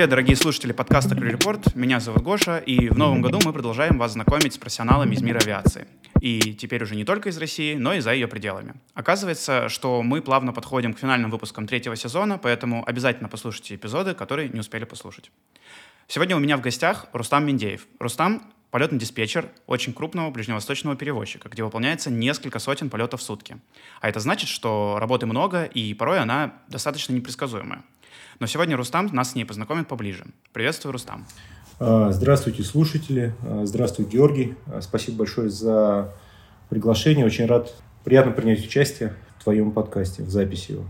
Привет, 0.00 0.08
дорогие 0.12 0.34
слушатели 0.34 0.72
подкаста 0.72 1.14
Report. 1.14 1.72
Меня 1.74 2.00
зовут 2.00 2.22
Гоша, 2.22 2.56
и 2.56 2.88
в 2.88 2.96
новом 2.96 3.20
году 3.20 3.38
мы 3.44 3.52
продолжаем 3.52 3.98
вас 3.98 4.12
знакомить 4.12 4.54
с 4.54 4.56
профессионалами 4.56 5.14
из 5.14 5.20
мира 5.20 5.40
авиации. 5.40 5.86
И 6.22 6.54
теперь 6.54 6.82
уже 6.82 6.96
не 6.96 7.04
только 7.04 7.28
из 7.28 7.36
России, 7.36 7.74
но 7.74 7.92
и 7.92 8.00
за 8.00 8.14
ее 8.14 8.26
пределами. 8.26 8.72
Оказывается, 8.94 9.68
что 9.68 10.02
мы 10.02 10.22
плавно 10.22 10.54
подходим 10.54 10.94
к 10.94 10.98
финальным 10.98 11.30
выпускам 11.30 11.66
третьего 11.66 11.96
сезона, 11.96 12.38
поэтому 12.38 12.82
обязательно 12.88 13.28
послушайте 13.28 13.74
эпизоды, 13.74 14.14
которые 14.14 14.48
не 14.48 14.60
успели 14.60 14.84
послушать. 14.84 15.30
Сегодня 16.08 16.34
у 16.34 16.40
меня 16.40 16.56
в 16.56 16.62
гостях 16.62 17.08
Рустам 17.12 17.44
Миндеев. 17.44 17.86
Рустам— 17.98 18.50
полетный 18.70 18.98
диспетчер 18.98 19.50
очень 19.66 19.92
крупного 19.92 20.30
ближневосточного 20.30 20.96
перевозчика, 20.96 21.50
где 21.50 21.62
выполняется 21.62 22.10
несколько 22.10 22.58
сотен 22.58 22.88
полетов 22.88 23.20
в 23.20 23.22
сутки. 23.22 23.58
А 24.00 24.08
это 24.08 24.18
значит, 24.18 24.48
что 24.48 24.96
работы 24.98 25.26
много, 25.26 25.64
и 25.64 25.92
порой 25.92 26.20
она 26.20 26.54
достаточно 26.68 27.12
непредсказуемая. 27.12 27.82
Но 28.40 28.46
сегодня 28.46 28.74
Рустам 28.74 29.10
нас 29.12 29.32
с 29.32 29.34
ней 29.34 29.44
познакомит 29.44 29.86
поближе. 29.86 30.24
Приветствую, 30.54 30.92
Рустам. 30.92 31.26
А, 31.78 32.10
здравствуйте, 32.10 32.62
слушатели. 32.62 33.34
А, 33.42 33.66
здравствуй, 33.66 34.06
Георгий. 34.06 34.54
А, 34.66 34.80
спасибо 34.80 35.18
большое 35.18 35.50
за 35.50 36.14
приглашение. 36.70 37.26
Очень 37.26 37.44
рад, 37.44 37.74
приятно 38.02 38.32
принять 38.32 38.64
участие 38.64 39.14
в 39.38 39.44
твоем 39.44 39.72
подкасте, 39.72 40.22
в 40.22 40.30
записи 40.30 40.72
его. 40.72 40.84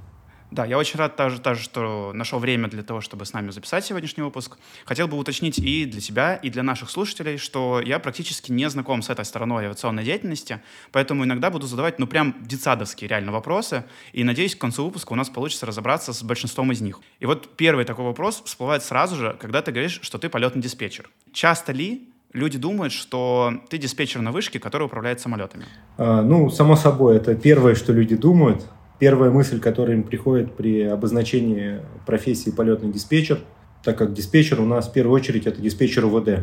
Да, 0.51 0.65
я 0.65 0.79
очень 0.79 0.99
рад 0.99 1.15
также, 1.15 1.41
также, 1.41 1.63
что 1.63 2.13
нашел 2.13 2.41
время 2.41 2.69
для 2.69 2.83
того, 2.83 3.01
чтобы 3.01 3.25
с 3.25 3.33
нами 3.33 3.51
записать 3.51 3.85
сегодняшний 3.85 4.25
выпуск. 4.25 4.59
Хотел 4.85 5.07
бы 5.07 5.17
уточнить 5.17 5.59
и 5.59 5.85
для 5.85 6.01
себя, 6.01 6.35
и 6.35 6.51
для 6.51 6.63
наших 6.63 6.91
слушателей, 6.91 7.37
что 7.39 7.81
я 7.81 8.01
практически 8.01 8.51
не 8.51 8.69
знаком 8.69 9.03
с 9.03 9.11
этой 9.11 9.25
стороной 9.25 9.65
авиационной 9.65 10.05
деятельности, 10.05 10.61
поэтому 10.91 11.25
иногда 11.25 11.51
буду 11.51 11.67
задавать, 11.67 11.99
ну, 11.99 12.07
прям 12.07 12.35
детсадовские 12.41 13.09
реально 13.09 13.31
вопросы, 13.31 13.85
и 14.13 14.25
надеюсь, 14.25 14.57
к 14.57 14.61
концу 14.61 14.85
выпуска 14.85 15.13
у 15.13 15.17
нас 15.17 15.29
получится 15.29 15.67
разобраться 15.67 16.13
с 16.13 16.23
большинством 16.23 16.73
из 16.73 16.81
них. 16.81 17.01
И 17.21 17.27
вот 17.27 17.57
первый 17.57 17.85
такой 17.85 18.05
вопрос 18.05 18.43
всплывает 18.45 18.83
сразу 18.83 19.15
же, 19.17 19.37
когда 19.41 19.63
ты 19.63 19.71
говоришь, 19.71 20.01
что 20.03 20.19
ты 20.19 20.29
полетный 20.29 20.63
диспетчер. 20.63 21.09
Часто 21.33 21.73
ли 21.73 22.09
люди 22.33 22.59
думают, 22.59 22.93
что 22.93 23.53
ты 23.69 23.79
диспетчер 23.79 24.21
на 24.21 24.33
вышке, 24.33 24.59
который 24.59 24.85
управляет 24.85 25.21
самолетами? 25.21 25.67
А, 25.97 26.23
ну, 26.23 26.51
само 26.51 26.75
собой, 26.75 27.17
это 27.17 27.37
первое, 27.37 27.77
что 27.77 27.93
люди 27.93 28.17
думают 28.17 28.65
первая 29.01 29.31
мысль, 29.31 29.59
которая 29.59 29.97
им 29.97 30.05
приходит 30.05 30.53
при 30.53 30.83
обозначении 30.83 31.81
профессии 32.07 32.51
полетный 32.51 32.93
диспетчер, 32.93 33.41
так 33.83 33.99
как 33.99 34.13
диспетчер 34.13 34.61
у 34.61 34.67
нас 34.67 34.89
в 34.89 34.93
первую 34.93 35.17
очередь 35.17 35.47
это 35.47 35.61
диспетчер 35.61 36.05
УВД. 36.05 36.29
Э, 36.29 36.43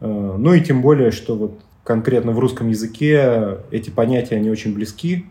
ну 0.00 0.52
и 0.54 0.60
тем 0.60 0.82
более, 0.82 1.12
что 1.12 1.36
вот 1.36 1.60
конкретно 1.84 2.32
в 2.32 2.38
русском 2.38 2.68
языке 2.68 3.58
эти 3.70 3.90
понятия, 3.90 4.36
они 4.36 4.50
очень 4.50 4.74
близки. 4.74 5.26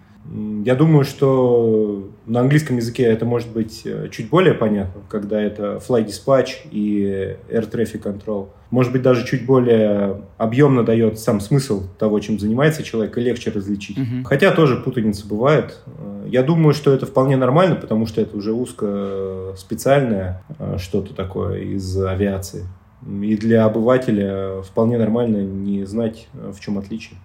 Я 0.66 0.76
думаю, 0.76 1.06
что 1.06 2.10
на 2.26 2.42
английском 2.42 2.76
языке 2.78 3.04
это 3.04 3.26
может 3.26 3.50
быть 3.50 3.84
э, 3.86 4.10
чуть 4.12 4.30
более 4.30 4.54
понятно, 4.54 5.02
когда 5.08 5.42
это 5.42 5.82
Fly 5.88 6.06
Dispatch 6.06 6.68
и 6.70 7.38
Air 7.50 7.72
Traffic 7.72 8.02
Control. 8.02 8.50
Может 8.70 8.92
быть, 8.92 9.02
даже 9.02 9.26
чуть 9.26 9.46
более 9.46 10.22
объемно 10.38 10.84
дает 10.84 11.20
сам 11.20 11.40
смысл 11.40 11.84
того, 11.98 12.20
чем 12.20 12.40
занимается 12.40 12.84
человек, 12.84 13.18
и 13.18 13.22
легче 13.22 13.52
различить. 13.52 13.98
Uh-huh. 13.98 14.24
Хотя 14.26 14.52
тоже 14.52 14.76
путаница 14.76 15.26
бывает. 15.26 15.80
Э, 15.86 16.26
я 16.28 16.44
думаю, 16.44 16.74
что 16.74 16.92
это 16.92 17.06
вполне 17.06 17.38
нормально, 17.38 17.76
потому 17.76 18.06
что 18.06 18.20
это 18.20 18.36
уже 18.36 18.52
узко 18.52 19.54
специальное 19.56 20.44
э, 20.60 20.76
что-то 20.78 21.14
такое 21.14 21.62
из 21.62 22.04
авиации. 22.04 22.66
И 23.22 23.38
для 23.38 23.64
обывателя 23.64 24.62
вполне 24.64 24.98
нормально 24.98 25.38
не 25.38 25.86
знать, 25.86 26.28
в 26.34 26.60
чем 26.60 26.78
отличие. 26.78 27.18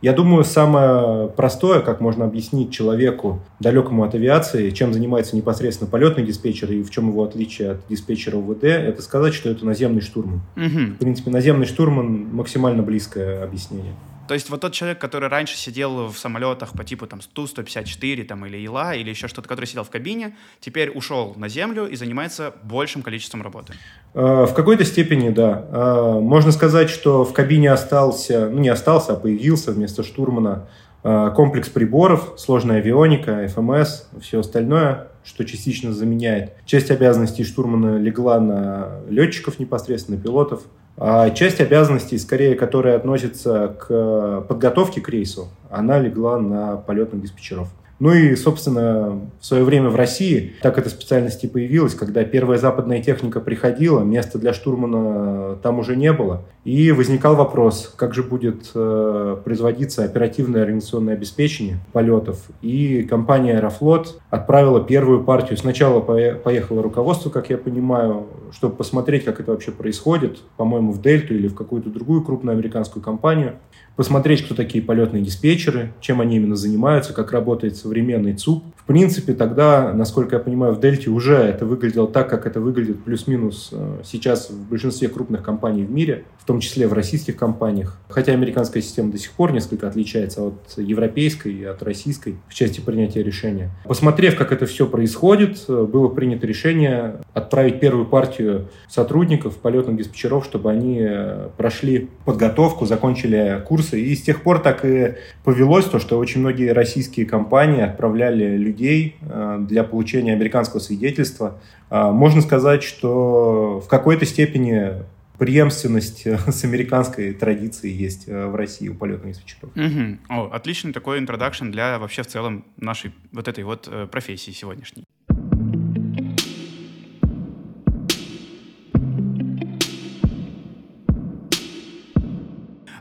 Я 0.00 0.12
думаю, 0.12 0.44
самое 0.44 1.28
простое, 1.28 1.80
как 1.80 2.00
можно 2.00 2.24
объяснить 2.24 2.70
человеку, 2.70 3.40
далекому 3.58 4.04
от 4.04 4.14
авиации, 4.14 4.70
чем 4.70 4.92
занимается 4.92 5.36
непосредственно 5.36 5.90
полетный 5.90 6.24
диспетчер 6.24 6.70
и 6.70 6.82
в 6.82 6.90
чем 6.90 7.08
его 7.08 7.24
отличие 7.24 7.72
от 7.72 7.80
диспетчера 7.88 8.36
УВД, 8.36 8.64
это 8.64 9.02
сказать, 9.02 9.34
что 9.34 9.50
это 9.50 9.66
наземный 9.66 10.00
штурман. 10.00 10.40
Угу. 10.56 10.94
В 10.94 10.98
принципе, 10.98 11.30
наземный 11.30 11.66
штурман 11.66 12.28
максимально 12.32 12.82
близкое 12.82 13.42
объяснение. 13.42 13.94
То 14.28 14.34
есть 14.34 14.50
вот 14.50 14.60
тот 14.60 14.72
человек, 14.74 14.98
который 14.98 15.30
раньше 15.30 15.56
сидел 15.56 16.08
в 16.08 16.18
самолетах 16.18 16.72
по 16.72 16.84
типу 16.84 17.06
там 17.06 17.20
Ту-154 17.32 18.24
там, 18.24 18.44
или 18.44 18.58
Ила, 18.58 18.94
или 18.94 19.08
еще 19.08 19.26
что-то, 19.26 19.48
который 19.48 19.64
сидел 19.64 19.84
в 19.84 19.90
кабине, 19.90 20.36
теперь 20.60 20.90
ушел 20.90 21.32
на 21.36 21.48
землю 21.48 21.86
и 21.86 21.96
занимается 21.96 22.52
большим 22.62 23.02
количеством 23.02 23.42
работы. 23.42 23.72
Э, 24.12 24.44
в 24.44 24.52
какой-то 24.52 24.84
степени, 24.84 25.30
да. 25.30 25.64
Э, 25.70 26.20
можно 26.20 26.52
сказать, 26.52 26.90
что 26.90 27.24
в 27.24 27.32
кабине 27.32 27.72
остался, 27.72 28.50
ну 28.50 28.58
не 28.58 28.68
остался, 28.68 29.14
а 29.14 29.16
появился 29.16 29.72
вместо 29.72 30.02
штурмана 30.02 30.68
э, 31.04 31.30
комплекс 31.34 31.70
приборов, 31.70 32.34
сложная 32.36 32.78
авионика, 32.78 33.48
ФМС, 33.48 34.02
все 34.20 34.40
остальное, 34.40 35.08
что 35.24 35.44
частично 35.44 35.94
заменяет. 35.94 36.52
Часть 36.66 36.90
обязанностей 36.90 37.44
штурмана 37.44 37.96
легла 37.96 38.38
на 38.40 39.00
летчиков 39.08 39.58
непосредственно, 39.58 40.18
пилотов. 40.18 40.64
А 41.00 41.30
часть 41.30 41.60
обязанностей, 41.60 42.18
скорее, 42.18 42.56
которая 42.56 42.96
относится 42.96 43.68
к 43.78 44.44
подготовке 44.48 45.00
к 45.00 45.08
рейсу, 45.08 45.48
она 45.70 45.98
легла 45.98 46.38
на 46.38 46.76
полетных 46.76 47.22
диспетчеров. 47.22 47.68
Ну 48.00 48.12
и, 48.12 48.36
собственно, 48.36 49.20
в 49.40 49.44
свое 49.44 49.64
время 49.64 49.88
в 49.88 49.96
России 49.96 50.54
так 50.62 50.78
эта 50.78 50.88
специальность 50.88 51.42
и 51.42 51.48
появилась, 51.48 51.94
когда 51.94 52.22
первая 52.24 52.58
западная 52.58 53.02
техника 53.02 53.40
приходила, 53.40 54.00
места 54.00 54.38
для 54.38 54.52
штурмана 54.52 55.56
там 55.62 55.80
уже 55.80 55.96
не 55.96 56.12
было. 56.12 56.42
И 56.64 56.92
возникал 56.92 57.34
вопрос, 57.34 57.92
как 57.96 58.14
же 58.14 58.22
будет 58.22 58.70
э, 58.74 59.36
производиться 59.44 60.04
оперативное 60.04 60.62
организационное 60.62 61.14
обеспечение 61.14 61.78
полетов. 61.92 62.38
И 62.62 63.02
компания 63.02 63.56
«Аэрофлот» 63.56 64.20
отправила 64.30 64.80
первую 64.80 65.24
партию. 65.24 65.56
Сначала 65.56 66.00
поехало 66.00 66.82
руководство, 66.82 67.30
как 67.30 67.50
я 67.50 67.58
понимаю, 67.58 68.26
чтобы 68.52 68.76
посмотреть, 68.76 69.24
как 69.24 69.40
это 69.40 69.50
вообще 69.50 69.72
происходит, 69.72 70.38
по-моему, 70.56 70.92
в 70.92 71.00
Дельту 71.00 71.34
или 71.34 71.48
в 71.48 71.54
какую-то 71.54 71.90
другую 71.90 72.22
крупную 72.22 72.54
американскую 72.54 73.02
компанию 73.02 73.54
посмотреть, 73.98 74.44
кто 74.44 74.54
такие 74.54 74.82
полетные 74.82 75.24
диспетчеры, 75.24 75.92
чем 76.00 76.20
они 76.20 76.36
именно 76.36 76.54
занимаются, 76.54 77.12
как 77.12 77.32
работает 77.32 77.76
современный 77.88 78.34
ЦУП. 78.34 78.64
В 78.76 78.84
принципе, 78.84 79.34
тогда, 79.34 79.92
насколько 79.92 80.36
я 80.36 80.40
понимаю, 80.40 80.74
в 80.74 80.80
Дельте 80.80 81.10
уже 81.10 81.36
это 81.36 81.66
выглядело 81.66 82.08
так, 82.08 82.30
как 82.30 82.46
это 82.46 82.60
выглядит 82.60 83.04
плюс-минус 83.04 83.70
э, 83.72 84.00
сейчас 84.04 84.48
в 84.48 84.68
большинстве 84.68 85.08
крупных 85.08 85.42
компаний 85.42 85.84
в 85.84 85.90
мире, 85.90 86.24
в 86.38 86.46
том 86.46 86.60
числе 86.60 86.86
в 86.86 86.94
российских 86.94 87.36
компаниях. 87.36 87.98
Хотя 88.08 88.32
американская 88.32 88.82
система 88.82 89.12
до 89.12 89.18
сих 89.18 89.32
пор 89.32 89.52
несколько 89.52 89.88
отличается 89.88 90.42
от 90.42 90.58
европейской 90.76 91.52
и 91.52 91.64
от 91.64 91.82
российской 91.82 92.36
в 92.48 92.54
части 92.54 92.80
принятия 92.80 93.22
решения. 93.22 93.70
Посмотрев, 93.84 94.36
как 94.36 94.52
это 94.52 94.64
все 94.64 94.86
происходит, 94.86 95.64
э, 95.68 95.84
было 95.84 96.08
принято 96.08 96.46
решение 96.46 97.16
отправить 97.34 97.80
первую 97.80 98.06
партию 98.06 98.68
сотрудников, 98.88 99.56
полетных 99.56 99.98
диспетчеров, 99.98 100.44
чтобы 100.44 100.70
они 100.70 101.00
э, 101.00 101.48
прошли 101.58 102.08
подготовку, 102.24 102.86
закончили 102.86 103.62
курс 103.66 103.78
ресурсы. 103.78 104.00
И 104.00 104.14
с 104.14 104.22
тех 104.22 104.42
пор 104.42 104.60
так 104.60 104.84
и 104.84 105.14
повелось 105.44 105.86
то, 105.86 105.98
что 105.98 106.18
очень 106.18 106.40
многие 106.40 106.72
российские 106.72 107.26
компании 107.26 107.77
отправляли 107.80 108.56
людей 108.56 109.16
э, 109.20 109.58
для 109.60 109.84
получения 109.84 110.32
американского 110.32 110.80
свидетельства. 110.80 111.60
Э, 111.90 112.10
можно 112.10 112.40
сказать, 112.40 112.82
что 112.82 113.80
в 113.84 113.88
какой-то 113.88 114.24
степени 114.26 115.04
преемственность 115.38 116.26
э, 116.26 116.38
с 116.50 116.64
американской 116.64 117.32
традицией 117.32 117.94
есть 117.94 118.26
в 118.26 118.54
России 118.54 118.88
у 118.88 118.94
полетных 118.94 119.34
диспетчеров. 119.34 119.70
Угу. 119.74 120.18
О, 120.28 120.50
отличный 120.52 120.92
такой 120.92 121.18
интродакшн 121.18 121.70
для 121.70 121.98
вообще 121.98 122.22
в 122.22 122.26
целом 122.26 122.64
нашей 122.76 123.12
вот 123.32 123.48
этой 123.48 123.64
вот 123.64 123.88
профессии 124.10 124.50
сегодняшней. 124.50 125.04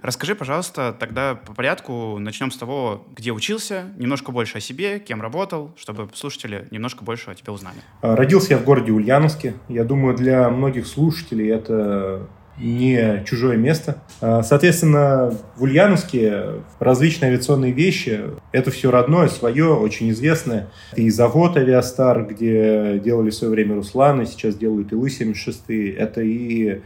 Расскажи, 0.08 0.36
пожалуйста, 0.36 0.96
тогда 0.98 1.36
по 1.36 1.54
порядку 1.54 2.18
начнем 2.18 2.50
с 2.50 2.56
того, 2.56 3.06
где 3.14 3.34
учился, 3.34 3.88
немножко 3.98 4.32
больше 4.32 4.60
о 4.60 4.62
себе, 4.62 5.00
кем 5.00 5.22
работал, 5.22 5.74
чтобы 5.76 6.08
слушатели 6.14 6.66
немножко 6.72 7.04
больше 7.04 7.32
о 7.32 7.36
тебе 7.36 7.52
узнали. 7.52 7.76
А, 8.02 8.16
родился 8.16 8.54
я 8.54 8.58
в 8.58 8.64
городе 8.64 8.94
Ульяновске. 8.94 9.56
Я 9.68 9.84
думаю, 9.84 10.16
для 10.16 10.50
многих 10.50 10.88
слушателей 10.88 11.50
это 11.50 12.26
не 12.58 13.22
чужое 13.26 13.58
место. 13.58 14.02
А, 14.22 14.44
соответственно, 14.44 15.38
в 15.58 15.64
Ульяновске 15.64 16.62
различные 16.80 17.32
авиационные 17.32 17.74
вещи, 17.74 18.22
это 18.54 18.72
все 18.72 18.92
родное, 18.92 19.28
свое, 19.28 19.76
очень 19.76 20.10
известное. 20.12 20.70
И 20.96 21.10
завод 21.10 21.58
«Авиастар», 21.58 22.26
где 22.26 22.98
делали 23.04 23.30
в 23.30 23.36
свое 23.36 23.52
время 23.52 23.76
«Русланы», 23.76 24.26
сейчас 24.26 24.56
делают 24.56 24.94
Илы-76. 24.94 25.98
Это 25.98 26.22
и, 26.22 26.80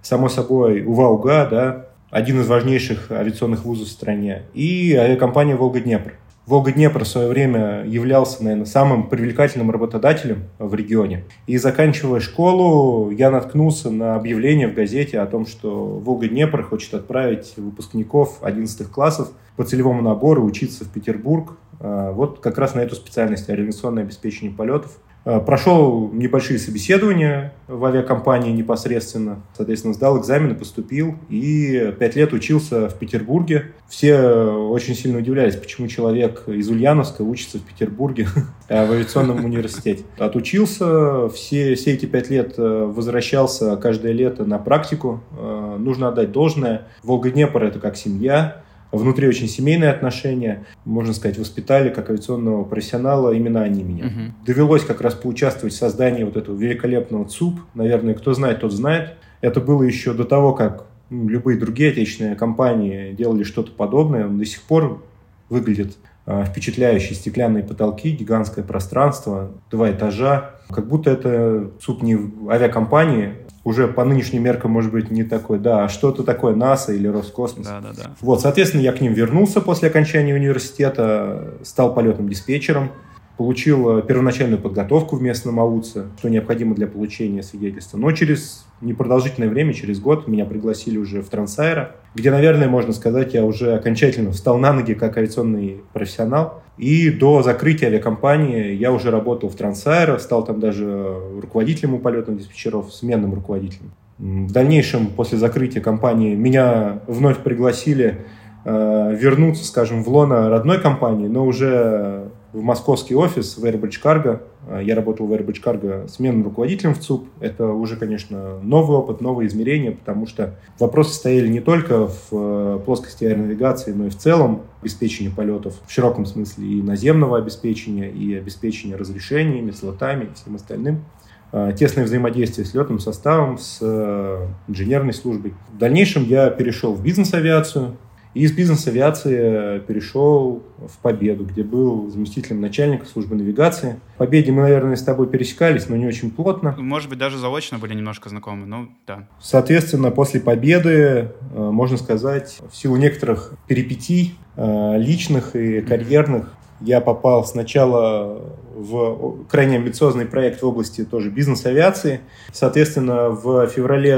само 0.00 0.28
собой, 0.28 0.84
УВА-УГА, 0.84 1.48
да, 1.50 1.87
один 2.10 2.40
из 2.40 2.48
важнейших 2.48 3.10
авиационных 3.10 3.64
вузов 3.64 3.88
в 3.88 3.90
стране, 3.90 4.42
и 4.54 4.94
авиакомпания 4.94 5.56
«Волга-Днепр». 5.56 6.14
Волга-Днепр 6.48 7.04
в 7.04 7.06
свое 7.06 7.28
время 7.28 7.84
являлся, 7.84 8.42
наверное, 8.42 8.64
самым 8.64 9.10
привлекательным 9.10 9.70
работодателем 9.70 10.44
в 10.58 10.74
регионе. 10.74 11.24
И 11.46 11.58
заканчивая 11.58 12.20
школу, 12.20 13.10
я 13.10 13.30
наткнулся 13.30 13.90
на 13.90 14.14
объявление 14.14 14.66
в 14.66 14.72
газете 14.72 15.20
о 15.20 15.26
том, 15.26 15.44
что 15.44 15.70
Волга-Днепр 15.98 16.62
хочет 16.62 16.94
отправить 16.94 17.52
выпускников 17.58 18.38
11 18.40 18.88
классов 18.88 19.30
по 19.56 19.64
целевому 19.64 20.00
набору 20.00 20.42
учиться 20.42 20.86
в 20.86 20.88
Петербург. 20.88 21.58
А, 21.80 22.12
вот 22.12 22.40
как 22.40 22.56
раз 22.56 22.74
на 22.74 22.80
эту 22.80 22.94
специальность 22.94 23.50
организационное 23.50 24.04
обеспечение 24.04 24.56
полетов. 24.56 24.96
Э, 25.24 25.40
прошел 25.40 26.10
небольшие 26.12 26.58
собеседования 26.58 27.52
в 27.66 27.84
авиакомпании 27.84 28.52
непосредственно. 28.52 29.42
Соответственно, 29.54 29.94
сдал 29.94 30.18
экзамены, 30.20 30.54
поступил 30.54 31.16
и 31.28 31.94
пять 31.98 32.16
лет 32.16 32.32
учился 32.32 32.88
в 32.88 32.94
Петербурге. 32.94 33.72
Все 33.88 34.16
очень 34.16 34.94
сильно 34.94 35.18
удивлялись, 35.18 35.56
почему 35.56 35.88
человек 35.88 36.44
из 36.46 36.68
Ульяновска 36.68 37.22
учится 37.22 37.58
в 37.58 37.62
Петербурге 37.62 38.26
в 38.68 38.72
авиационном 38.72 39.44
университете. 39.44 40.04
Отучился, 40.18 41.28
все, 41.28 41.74
все 41.74 41.92
эти 41.92 42.06
пять 42.06 42.30
лет 42.30 42.54
э, 42.56 42.84
возвращался 42.84 43.76
каждое 43.76 44.12
лето 44.12 44.44
на 44.44 44.58
практику. 44.58 45.22
Э, 45.36 45.76
нужно 45.78 46.08
отдать 46.08 46.32
должное. 46.32 46.86
Волга-Днепр– 47.02 47.62
это 47.64 47.80
как 47.80 47.96
семья 47.96 48.62
внутри 48.92 49.28
очень 49.28 49.48
семейные 49.48 49.90
отношения, 49.90 50.64
можно 50.84 51.12
сказать, 51.12 51.38
воспитали 51.38 51.90
как 51.90 52.10
авиационного 52.10 52.64
профессионала 52.64 53.32
именно 53.32 53.62
они 53.62 53.82
меня. 53.82 54.06
Угу. 54.06 54.46
Довелось 54.46 54.84
как 54.84 55.00
раз 55.00 55.14
поучаствовать 55.14 55.74
в 55.74 55.76
создании 55.78 56.24
вот 56.24 56.36
этого 56.36 56.56
великолепного 56.56 57.26
ЦУП. 57.26 57.60
Наверное, 57.74 58.14
кто 58.14 58.32
знает, 58.32 58.60
тот 58.60 58.72
знает. 58.72 59.14
Это 59.40 59.60
было 59.60 59.82
еще 59.82 60.14
до 60.14 60.24
того, 60.24 60.54
как 60.54 60.86
любые 61.10 61.58
другие 61.58 61.90
отечественные 61.90 62.36
компании 62.36 63.12
делали 63.12 63.42
что-то 63.42 63.72
подобное. 63.72 64.26
Он 64.26 64.38
до 64.38 64.44
сих 64.44 64.62
пор 64.62 65.02
выглядит 65.48 65.96
а, 66.26 66.44
впечатляющие 66.44 67.14
стеклянные 67.14 67.64
потолки, 67.64 68.10
гигантское 68.10 68.64
пространство, 68.64 69.50
два 69.70 69.90
этажа. 69.90 70.56
Как 70.68 70.86
будто 70.86 71.10
это 71.10 71.70
ЦУП 71.80 72.02
не 72.02 72.18
авиакомпании, 72.50 73.34
уже 73.68 73.86
по 73.86 74.02
нынешним 74.02 74.42
меркам, 74.42 74.70
может 74.70 74.90
быть, 74.90 75.10
не 75.10 75.24
такой, 75.24 75.58
да, 75.58 75.84
а 75.84 75.88
что-то 75.88 76.24
такое 76.24 76.54
НАСА 76.54 76.94
или 76.94 77.06
Роскосмос. 77.06 77.66
Да, 77.66 77.80
да, 77.80 77.90
да. 77.94 78.10
Вот, 78.22 78.40
соответственно, 78.40 78.80
я 78.80 78.92
к 78.92 79.00
ним 79.02 79.12
вернулся 79.12 79.60
после 79.60 79.88
окончания 79.88 80.34
университета, 80.34 81.54
стал 81.62 81.94
полетным 81.94 82.30
диспетчером, 82.30 82.90
получил 83.36 83.98
э, 83.98 84.02
первоначальную 84.02 84.58
подготовку 84.58 85.16
в 85.16 85.22
местном 85.22 85.60
АУЦе, 85.60 86.06
что 86.18 86.30
необходимо 86.30 86.74
для 86.74 86.86
получения 86.86 87.42
свидетельства. 87.42 87.98
Но 87.98 88.10
через 88.12 88.66
непродолжительное 88.80 89.50
время, 89.50 89.74
через 89.74 90.00
год, 90.00 90.26
меня 90.28 90.46
пригласили 90.46 90.96
уже 90.96 91.20
в 91.20 91.28
Трансайра, 91.28 91.96
где, 92.18 92.30
наверное, 92.30 92.68
можно 92.68 92.92
сказать, 92.92 93.34
я 93.34 93.44
уже 93.44 93.74
окончательно 93.74 94.32
встал 94.32 94.58
на 94.58 94.72
ноги 94.72 94.94
как 94.94 95.16
авиационный 95.16 95.82
профессионал. 95.92 96.62
И 96.76 97.10
до 97.10 97.42
закрытия 97.42 97.88
авиакомпании 97.88 98.72
я 98.74 98.92
уже 98.92 99.10
работал 99.10 99.48
в 99.48 99.54
Трансайра, 99.54 100.18
стал 100.18 100.44
там 100.44 100.60
даже 100.60 101.16
руководителем 101.40 101.94
у 101.94 101.98
полетных 101.98 102.38
диспетчеров, 102.38 102.92
сменным 102.92 103.34
руководителем. 103.34 103.92
В 104.18 104.52
дальнейшем, 104.52 105.08
после 105.08 105.38
закрытия 105.38 105.80
компании, 105.80 106.34
меня 106.34 107.00
вновь 107.06 107.38
пригласили 107.38 108.18
э, 108.64 109.16
вернуться, 109.16 109.64
скажем, 109.64 110.02
в 110.02 110.08
лоно 110.08 110.48
родной 110.48 110.80
компании, 110.80 111.28
но 111.28 111.46
уже 111.46 112.27
в 112.52 112.62
московский 112.62 113.14
офис 113.14 113.58
в 113.58 113.64
Airbridge 113.64 114.00
Cargo. 114.02 114.42
А, 114.68 114.80
я 114.80 114.94
работал 114.94 115.26
в 115.26 115.32
Airbridge 115.32 115.62
Cargo 115.62 116.08
сменным 116.08 116.44
руководителем 116.44 116.94
в 116.94 117.00
ЦУП. 117.00 117.28
Это 117.40 117.66
уже, 117.68 117.96
конечно, 117.96 118.58
новый 118.60 118.96
опыт, 118.96 119.20
новые 119.20 119.48
измерения, 119.48 119.92
потому 119.92 120.26
что 120.26 120.54
вопросы 120.78 121.14
стояли 121.14 121.48
не 121.48 121.60
только 121.60 122.06
в 122.06 122.28
э, 122.32 122.80
плоскости 122.84 123.24
аэронавигации, 123.24 123.92
но 123.92 124.06
и 124.06 124.10
в 124.10 124.16
целом 124.16 124.62
обеспечения 124.80 125.30
полетов 125.30 125.74
в 125.86 125.92
широком 125.92 126.26
смысле 126.26 126.66
и 126.66 126.82
наземного 126.82 127.38
обеспечения, 127.38 128.10
и 128.10 128.34
обеспечения 128.34 128.96
разрешениями, 128.96 129.70
слотами 129.70 130.24
и 130.24 130.34
всем 130.34 130.56
остальным 130.56 131.04
а, 131.50 131.72
тесное 131.72 132.04
взаимодействие 132.04 132.66
с 132.66 132.74
летным 132.74 132.98
составом, 132.98 133.58
с 133.58 133.78
э, 133.80 134.46
инженерной 134.68 135.14
службой. 135.14 135.54
В 135.72 135.78
дальнейшем 135.78 136.24
я 136.24 136.50
перешел 136.50 136.94
в 136.94 137.02
бизнес-авиацию, 137.02 137.96
и 138.38 138.42
из 138.42 138.52
бизнес-авиации 138.52 139.80
перешел 139.80 140.62
в 140.78 140.98
Победу, 140.98 141.44
где 141.44 141.64
был 141.64 142.08
заместителем 142.08 142.60
начальника 142.60 143.04
службы 143.04 143.34
навигации. 143.34 143.98
В 144.14 144.18
Победе 144.18 144.52
мы, 144.52 144.62
наверное, 144.62 144.94
с 144.94 145.02
тобой 145.02 145.26
пересекались, 145.26 145.88
но 145.88 145.96
не 145.96 146.06
очень 146.06 146.30
плотно. 146.30 146.72
Может 146.78 147.10
быть, 147.10 147.18
даже 147.18 147.36
заочно 147.36 147.78
были 147.78 147.94
немножко 147.94 148.28
знакомы, 148.28 148.64
но 148.64 148.86
да. 149.08 149.26
Соответственно, 149.40 150.12
после 150.12 150.38
Победы, 150.38 150.90
э, 150.90 151.30
можно 151.52 151.96
сказать, 151.96 152.60
в 152.70 152.76
силу 152.76 152.94
некоторых 152.94 153.54
перипетий 153.66 154.36
э, 154.54 154.98
личных 154.98 155.56
и 155.56 155.80
карьерных, 155.80 156.54
я 156.80 157.00
попал 157.00 157.44
сначала 157.44 158.40
в 158.72 159.46
крайне 159.48 159.78
амбициозный 159.78 160.26
проект 160.26 160.62
в 160.62 160.66
области 160.66 161.04
тоже 161.04 161.30
бизнес-авиации. 161.30 162.20
Соответственно, 162.52 163.30
в 163.30 163.66
феврале 163.66 164.14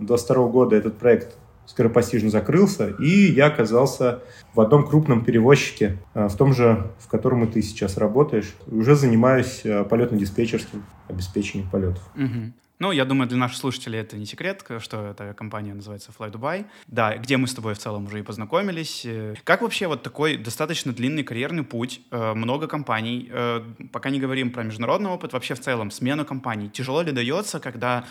2022 0.00 0.46
года 0.48 0.74
этот 0.74 0.98
проект 0.98 1.36
скоропостижно 1.66 2.30
закрылся, 2.30 2.88
и 2.88 3.32
я 3.32 3.46
оказался 3.46 4.22
в 4.54 4.60
одном 4.60 4.86
крупном 4.86 5.24
перевозчике, 5.24 5.98
а, 6.14 6.28
в 6.28 6.36
том 6.36 6.54
же, 6.54 6.90
в 6.98 7.08
котором 7.08 7.44
и 7.44 7.46
ты 7.46 7.62
сейчас 7.62 7.96
работаешь. 7.96 8.54
Уже 8.66 8.94
занимаюсь 8.94 9.62
а, 9.64 9.84
полетно-диспетчерским 9.84 10.82
обеспечением 11.08 11.70
полетов. 11.70 12.02
Угу. 12.14 12.52
Ну, 12.82 12.90
я 12.90 13.04
думаю, 13.04 13.28
для 13.28 13.38
наших 13.38 13.58
слушателей 13.58 14.00
это 14.00 14.16
не 14.16 14.26
секрет, 14.26 14.66
что 14.80 15.06
эта 15.06 15.34
компания 15.34 15.72
называется 15.72 16.10
Fly 16.18 16.32
Dubai. 16.32 16.66
Да, 16.88 17.16
где 17.16 17.36
мы 17.36 17.46
с 17.46 17.54
тобой 17.54 17.74
в 17.74 17.78
целом 17.78 18.06
уже 18.06 18.18
и 18.18 18.22
познакомились. 18.22 19.02
Э, 19.06 19.34
как 19.44 19.62
вообще 19.62 19.86
вот 19.86 20.02
такой 20.02 20.36
достаточно 20.36 20.92
длинный 20.92 21.22
карьерный 21.22 21.62
путь, 21.62 22.00
э, 22.10 22.34
много 22.34 22.66
компаний, 22.66 23.30
э, 23.30 23.62
пока 23.92 24.10
не 24.10 24.18
говорим 24.18 24.50
про 24.50 24.64
международный 24.64 25.10
опыт, 25.10 25.32
вообще 25.32 25.54
в 25.54 25.60
целом 25.60 25.92
смену 25.92 26.24
компаний, 26.24 26.68
тяжело 26.70 27.02
ли 27.02 27.12
дается, 27.12 27.60
когда 27.60 28.04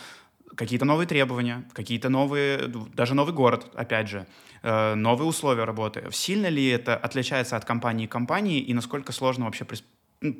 какие-то 0.55 0.85
новые 0.85 1.07
требования, 1.07 1.63
какие-то 1.73 2.09
новые, 2.09 2.59
даже 2.93 3.13
новый 3.13 3.33
город, 3.33 3.67
опять 3.75 4.09
же, 4.09 4.25
э, 4.63 4.95
новые 4.95 5.27
условия 5.27 5.63
работы. 5.63 6.03
Сильно 6.11 6.47
ли 6.47 6.67
это 6.67 6.95
отличается 6.95 7.55
от 7.55 7.65
компании 7.65 8.07
к 8.07 8.11
компании 8.11 8.59
и 8.59 8.73
насколько 8.73 9.11
сложно 9.11 9.45
вообще 9.45 9.65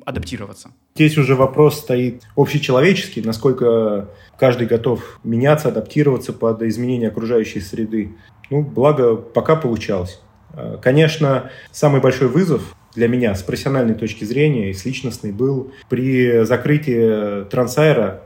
адаптироваться? 0.04 0.70
Здесь 0.94 1.18
уже 1.18 1.34
вопрос 1.34 1.80
стоит 1.80 2.22
общечеловеческий, 2.36 3.22
насколько 3.22 4.08
каждый 4.38 4.66
готов 4.66 5.20
меняться, 5.24 5.68
адаптироваться 5.68 6.32
под 6.32 6.62
изменения 6.62 7.08
окружающей 7.08 7.60
среды. 7.60 8.14
Ну, 8.50 8.62
благо, 8.62 9.16
пока 9.16 9.56
получалось. 9.56 10.20
Э, 10.54 10.78
конечно, 10.80 11.50
самый 11.72 12.00
большой 12.00 12.28
вызов 12.28 12.76
для 12.94 13.08
меня 13.08 13.34
с 13.34 13.42
профессиональной 13.42 13.94
точки 13.94 14.24
зрения 14.24 14.70
и 14.70 14.74
с 14.74 14.84
личностной 14.84 15.32
был 15.32 15.72
при 15.88 16.44
закрытии 16.44 17.44
Трансайра 17.44 18.22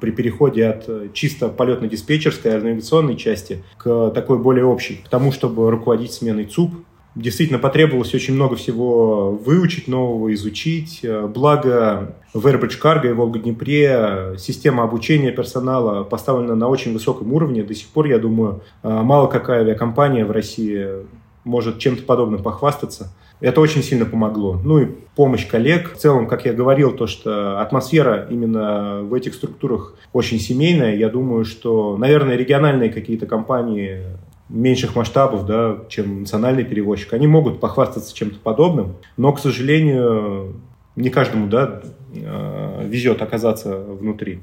при 0.00 0.10
переходе 0.10 0.66
от 0.66 0.84
э, 0.88 1.08
чисто 1.12 1.48
полетно-диспетчерской 1.48 2.52
аэронавигационной 2.52 3.16
части 3.16 3.62
к 3.78 4.10
такой 4.10 4.38
более 4.38 4.64
общей, 4.64 5.00
к 5.04 5.08
тому, 5.08 5.32
чтобы 5.32 5.70
руководить 5.70 6.12
сменой 6.12 6.46
ЦУП. 6.46 6.72
Действительно 7.14 7.58
потребовалось 7.58 8.14
очень 8.14 8.34
много 8.34 8.56
всего 8.56 9.30
выучить, 9.30 9.88
нового 9.88 10.34
изучить. 10.34 11.00
Э, 11.02 11.26
благо 11.26 12.14
в 12.34 12.46
Airbridge 12.46 12.80
Cargo 12.82 13.08
и 13.08 13.12
Волга-Днепре 13.12 14.34
система 14.38 14.82
обучения 14.84 15.32
персонала 15.32 16.04
поставлена 16.04 16.54
на 16.54 16.68
очень 16.68 16.92
высоком 16.92 17.32
уровне. 17.32 17.62
До 17.62 17.74
сих 17.74 17.88
пор, 17.88 18.06
я 18.06 18.18
думаю, 18.18 18.60
э, 18.82 18.88
мало 18.88 19.28
какая 19.28 19.60
авиакомпания 19.60 20.26
в 20.26 20.30
России 20.30 21.06
может 21.44 21.78
чем-то 21.78 22.02
подобным 22.02 22.42
похвастаться. 22.42 23.12
Это 23.40 23.60
очень 23.60 23.82
сильно 23.82 24.06
помогло. 24.06 24.58
Ну 24.62 24.78
и 24.78 24.86
помощь 25.14 25.46
коллег. 25.46 25.94
В 25.94 25.96
целом, 25.96 26.26
как 26.26 26.44
я 26.46 26.52
говорил, 26.52 26.92
то, 26.92 27.06
что 27.06 27.60
атмосфера 27.60 28.26
именно 28.30 29.02
в 29.02 29.12
этих 29.14 29.34
структурах 29.34 29.94
очень 30.12 30.40
семейная. 30.40 30.96
Я 30.96 31.08
думаю, 31.08 31.44
что, 31.44 31.96
наверное, 31.96 32.36
региональные 32.36 32.90
какие-то 32.90 33.26
компании 33.26 34.02
меньших 34.48 34.94
масштабов, 34.94 35.44
да, 35.46 35.78
чем 35.88 36.20
национальный 36.20 36.64
перевозчик, 36.64 37.12
они 37.12 37.26
могут 37.26 37.60
похвастаться 37.60 38.14
чем-то 38.14 38.38
подобным, 38.38 38.96
но, 39.16 39.32
к 39.32 39.40
сожалению, 39.40 40.54
не 40.94 41.10
каждому, 41.10 41.48
да, 41.48 41.82
э, 42.14 42.86
везет 42.86 43.22
оказаться 43.22 43.76
внутри. 43.76 44.40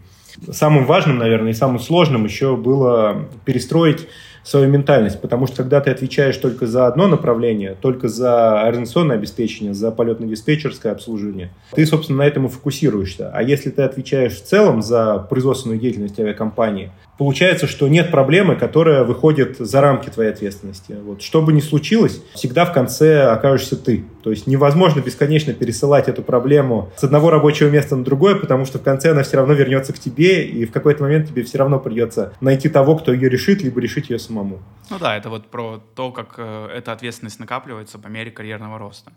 Самым 0.52 0.86
важным, 0.86 1.20
наверное, 1.20 1.52
и 1.52 1.56
самым 1.56 1.80
сложным 1.80 2.26
еще 2.26 2.58
было 2.58 3.30
перестроить 3.46 4.08
свою 4.44 4.68
ментальность, 4.68 5.22
потому 5.22 5.48
что 5.48 5.58
когда 5.58 5.82
ты 5.82 5.92
отвечаешь 5.92 6.38
только 6.38 6.68
за 6.68 6.88
одно 6.88 7.08
направление, 7.08 7.76
только 7.80 8.08
за 8.08 8.62
организационное 8.62 9.16
обеспечение, 9.16 9.74
за 9.74 9.90
полетно-диспетчерское 9.90 10.92
обслуживание, 10.92 11.52
ты, 11.72 11.86
собственно, 11.86 12.20
на 12.20 12.28
этом 12.28 12.46
и 12.46 12.50
фокусируешься. 12.50 13.32
А 13.34 13.42
если 13.42 13.70
ты 13.70 13.82
отвечаешь 13.82 14.34
в 14.34 14.44
целом 14.44 14.82
за 14.82 15.18
производственную 15.18 15.80
деятельность 15.80 16.20
авиакомпании, 16.20 16.92
получается, 17.18 17.68
что 17.68 17.88
нет 17.88 18.12
проблемы, 18.12 18.56
которая 18.56 19.04
выходит 19.04 19.58
за 19.60 19.82
рамки 19.82 20.10
твоей 20.10 20.32
ответственности. 20.32 20.96
Вот. 21.04 21.22
Что 21.22 21.42
бы 21.42 21.54
ни 21.54 21.60
случилось, 21.60 22.22
всегда 22.34 22.66
в 22.66 22.74
конце 22.74 23.24
окажешься 23.24 23.76
ты. 23.76 24.04
То 24.24 24.32
есть 24.32 24.48
невозможно 24.48 25.02
бесконечно 25.02 25.54
пересылать 25.54 26.08
эту 26.08 26.22
проблему 26.22 26.90
с 26.98 27.04
одного 27.04 27.30
рабочего 27.30 27.70
места 27.70 27.96
на 27.96 28.04
другое, 28.04 28.36
потому 28.36 28.66
что 28.66 28.80
в 28.80 28.84
конце 28.84 29.12
она 29.12 29.24
все 29.24 29.38
равно 29.38 29.54
вернется 29.54 29.94
к 29.94 30.00
тебе, 30.00 30.44
и 30.44 30.66
в 30.66 30.72
какой-то 30.72 31.04
момент 31.04 31.30
тебе 31.30 31.44
все 31.44 31.58
равно 31.58 31.80
придется 31.80 32.34
найти 32.42 32.70
того, 32.70 32.96
кто 32.96 33.14
ее 33.14 33.30
решит, 33.30 33.62
либо 33.62 33.80
решить 33.80 34.10
ее 34.10 34.20
самому. 34.20 34.33
Ну 34.90 35.00
да, 35.00 35.16
это 35.16 35.30
вот 35.30 35.50
про 35.50 35.82
то, 35.96 36.12
как 36.12 36.36
э, 36.38 36.68
эта 36.74 36.92
ответственность 36.92 37.40
накапливается 37.40 38.00
по 38.00 38.08
мере 38.08 38.32
карьерного 38.32 38.78
роста. 38.78 39.14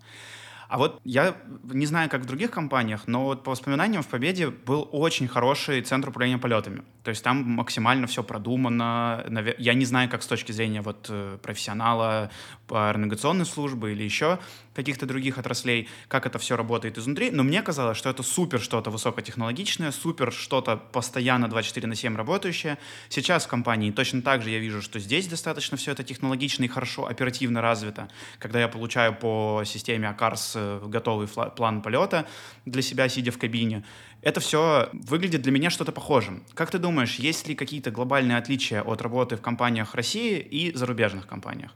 А 0.68 0.78
вот 0.78 1.00
я 1.04 1.36
не 1.64 1.86
знаю, 1.86 2.08
как 2.10 2.22
в 2.22 2.26
других 2.26 2.50
компаниях, 2.50 3.02
но 3.06 3.24
вот 3.24 3.44
по 3.44 3.50
воспоминаниям 3.50 4.02
в 4.02 4.08
Победе 4.08 4.48
был 4.48 4.88
очень 4.92 5.28
хороший 5.28 5.82
центр 5.82 6.08
управления 6.08 6.38
полетами. 6.38 6.82
То 7.04 7.10
есть 7.10 7.22
там 7.22 7.42
максимально 7.42 8.06
все 8.06 8.22
продумано. 8.22 9.24
Я 9.58 9.74
не 9.74 9.84
знаю, 9.84 10.08
как 10.08 10.22
с 10.22 10.26
точки 10.26 10.52
зрения 10.52 10.82
вот 10.82 11.06
э, 11.08 11.38
профессионала 11.42 12.30
по 12.66 12.88
аэронавигационной 12.88 13.46
службы 13.46 13.92
или 13.92 14.02
еще 14.02 14.38
каких-то 14.76 15.06
других 15.06 15.38
отраслей, 15.38 15.88
как 16.08 16.26
это 16.26 16.38
все 16.38 16.56
работает 16.56 16.98
изнутри, 16.98 17.30
но 17.30 17.42
мне 17.42 17.62
казалось, 17.62 17.96
что 17.96 18.10
это 18.10 18.22
супер 18.22 18.60
что-то 18.60 18.90
высокотехнологичное, 18.90 19.90
супер 19.90 20.32
что-то 20.32 20.76
постоянно 20.76 21.48
24 21.48 21.86
на 21.86 21.94
7 21.94 22.14
работающее. 22.14 22.76
Сейчас 23.08 23.46
в 23.46 23.48
компании 23.48 23.90
точно 23.90 24.20
так 24.20 24.42
же 24.42 24.50
я 24.50 24.58
вижу, 24.58 24.82
что 24.82 24.98
здесь 24.98 25.26
достаточно 25.28 25.78
все 25.78 25.92
это 25.92 26.04
технологично 26.04 26.64
и 26.64 26.68
хорошо, 26.68 27.06
оперативно 27.06 27.62
развито. 27.62 28.08
Когда 28.38 28.60
я 28.60 28.68
получаю 28.68 29.14
по 29.14 29.62
системе 29.64 30.08
э, 30.54 30.55
готовый 30.86 31.28
план 31.28 31.82
полета 31.82 32.26
для 32.64 32.82
себя, 32.82 33.08
сидя 33.08 33.30
в 33.30 33.38
кабине, 33.38 33.84
это 34.22 34.40
все 34.40 34.88
выглядит 34.92 35.42
для 35.42 35.52
меня 35.52 35.70
что-то 35.70 35.92
похожим. 35.92 36.42
Как 36.54 36.70
ты 36.70 36.78
думаешь, 36.78 37.16
есть 37.16 37.48
ли 37.48 37.54
какие-то 37.54 37.90
глобальные 37.90 38.38
отличия 38.38 38.82
от 38.82 39.02
работы 39.02 39.36
в 39.36 39.40
компаниях 39.40 39.94
России 39.94 40.38
и 40.38 40.72
зарубежных 40.74 41.26
компаниях? 41.26 41.72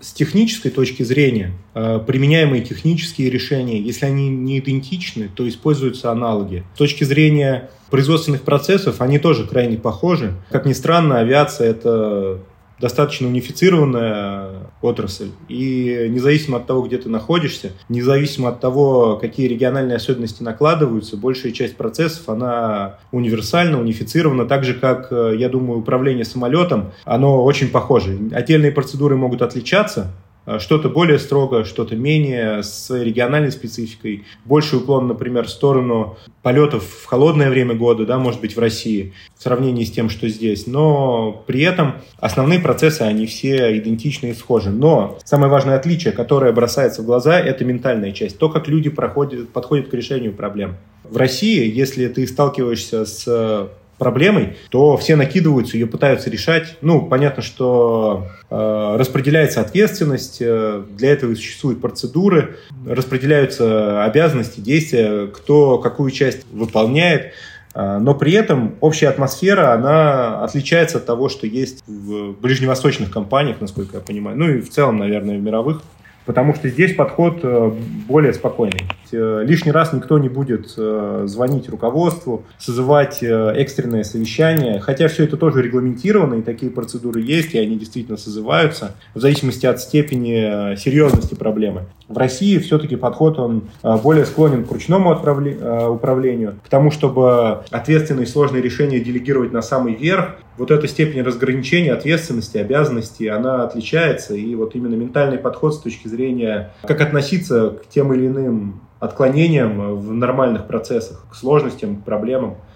с 0.00 0.12
технической 0.12 0.70
точки 0.70 1.02
зрения 1.02 1.52
э, 1.74 2.00
применяемые 2.06 2.62
технические 2.64 3.30
решения, 3.30 3.78
если 3.78 4.06
они 4.06 4.28
не 4.30 4.58
идентичны, 4.58 5.28
то 5.28 5.46
используются 5.46 6.10
аналоги. 6.10 6.64
С 6.74 6.78
точки 6.78 7.04
зрения 7.04 7.70
производственных 7.90 8.42
процессов 8.42 9.00
они 9.00 9.18
тоже 9.18 9.46
крайне 9.46 9.76
похожи. 9.76 10.34
Как 10.48 10.64
ни 10.64 10.72
странно, 10.72 11.18
авиация– 11.18 11.70
это 11.70 12.40
достаточно 12.80 13.28
унифицированная 13.28 14.70
отрасль. 14.82 15.30
И 15.48 16.06
независимо 16.08 16.58
от 16.58 16.66
того, 16.66 16.82
где 16.82 16.98
ты 16.98 17.08
находишься, 17.08 17.72
независимо 17.88 18.48
от 18.48 18.60
того, 18.60 19.16
какие 19.16 19.46
региональные 19.48 19.96
особенности 19.96 20.42
накладываются, 20.42 21.16
большая 21.16 21.52
часть 21.52 21.76
процессов, 21.76 22.28
она 22.28 22.96
универсальна, 23.12 23.80
унифицирована, 23.80 24.46
так 24.46 24.64
же, 24.64 24.74
как, 24.74 25.10
я 25.10 25.48
думаю, 25.48 25.80
управление 25.80 26.24
самолетом, 26.24 26.92
оно 27.04 27.44
очень 27.44 27.68
похоже. 27.68 28.18
Отдельные 28.32 28.72
процедуры 28.72 29.16
могут 29.16 29.42
отличаться, 29.42 30.12
что-то 30.58 30.88
более 30.88 31.18
строго, 31.18 31.64
что-то 31.64 31.96
менее, 31.96 32.62
с 32.62 32.86
своей 32.86 33.04
региональной 33.04 33.52
спецификой. 33.52 34.24
Больше 34.44 34.78
уклон, 34.78 35.06
например, 35.06 35.46
в 35.46 35.50
сторону 35.50 36.16
полетов 36.42 36.84
в 36.84 37.04
холодное 37.06 37.50
время 37.50 37.74
года, 37.74 38.06
да, 38.06 38.18
может 38.18 38.40
быть, 38.40 38.56
в 38.56 38.58
России, 38.58 39.12
в 39.36 39.42
сравнении 39.42 39.84
с 39.84 39.90
тем, 39.90 40.10
что 40.10 40.28
здесь. 40.28 40.66
Но 40.66 41.44
при 41.46 41.62
этом 41.62 41.96
основные 42.18 42.60
процессы, 42.60 43.02
они 43.02 43.26
все 43.26 43.78
идентичны 43.78 44.28
и 44.28 44.34
схожи. 44.34 44.70
Но 44.70 45.18
самое 45.24 45.50
важное 45.50 45.76
отличие, 45.76 46.12
которое 46.12 46.52
бросается 46.52 47.02
в 47.02 47.06
глаза, 47.06 47.38
это 47.38 47.64
ментальная 47.64 48.12
часть. 48.12 48.38
То, 48.38 48.48
как 48.48 48.68
люди 48.68 48.90
проходят, 48.90 49.50
подходят 49.50 49.88
к 49.88 49.94
решению 49.94 50.32
проблем. 50.32 50.76
В 51.04 51.16
России, 51.16 51.70
если 51.70 52.08
ты 52.08 52.26
сталкиваешься 52.26 53.04
с 53.04 53.70
проблемой, 54.00 54.56
то 54.70 54.96
все 54.96 55.14
накидываются, 55.14 55.76
ее 55.76 55.86
пытаются 55.86 56.30
решать. 56.30 56.76
Ну, 56.80 57.02
понятно, 57.02 57.42
что 57.42 58.26
э, 58.48 58.96
распределяется 58.98 59.60
ответственность, 59.60 60.38
э, 60.40 60.82
для 60.96 61.12
этого 61.12 61.34
существуют 61.34 61.80
процедуры, 61.80 62.56
распределяются 62.84 64.02
обязанности, 64.02 64.60
действия, 64.60 65.28
кто 65.28 65.78
какую 65.78 66.10
часть 66.10 66.46
выполняет. 66.50 67.34
Э, 67.74 67.98
но 67.98 68.14
при 68.14 68.32
этом 68.32 68.74
общая 68.80 69.08
атмосфера, 69.08 69.74
она 69.74 70.42
отличается 70.42 70.96
от 70.96 71.04
того, 71.06 71.28
что 71.28 71.46
есть 71.46 71.84
в 71.86 72.32
ближневосточных 72.32 73.10
компаниях, 73.10 73.60
насколько 73.60 73.98
я 73.98 74.02
понимаю, 74.02 74.36
ну 74.38 74.48
и 74.48 74.60
в 74.60 74.70
целом, 74.70 74.96
наверное, 74.96 75.38
в 75.38 75.42
мировых 75.42 75.82
потому 76.30 76.54
что 76.54 76.68
здесь 76.68 76.94
подход 76.94 77.40
э, 77.42 77.72
более 78.06 78.32
спокойный. 78.32 78.82
Э, 79.10 79.42
лишний 79.44 79.72
раз 79.72 79.92
никто 79.92 80.16
не 80.16 80.28
будет 80.28 80.72
э, 80.76 81.24
звонить 81.26 81.68
руководству, 81.68 82.44
созывать 82.56 83.18
экстренное 83.20 84.04
совещание, 84.04 84.78
хотя 84.78 85.08
все 85.08 85.24
это 85.24 85.36
тоже 85.36 85.60
регламентировано, 85.60 86.34
и 86.34 86.42
такие 86.42 86.70
процедуры 86.70 87.20
есть, 87.20 87.54
и 87.54 87.58
они 87.58 87.76
действительно 87.76 88.16
созываются, 88.16 88.94
в 89.12 89.18
зависимости 89.18 89.66
от 89.66 89.80
степени 89.80 90.76
серьезности 90.76 91.34
проблемы. 91.34 91.86
В 92.06 92.16
России 92.16 92.58
все-таки 92.58 92.94
подход, 92.94 93.40
он 93.40 93.64
более 93.82 94.24
склонен 94.24 94.64
к 94.64 94.70
ручному 94.70 95.12
управлению, 95.12 96.60
к 96.64 96.68
тому, 96.68 96.92
чтобы 96.92 97.64
ответственные 97.70 98.28
сложные 98.28 98.62
решения 98.62 99.00
делегировать 99.00 99.52
на 99.52 99.62
самый 99.62 99.96
верх, 99.96 100.36
вот 100.56 100.70
эта 100.70 100.86
степень 100.86 101.22
разграничения 101.22 101.92
ответственности, 101.92 102.58
обязанностей, 102.58 103.28
она 103.28 103.64
отличается. 103.64 104.34
И 104.34 104.54
вот 104.54 104.74
именно 104.74 104.94
ментальный 104.94 105.38
подход 105.38 105.74
с 105.74 105.78
точки 105.78 106.08
зрения, 106.08 106.72
как 106.82 107.00
относиться 107.00 107.70
к 107.70 107.88
тем 107.88 108.12
или 108.12 108.26
иным 108.26 108.82
отклонениям 108.98 109.96
в 109.96 110.12
нормальных 110.12 110.66
процессах, 110.66 111.24
к 111.30 111.34
сложностям, 111.34 111.96
к 111.96 112.04
проблемам– 112.04 112.56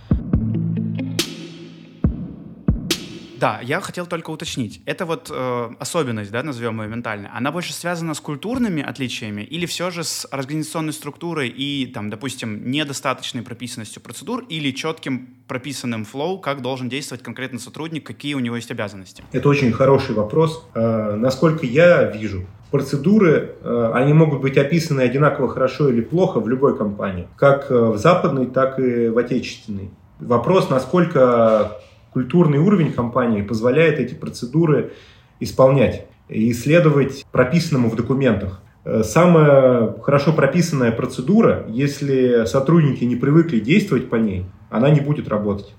Да, 3.45 3.61
я 3.63 3.83
хотел 3.83 4.07
только 4.07 4.31
уточнить. 4.31 4.81
Это 4.87 5.05
вот 5.05 5.31
э, 5.31 5.71
особенность, 5.79 6.31
да, 6.31 6.43
назовем 6.43 6.81
ее 6.81 6.89
ментальной, 6.89 7.29
она 7.29 7.53
больше 7.53 7.75
связана 7.75 8.15
с 8.15 8.21
культурными 8.21 8.83
отличиями 8.83 9.43
или 9.43 9.67
все 9.67 9.91
же 9.91 10.03
с 10.03 10.27
организационной 10.31 10.95
структурой 10.95 11.51
и, 11.51 11.85
там, 11.85 12.09
допустим, 12.09 12.71
недостаточной 12.71 13.43
прописанностью 13.43 14.01
процедур 14.01 14.47
или 14.49 14.71
четким 14.71 15.29
прописанным 15.47 16.07
флоу, 16.07 16.39
как 16.39 16.63
должен 16.63 16.89
действовать 16.89 17.23
конкретно 17.23 17.59
сотрудник, 17.59 18.07
какие 18.07 18.33
у 18.33 18.39
него 18.39 18.57
есть 18.57 18.71
обязанности? 18.71 19.23
Это 19.31 19.47
очень 19.47 19.73
хороший 19.73 20.15
вопрос. 20.15 20.67
Э, 20.75 21.15
насколько 21.15 21.67
я 21.67 22.05
вижу, 22.05 22.47
процедуры, 22.71 23.57
э, 23.61 23.91
они 23.93 24.15
могут 24.15 24.41
быть 24.41 24.57
описаны 24.57 25.03
одинаково 25.03 25.51
хорошо 25.51 25.91
или 25.91 26.01
плохо 26.01 26.41
в 26.41 26.49
любой 26.49 26.79
компании, 26.79 27.29
как 27.37 27.71
э, 27.71 27.79
в 27.79 27.99
западной, 27.99 28.47
так 28.47 28.79
и 28.79 29.09
в 29.09 29.19
отечественной. 29.19 29.91
Вопрос, 30.19 30.71
насколько 30.71 31.79
культурный 32.15 32.59
уровень 32.59 32.93
компании 32.93 33.43
позволяет 33.43 33.99
эти 33.99 34.15
процедуры 34.15 34.93
исполнять 35.41 36.07
и 36.29 36.53
следовать 36.55 37.27
прописанному 37.31 37.91
в 37.91 37.97
документах. 37.97 38.63
Э, 38.85 39.03
самая 39.03 39.93
хорошо 40.01 40.33
прописанная 40.33 40.93
процедура, 40.93 41.67
если 41.69 42.47
сотрудники 42.47 43.05
не 43.05 43.17
привыкли 43.17 43.59
действовать 43.59 44.09
по 44.09 44.15
ней, 44.17 44.47
она 44.71 44.91
не 44.91 45.01
будет 45.01 45.29
работать. 45.29 45.75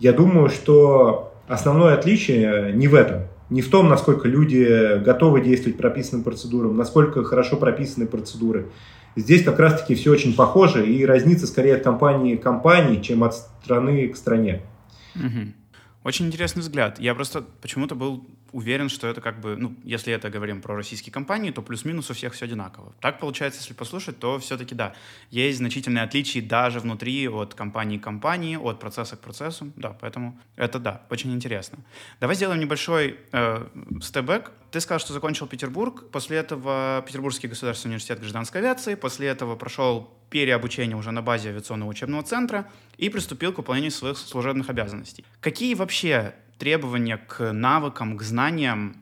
Я 0.00 0.12
думаю, 0.12 0.48
что 0.48 1.34
основное 1.46 1.94
отличие 1.94 2.72
не 2.72 2.88
в 2.88 2.94
этом. 2.94 3.22
Не 3.50 3.60
в 3.60 3.70
том, 3.70 3.88
насколько 3.88 4.26
люди 4.26 4.98
готовы 5.04 5.42
действовать 5.42 5.76
прописанным 5.76 6.24
процедурам, 6.24 6.76
насколько 6.76 7.22
хорошо 7.24 7.56
прописаны 7.56 8.06
процедуры. 8.06 8.70
Здесь 9.16 9.44
как 9.44 9.60
раз-таки 9.60 9.94
все 9.94 10.10
очень 10.10 10.34
похоже, 10.34 10.86
и 10.86 11.04
разница 11.04 11.46
скорее 11.46 11.76
от 11.76 11.82
компании 11.82 12.36
к 12.36 12.42
компании, 12.42 13.00
чем 13.00 13.22
от 13.22 13.34
страны 13.34 14.08
к 14.08 14.16
стране. 14.16 14.62
Угу. 15.14 15.63
Очень 16.04 16.26
интересный 16.26 16.60
взгляд. 16.60 17.00
Я 17.00 17.14
просто 17.14 17.42
почему-то 17.42 17.94
был 17.94 18.26
уверен, 18.54 18.88
что 18.88 19.08
это 19.08 19.20
как 19.20 19.40
бы, 19.40 19.56
ну, 19.56 19.74
если 19.82 20.12
это 20.12 20.30
говорим 20.30 20.62
про 20.62 20.76
российские 20.76 21.12
компании, 21.12 21.50
то 21.50 21.60
плюс-минус 21.60 22.08
у 22.10 22.14
всех 22.14 22.32
все 22.34 22.44
одинаково. 22.44 22.94
Так 23.00 23.18
получается, 23.18 23.60
если 23.60 23.74
послушать, 23.74 24.20
то 24.20 24.38
все-таки 24.38 24.76
да, 24.76 24.94
есть 25.30 25.58
значительные 25.58 26.04
отличия 26.04 26.40
даже 26.40 26.78
внутри 26.78 27.28
от 27.28 27.54
компании 27.54 27.98
к 27.98 28.04
компании, 28.04 28.56
от 28.56 28.78
процесса 28.78 29.16
к 29.16 29.20
процессу, 29.20 29.72
да, 29.74 29.90
поэтому 30.00 30.38
это 30.54 30.78
да, 30.78 31.02
очень 31.10 31.34
интересно. 31.34 31.78
Давай 32.20 32.36
сделаем 32.36 32.60
небольшой 32.60 33.18
э, 33.32 33.66
степ-бэк. 34.00 34.52
Ты 34.70 34.80
сказал, 34.80 35.00
что 35.00 35.12
закончил 35.12 35.48
Петербург, 35.48 36.10
после 36.10 36.36
этого 36.36 37.02
Петербургский 37.06 37.48
государственный 37.48 37.92
университет 37.92 38.20
гражданской 38.20 38.60
авиации, 38.60 38.94
после 38.94 39.28
этого 39.28 39.56
прошел 39.56 40.10
переобучение 40.30 40.96
уже 40.96 41.10
на 41.10 41.22
базе 41.22 41.48
авиационного 41.48 41.90
учебного 41.90 42.22
центра 42.22 42.70
и 42.98 43.08
приступил 43.08 43.52
к 43.52 43.58
выполнению 43.58 43.90
своих 43.90 44.16
служебных 44.16 44.70
обязанностей. 44.70 45.24
Какие 45.40 45.74
вообще 45.74 46.34
требования 46.58 47.16
к 47.16 47.52
навыкам, 47.52 48.16
к 48.16 48.22
знаниям 48.22 48.96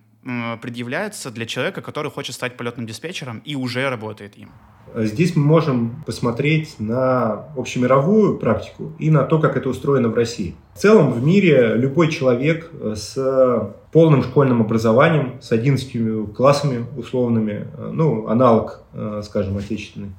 предъявляются 0.62 1.30
для 1.32 1.46
человека, 1.46 1.82
который 1.82 2.10
хочет 2.10 2.34
стать 2.36 2.56
полетным 2.56 2.86
диспетчером 2.86 3.42
и 3.44 3.56
уже 3.56 3.88
работает 3.90 4.36
им? 4.36 4.50
Здесь 4.94 5.36
мы 5.36 5.42
можем 5.42 6.02
посмотреть 6.04 6.76
на 6.78 7.46
общемировую 7.56 8.38
практику 8.38 8.92
и 8.98 9.10
на 9.10 9.24
то, 9.24 9.38
как 9.38 9.56
это 9.56 9.68
устроено 9.68 10.08
в 10.08 10.14
России. 10.14 10.54
В 10.74 10.78
целом 10.78 11.12
в 11.12 11.24
мире 11.24 11.76
любой 11.76 12.10
человек 12.10 12.70
с 12.94 13.74
полным 13.90 14.22
школьным 14.22 14.60
образованием, 14.60 15.40
с 15.40 15.50
11 15.50 16.34
классами 16.34 16.84
условными, 16.96 17.68
ну, 17.92 18.26
аналог, 18.28 18.82
э, 18.92 19.22
скажем, 19.24 19.56
отечественный, 19.56 20.12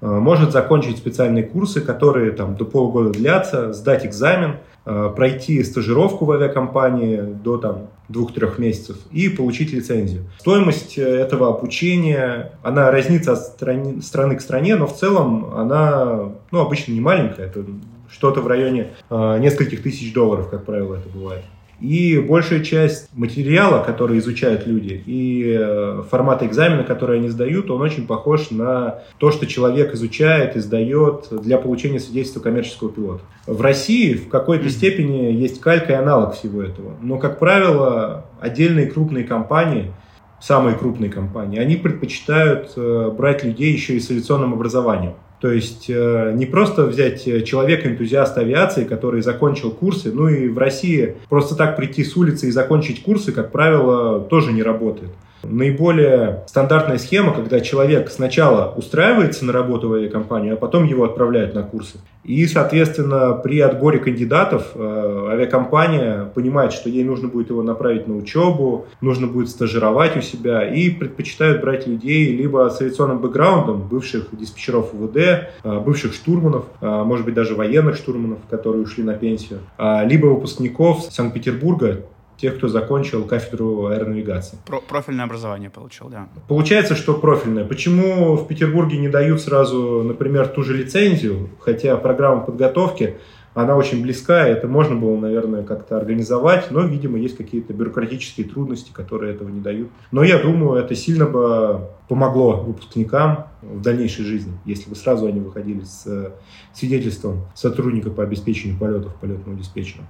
э, 0.00 0.06
может 0.06 0.52
закончить 0.52 0.98
специальные 0.98 1.44
курсы, 1.44 1.80
которые 1.80 2.32
там 2.32 2.56
до 2.56 2.64
полугода 2.64 3.10
длятся, 3.10 3.72
сдать 3.72 4.06
экзамен– 4.06 4.56
Э, 4.66 4.73
пройти 4.84 5.62
стажировку 5.64 6.24
в 6.24 6.32
авиакомпании 6.32 7.16
до 7.16 7.58
там, 7.58 7.88
двух-трех 8.08 8.58
месяцев 8.58 8.96
и 9.10 9.28
получить 9.28 9.72
лицензию. 9.72 10.24
Стоимость 10.38 10.98
э, 10.98 11.02
этого 11.02 11.48
обучения, 11.48 12.52
она 12.62 12.90
разнится 12.90 13.32
от 13.32 13.38
страны, 13.38 14.02
страны 14.02 14.36
к 14.36 14.40
стране, 14.40 14.76
но 14.76 14.86
в 14.86 14.94
целом 14.94 15.54
она 15.54 16.32
ну, 16.50 16.60
обычно 16.60 16.92
не 16.92 17.00
маленькая, 17.00 17.46
это 17.46 17.64
что-то 18.10 18.40
в 18.40 18.46
районе 18.46 18.92
э, 19.08 19.38
нескольких 19.40 19.82
тысяч 19.82 20.12
долларов, 20.12 20.50
как 20.50 20.64
правило, 20.64 20.96
это 20.96 21.08
бывает. 21.08 21.44
И 21.84 22.18
большая 22.18 22.60
часть 22.60 23.10
материала, 23.12 23.84
который 23.84 24.18
изучают 24.18 24.66
люди, 24.66 25.02
и 25.04 25.54
э, 25.54 26.02
формата 26.10 26.46
экзамена, 26.46 26.82
который 26.82 27.18
они 27.18 27.28
сдают, 27.28 27.70
он 27.70 27.82
очень 27.82 28.06
похож 28.06 28.50
на 28.50 29.00
то, 29.18 29.30
что 29.30 29.46
человек 29.46 29.92
изучает 29.92 30.56
и 30.56 30.60
сдает 30.60 31.28
для 31.30 31.58
получения 31.58 32.00
свидетельства 32.00 32.40
коммерческого 32.40 32.90
пилота. 32.90 33.20
В 33.46 33.60
России 33.60 34.14
в 34.14 34.30
какой-то 34.30 34.70
степени 34.70 35.30
есть 35.30 35.60
калька 35.60 35.92
и 35.92 35.96
аналог 35.96 36.32
всего 36.32 36.62
этого. 36.62 36.94
Но, 37.02 37.18
как 37.18 37.38
правило, 37.38 38.24
отдельные 38.40 38.86
крупные 38.86 39.24
компании, 39.24 39.92
самые 40.40 40.78
крупные 40.78 41.10
компании, 41.10 41.58
они 41.58 41.76
предпочитают 41.76 42.72
э, 42.76 43.10
брать 43.14 43.44
людей 43.44 43.70
еще 43.70 43.94
и 43.94 44.00
с 44.00 44.10
авиационным 44.10 44.54
образованием. 44.54 45.16
То 45.44 45.52
есть 45.52 45.90
э, 45.90 46.32
не 46.34 46.46
просто 46.46 46.86
взять 46.86 47.28
э, 47.28 47.42
человека-энтузиаста 47.42 48.40
авиации, 48.40 48.84
который 48.84 49.20
закончил 49.20 49.72
курсы, 49.72 50.10
ну 50.10 50.26
и 50.26 50.48
в 50.48 50.56
России 50.56 51.16
просто 51.28 51.54
так 51.54 51.76
прийти 51.76 52.02
с 52.02 52.16
улицы 52.16 52.48
и 52.48 52.50
закончить 52.50 53.02
курсы, 53.02 53.30
как 53.30 53.52
правило, 53.52 54.20
тоже 54.20 54.52
не 54.52 54.62
работает. 54.62 55.10
Наиболее 55.44 56.44
стандартная 56.46 56.98
схема, 56.98 57.34
когда 57.34 57.60
человек 57.60 58.10
сначала 58.10 58.72
устраивается 58.74 59.44
на 59.44 59.52
работу 59.52 59.88
в 59.88 59.94
авиакомпанию, 59.94 60.54
а 60.54 60.56
потом 60.56 60.84
его 60.84 61.04
отправляют 61.04 61.54
на 61.54 61.62
курсы. 61.62 61.98
И, 62.24 62.46
соответственно, 62.46 63.34
при 63.34 63.60
отборе 63.60 63.98
кандидатов 63.98 64.70
э, 64.74 65.28
авиакомпания 65.32 66.24
понимает, 66.34 66.72
что 66.72 66.88
ей 66.88 67.04
нужно 67.04 67.28
будет 67.28 67.50
его 67.50 67.62
направить 67.62 68.08
на 68.08 68.16
учебу, 68.16 68.86
нужно 69.02 69.26
будет 69.26 69.50
стажировать 69.50 70.16
у 70.16 70.22
себя, 70.22 70.66
и 70.66 70.88
предпочитают 70.88 71.60
брать 71.60 71.86
людей 71.86 72.34
либо 72.34 72.70
с 72.70 72.80
авиационным 72.80 73.18
бэкграундом, 73.18 73.88
бывших 73.88 74.28
диспетчеров 74.32 74.94
УВД, 74.94 75.16
э, 75.16 75.48
бывших 75.80 76.14
штурманов, 76.14 76.64
э, 76.80 77.02
может 77.04 77.26
быть, 77.26 77.34
даже 77.34 77.54
военных 77.54 77.96
штурманов, 77.96 78.38
которые 78.48 78.82
ушли 78.82 79.04
на 79.04 79.14
пенсию, 79.14 79.60
либо 80.04 80.26
выпускников 80.26 81.02
Санкт-Петербурга, 81.10 82.04
тех, 82.44 82.58
кто 82.58 82.68
закончил 82.68 83.24
кафедру 83.24 83.86
аэронавигации. 83.86 84.58
Про 84.66 84.80
профильное 84.80 85.24
образование 85.24 85.70
получил, 85.70 86.10
да. 86.10 86.28
Получается, 86.46 86.94
что 86.94 87.14
профильное. 87.14 87.64
Почему 87.64 88.36
в 88.36 88.46
Петербурге 88.46 88.98
не 88.98 89.08
дают 89.08 89.40
сразу, 89.40 90.02
например, 90.02 90.48
ту 90.48 90.62
же 90.62 90.76
лицензию, 90.76 91.48
хотя 91.58 91.96
программа 91.96 92.42
подготовки, 92.42 93.16
она 93.54 93.76
очень 93.76 94.02
близка, 94.02 94.46
это 94.46 94.68
можно 94.68 94.94
было, 94.94 95.16
наверное, 95.16 95.62
как-то 95.62 95.96
организовать, 95.96 96.70
но, 96.70 96.82
видимо, 96.82 97.18
есть 97.18 97.38
какие-то 97.38 97.72
бюрократические 97.72 98.46
трудности, 98.46 98.90
которые 98.92 99.32
этого 99.32 99.48
не 99.48 99.60
дают. 99.62 99.88
Но 100.10 100.22
я 100.22 100.38
думаю, 100.38 100.78
это 100.78 100.94
сильно 100.94 101.24
бы 101.24 101.88
помогло 102.08 102.60
выпускникам 102.60 103.46
в 103.62 103.80
дальнейшей 103.80 104.26
жизни, 104.26 104.52
если 104.66 104.90
бы 104.90 104.96
сразу 104.96 105.26
они 105.26 105.40
выходили 105.40 105.82
с 105.82 106.02
э, 106.06 106.32
свидетельством 106.74 107.46
сотрудника 107.54 108.10
по 108.10 108.22
обеспечению 108.22 108.78
полетов 108.78 109.14
полетного 109.14 109.56
диспетчера. 109.56 110.02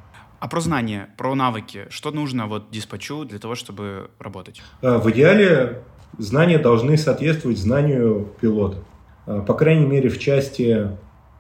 А 0.44 0.46
про 0.46 0.60
знания, 0.60 1.08
про 1.16 1.34
навыки, 1.34 1.86
что 1.88 2.10
нужно 2.10 2.46
вот 2.46 2.70
диспачу 2.70 3.24
для 3.24 3.38
того, 3.38 3.54
чтобы 3.54 4.10
работать? 4.18 4.60
А, 4.82 4.98
в 4.98 5.10
идеале 5.10 5.78
знания 6.18 6.58
должны 6.58 6.98
соответствовать 6.98 7.56
знанию 7.56 8.28
пилота. 8.42 8.76
А, 9.24 9.40
по 9.40 9.54
крайней 9.54 9.86
мере, 9.86 10.10
в 10.10 10.18
части 10.18 10.90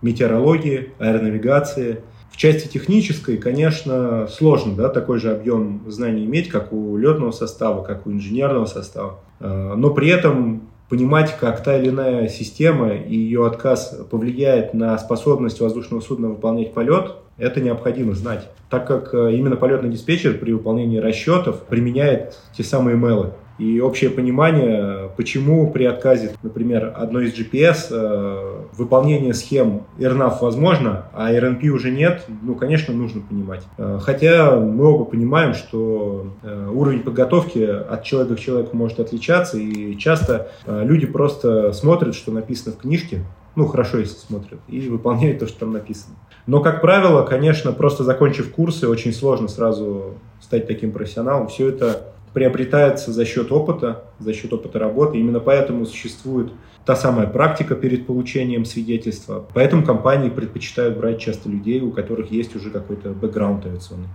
метеорологии, 0.00 0.94
аэронавигации. 0.98 2.00
В 2.30 2.38
части 2.38 2.66
технической, 2.66 3.36
конечно, 3.36 4.26
сложно 4.28 4.74
да, 4.74 4.88
такой 4.88 5.20
же 5.20 5.32
объем 5.32 5.82
знаний 5.86 6.24
иметь, 6.24 6.48
как 6.48 6.72
у 6.72 6.96
летного 6.96 7.30
состава, 7.30 7.84
как 7.84 8.06
у 8.06 8.10
инженерного 8.10 8.64
состава. 8.64 9.20
А, 9.38 9.74
но 9.76 9.90
при 9.90 10.08
этом 10.08 10.70
понимать, 10.88 11.36
как 11.38 11.62
та 11.62 11.78
или 11.78 11.88
иная 11.88 12.28
система 12.28 12.94
и 12.94 13.14
ее 13.14 13.46
отказ 13.46 13.98
повлияет 14.10 14.74
на 14.74 14.96
способность 14.98 15.60
воздушного 15.60 16.00
судна 16.00 16.28
выполнять 16.28 16.72
полет, 16.72 17.16
это 17.36 17.60
необходимо 17.60 18.14
знать, 18.14 18.48
так 18.70 18.86
как 18.86 19.12
э, 19.14 19.34
именно 19.34 19.56
полетный 19.56 19.90
диспетчер 19.90 20.38
при 20.38 20.52
выполнении 20.52 20.98
расчетов 20.98 21.62
применяет 21.64 22.38
те 22.56 22.62
самые 22.62 22.96
мелы. 22.96 23.32
И 23.58 23.80
общее 23.80 24.10
понимание, 24.10 25.10
почему 25.16 25.70
при 25.70 25.84
отказе, 25.84 26.32
например, 26.42 26.92
одной 26.96 27.26
из 27.26 27.38
GPS 27.38 27.86
э, 27.90 28.64
выполнение 28.72 29.32
схем 29.32 29.82
RNAV 29.98 30.38
возможно, 30.40 31.06
а 31.12 31.32
RNP 31.32 31.68
уже 31.68 31.92
нет, 31.92 32.24
ну, 32.42 32.56
конечно, 32.56 32.92
нужно 32.92 33.20
понимать. 33.20 33.62
Э, 33.78 33.98
хотя 34.02 34.56
мы 34.56 34.86
оба 34.86 35.04
понимаем, 35.04 35.54
что 35.54 36.32
э, 36.42 36.68
уровень 36.72 37.00
подготовки 37.00 37.60
от 37.60 38.02
человека 38.02 38.36
к 38.36 38.40
человеку 38.40 38.76
может 38.76 38.98
отличаться, 38.98 39.56
и 39.58 39.96
часто 39.98 40.48
э, 40.66 40.82
люди 40.84 41.06
просто 41.06 41.72
смотрят, 41.72 42.16
что 42.16 42.32
написано 42.32 42.74
в 42.74 42.78
книжке, 42.78 43.24
ну, 43.56 43.66
хорошо, 43.66 43.98
если 43.98 44.16
смотрят, 44.16 44.58
и 44.68 44.88
выполняют 44.88 45.38
то, 45.38 45.46
что 45.46 45.60
там 45.60 45.72
написано. 45.72 46.16
Но, 46.46 46.60
как 46.60 46.80
правило, 46.80 47.22
конечно, 47.22 47.72
просто 47.72 48.02
закончив 48.02 48.50
курсы, 48.52 48.88
очень 48.88 49.12
сложно 49.12 49.46
сразу 49.48 50.14
стать 50.40 50.66
таким 50.66 50.92
профессионалом. 50.92 51.48
Все 51.48 51.68
это 51.68 52.13
приобретается 52.34 53.12
за 53.12 53.24
счет 53.24 53.52
опыта, 53.52 54.04
за 54.18 54.34
счет 54.34 54.52
опыта 54.52 54.78
работы. 54.78 55.18
Именно 55.18 55.40
поэтому 55.40 55.86
существует 55.86 56.52
та 56.84 56.96
самая 56.96 57.26
практика 57.28 57.76
перед 57.76 58.06
получением 58.06 58.64
свидетельства. 58.64 59.48
Поэтому 59.54 59.84
компании 59.84 60.28
предпочитают 60.28 60.98
брать 60.98 61.20
часто 61.20 61.48
людей, 61.48 61.80
у 61.80 61.92
которых 61.92 62.30
есть 62.30 62.54
уже 62.56 62.70
какой-то 62.70 63.10
бэкграунд 63.10 63.64
авиационный. 63.64 64.08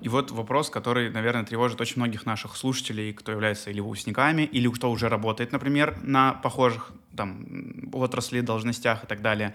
И 0.00 0.08
вот 0.08 0.30
вопрос, 0.30 0.70
который, 0.70 1.10
наверное, 1.10 1.44
тревожит 1.44 1.80
очень 1.80 1.96
многих 1.96 2.24
наших 2.24 2.56
слушателей, 2.56 3.12
кто 3.12 3.32
является 3.32 3.70
или 3.70 3.80
выпускниками, 3.80 4.42
или 4.42 4.68
кто 4.68 4.88
уже 4.92 5.08
работает, 5.08 5.50
например, 5.50 5.98
на 6.04 6.32
похожих 6.32 6.92
там, 7.16 7.90
отрасли, 7.92 8.40
должностях 8.40 9.02
и 9.02 9.06
так 9.08 9.20
далее. 9.20 9.52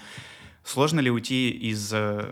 Сложно 0.63 0.99
ли 0.99 1.09
уйти 1.09 1.49
из 1.49 1.91
э, 1.91 2.23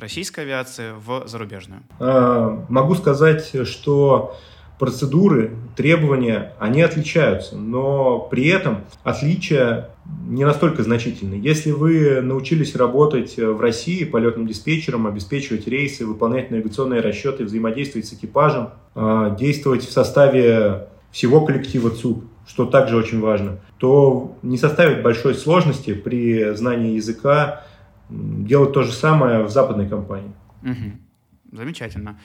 российской 0.00 0.40
авиации 0.40 0.92
в 1.04 1.26
зарубежную? 1.26 1.82
А, 1.98 2.64
могу 2.68 2.94
сказать, 2.94 3.52
что 3.66 4.36
процедуры, 4.78 5.56
требования, 5.76 6.54
они 6.58 6.82
отличаются, 6.82 7.56
но 7.56 8.18
при 8.18 8.48
этом 8.48 8.84
отличия 9.02 9.90
не 10.26 10.44
настолько 10.44 10.82
значительны. 10.82 11.34
Если 11.34 11.70
вы 11.70 12.20
научились 12.22 12.74
работать 12.74 13.36
в 13.36 13.60
России 13.60 14.04
полетным 14.04 14.46
диспетчером, 14.46 15.06
обеспечивать 15.06 15.68
рейсы, 15.68 16.06
выполнять 16.06 16.50
навигационные 16.50 17.00
расчеты, 17.00 17.44
взаимодействовать 17.44 18.08
с 18.08 18.14
экипажем, 18.14 18.70
а, 18.94 19.30
действовать 19.36 19.84
в 19.84 19.92
составе 19.92 20.88
всего 21.10 21.44
коллектива 21.44 21.90
ЦУП, 21.90 22.24
что 22.46 22.66
также 22.66 22.96
очень 22.96 23.20
важно, 23.20 23.58
то 23.78 24.36
не 24.42 24.56
составит 24.58 25.02
большой 25.02 25.34
сложности 25.34 25.92
при 25.92 26.54
знании 26.54 26.96
языка 26.96 27.64
делать 28.10 28.72
то 28.72 28.82
же 28.82 28.92
самое 28.92 29.42
в 29.42 29.50
западной 29.50 29.88
компании. 29.88 30.32
Угу. 30.62 31.56
Замечательно. 31.56 32.18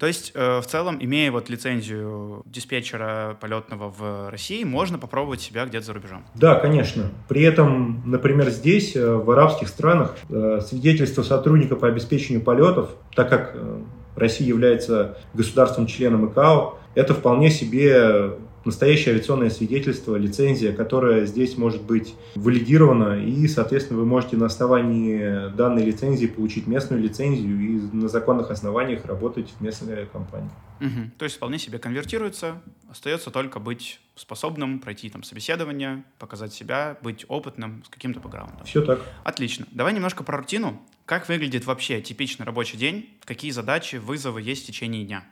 То 0.00 0.06
есть, 0.06 0.32
э, 0.34 0.60
в 0.60 0.66
целом, 0.66 0.96
имея 0.98 1.30
вот 1.30 1.50
лицензию 1.50 2.42
диспетчера 2.46 3.36
полетного 3.38 3.90
в 3.90 4.30
России, 4.30 4.64
можно 4.64 4.98
попробовать 4.98 5.42
себя 5.42 5.66
где-то 5.66 5.84
за 5.84 5.92
рубежом? 5.92 6.24
Да, 6.34 6.54
конечно. 6.54 7.10
При 7.28 7.42
этом, 7.42 8.02
например, 8.06 8.48
здесь, 8.48 8.96
э, 8.96 9.14
в 9.14 9.30
арабских 9.30 9.68
странах, 9.68 10.16
э, 10.30 10.60
свидетельство 10.66 11.22
сотрудника 11.22 11.76
по 11.76 11.86
обеспечению 11.86 12.42
полетов, 12.42 12.88
так 13.14 13.28
как 13.28 13.52
э, 13.54 13.82
Россия 14.16 14.48
является 14.48 15.18
государством-членом 15.34 16.30
ИКАО, 16.30 16.78
это 16.94 17.12
вполне 17.12 17.50
себе 17.50 18.32
настоящее 18.64 19.14
авиационное 19.14 19.50
свидетельство, 19.50 20.16
лицензия, 20.16 20.72
которая 20.72 21.26
здесь 21.26 21.56
может 21.56 21.82
быть 21.82 22.14
валидирована, 22.34 23.24
и, 23.24 23.46
соответственно, 23.48 24.00
вы 24.00 24.06
можете 24.06 24.36
на 24.36 24.46
основании 24.46 25.50
данной 25.54 25.84
лицензии 25.84 26.26
получить 26.26 26.66
местную 26.66 27.02
лицензию 27.02 27.58
и 27.60 27.96
на 27.96 28.08
законных 28.08 28.50
основаниях 28.50 29.04
работать 29.06 29.48
в 29.58 29.60
местной 29.60 30.06
компании. 30.06 30.50
Угу. 30.80 31.10
То 31.18 31.24
есть 31.24 31.36
вполне 31.36 31.58
себе 31.58 31.78
конвертируется, 31.78 32.60
остается 32.90 33.30
только 33.30 33.60
быть 33.60 34.00
способным 34.14 34.78
пройти 34.78 35.10
там 35.10 35.22
собеседование, 35.22 36.04
показать 36.18 36.52
себя, 36.52 36.96
быть 37.02 37.24
опытным 37.28 37.82
с 37.84 37.88
каким-то 37.88 38.20
бэкграундом. 38.20 38.64
Все 38.64 38.82
так. 38.82 39.00
Отлично. 39.24 39.66
Давай 39.70 39.92
немножко 39.92 40.24
про 40.24 40.38
рутину. 40.38 40.80
Как 41.04 41.28
выглядит 41.28 41.66
вообще 41.66 42.00
типичный 42.00 42.46
рабочий 42.46 42.76
день? 42.76 43.10
Какие 43.24 43.50
задачи, 43.50 43.96
вызовы 43.96 44.42
есть 44.42 44.64
в 44.64 44.66
течение 44.66 45.04
дня? 45.04 45.24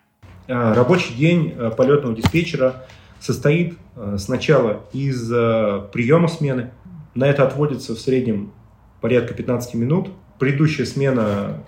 А, 0.49 0.75
рабочий 0.75 1.15
день 1.15 1.55
э, 1.57 1.71
полетного 1.71 2.17
диспетчера 2.17 2.87
состоит 3.21 3.75
э, 3.97 4.17
сначала 4.19 4.81
из 4.93 5.31
э, 5.33 5.83
приема 5.93 6.29
смены. 6.29 6.71
На 7.15 7.27
это 7.27 7.47
отводится 7.47 7.95
в 7.95 7.99
среднем 7.99 8.53
порядка 9.01 9.35
15 9.35 9.75
минут. 9.75 10.11
Предыдущая 10.39 10.87
смена 10.87 11.63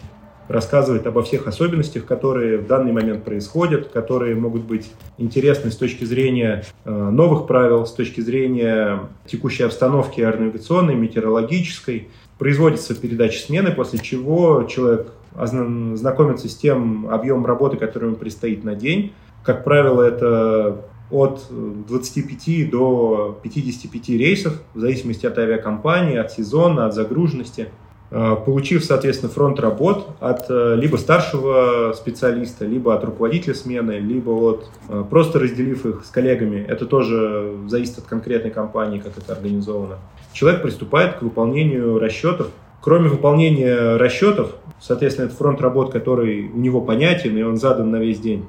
рассказывает 0.50 1.06
обо 1.06 1.22
всех 1.22 1.46
особенностях, 1.46 2.06
которые 2.06 2.58
в 2.58 2.66
данный 2.66 2.92
момент 2.92 3.24
происходят, 3.24 3.88
которые 3.88 4.34
могут 4.34 4.62
быть 4.62 4.90
интересны 5.16 5.70
с 5.70 5.76
точки 5.76 6.04
зрения 6.04 6.64
э, 6.84 6.90
новых 6.90 7.46
правил, 7.46 7.86
с 7.86 7.92
точки 7.92 8.20
зрения 8.20 9.00
текущей 9.26 9.62
обстановки 9.62 10.20
аэронавигационной, 10.20 10.96
метеорологической. 10.96 12.08
Производится 12.38 12.94
передача 12.94 13.38
смены, 13.38 13.70
после 13.70 13.98
чего 14.00 14.64
человек 14.64 15.12
знакомится 15.36 16.48
с 16.48 16.56
тем 16.56 17.08
объемом 17.08 17.46
работы, 17.46 17.76
который 17.76 18.06
ему 18.06 18.16
предстоит 18.16 18.64
на 18.64 18.74
день. 18.74 19.12
Как 19.44 19.62
правило, 19.62 20.02
это 20.02 20.84
от 21.10 21.46
25 21.50 22.70
до 22.70 23.38
55 23.42 24.08
рейсов, 24.10 24.60
в 24.74 24.80
зависимости 24.80 25.26
от 25.26 25.38
авиакомпании, 25.38 26.16
от 26.16 26.32
сезона, 26.32 26.86
от 26.86 26.94
загруженности. 26.94 27.68
Э, 28.12 28.36
получив, 28.44 28.84
соответственно, 28.84 29.30
фронт 29.30 29.60
работ 29.60 30.08
от 30.18 30.46
э, 30.50 30.74
либо 30.76 30.96
старшего 30.96 31.92
специалиста, 31.94 32.66
либо 32.66 32.94
от 32.94 33.04
руководителя 33.04 33.54
смены, 33.54 34.00
либо 34.00 34.30
от 34.30 34.68
э, 34.88 35.04
просто 35.08 35.38
разделив 35.38 35.86
их 35.86 36.04
с 36.04 36.10
коллегами, 36.10 36.64
это 36.66 36.86
тоже 36.86 37.54
зависит 37.68 37.98
от 37.98 38.04
конкретной 38.04 38.50
компании, 38.50 38.98
как 38.98 39.16
это 39.16 39.32
организовано, 39.32 39.98
человек 40.32 40.62
приступает 40.62 41.18
к 41.18 41.22
выполнению 41.22 42.00
расчетов. 42.00 42.48
Кроме 42.80 43.08
выполнения 43.08 43.96
расчетов, 43.96 44.56
соответственно, 44.80 45.26
это 45.26 45.36
фронт 45.36 45.60
работ, 45.60 45.92
который 45.92 46.48
у 46.48 46.56
него 46.56 46.80
понятен 46.80 47.36
и 47.36 47.42
он 47.42 47.58
задан 47.58 47.90
на 47.90 47.96
весь 47.96 48.18
день. 48.18 48.46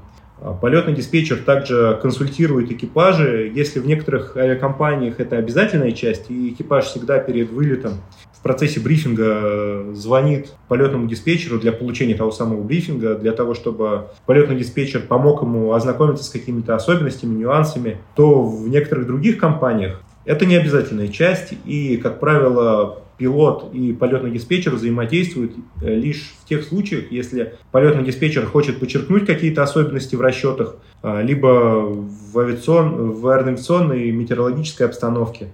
Полетный 0.59 0.93
диспетчер 0.93 1.37
также 1.37 1.99
консультирует 2.01 2.71
экипажи. 2.71 3.51
Если 3.53 3.79
в 3.79 3.85
некоторых 3.85 4.35
авиакомпаниях 4.35 5.19
это 5.19 5.37
обязательная 5.37 5.91
часть, 5.91 6.31
и 6.31 6.49
экипаж 6.49 6.85
всегда 6.85 7.19
перед 7.19 7.51
вылетом 7.51 8.01
в 8.33 8.41
процессе 8.41 8.79
брифинга 8.79 9.23
э, 9.23 9.91
звонит 9.93 10.51
полетному 10.67 11.07
диспетчеру 11.07 11.59
для 11.59 11.71
получения 11.71 12.15
того 12.15 12.31
самого 12.31 12.63
брифинга, 12.63 13.13
для 13.13 13.33
того, 13.33 13.53
чтобы 13.53 14.07
полетный 14.25 14.55
диспетчер 14.55 15.01
помог 15.01 15.43
ему 15.43 15.73
ознакомиться 15.73 16.23
с 16.23 16.29
какими-то 16.29 16.73
особенностями, 16.73 17.37
нюансами, 17.37 17.99
то 18.15 18.43
в 18.43 18.67
некоторых 18.67 19.05
других 19.05 19.37
компаниях 19.37 20.01
это 20.25 20.47
не 20.47 20.55
обязательная 20.55 21.09
часть, 21.09 21.53
и, 21.65 21.97
как 21.97 22.19
правило, 22.19 23.03
пилот 23.21 23.69
и 23.71 23.93
полетный 23.93 24.31
диспетчер 24.31 24.73
взаимодействуют 24.73 25.51
э, 25.83 25.93
лишь 25.93 26.33
в 26.43 26.49
тех 26.49 26.63
случаях, 26.63 27.11
если 27.11 27.53
полетный 27.71 28.03
диспетчер 28.03 28.47
хочет 28.47 28.79
подчеркнуть 28.79 29.27
какие-то 29.27 29.61
особенности 29.61 30.15
в 30.15 30.21
расчетах, 30.21 30.77
э, 31.03 31.21
либо 31.21 31.85
в, 31.85 32.39
авиацион, 32.39 33.11
в 33.11 33.27
аэронавиационной 33.27 34.09
и 34.09 34.11
метеорологической 34.11 34.87
обстановке, 34.87 35.49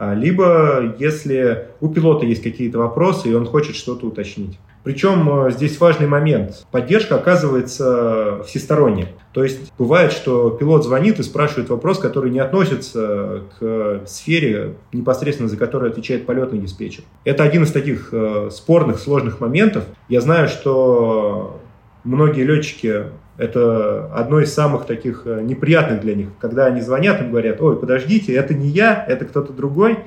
а, 0.00 0.14
либо 0.14 0.96
если 0.98 1.68
у 1.80 1.90
пилота 1.90 2.26
есть 2.26 2.42
какие-то 2.42 2.78
вопросы, 2.78 3.30
и 3.30 3.34
он 3.34 3.46
хочет 3.46 3.76
что-то 3.76 4.06
уточнить. 4.08 4.58
Причем 4.84 5.46
э, 5.46 5.50
здесь 5.50 5.78
важный 5.78 6.06
момент. 6.06 6.66
Поддержка 6.70 7.16
оказывается 7.16 8.42
всесторонняя. 8.46 9.08
То 9.32 9.44
есть 9.44 9.72
бывает, 9.78 10.12
что 10.12 10.50
пилот 10.50 10.84
звонит 10.84 11.18
и 11.18 11.22
спрашивает 11.22 11.70
вопрос, 11.70 11.98
который 11.98 12.30
не 12.30 12.40
относится 12.40 13.42
к 13.58 14.02
сфере, 14.06 14.74
непосредственно 14.92 15.48
за 15.48 15.56
которую 15.56 15.90
отвечает 15.90 16.26
полетный 16.26 16.58
диспетчер. 16.58 17.04
Это 17.24 17.44
один 17.44 17.62
из 17.62 17.72
таких 17.72 18.08
э, 18.12 18.50
спорных, 18.50 18.98
сложных 18.98 19.40
моментов. 19.40 19.84
Я 20.08 20.20
знаю, 20.20 20.48
что 20.48 21.60
многие 22.04 22.42
летчики 22.42 23.04
это 23.38 24.10
одно 24.14 24.40
из 24.40 24.52
самых 24.52 24.86
таких 24.86 25.22
э, 25.24 25.40
неприятных 25.42 26.00
для 26.00 26.14
них, 26.14 26.28
когда 26.38 26.66
они 26.66 26.80
звонят 26.80 27.20
и 27.22 27.24
говорят, 27.24 27.60
ой, 27.60 27.78
подождите, 27.78 28.34
это 28.34 28.52
не 28.52 28.68
я, 28.68 29.04
это 29.08 29.24
кто-то 29.24 29.52
другой, 29.52 30.00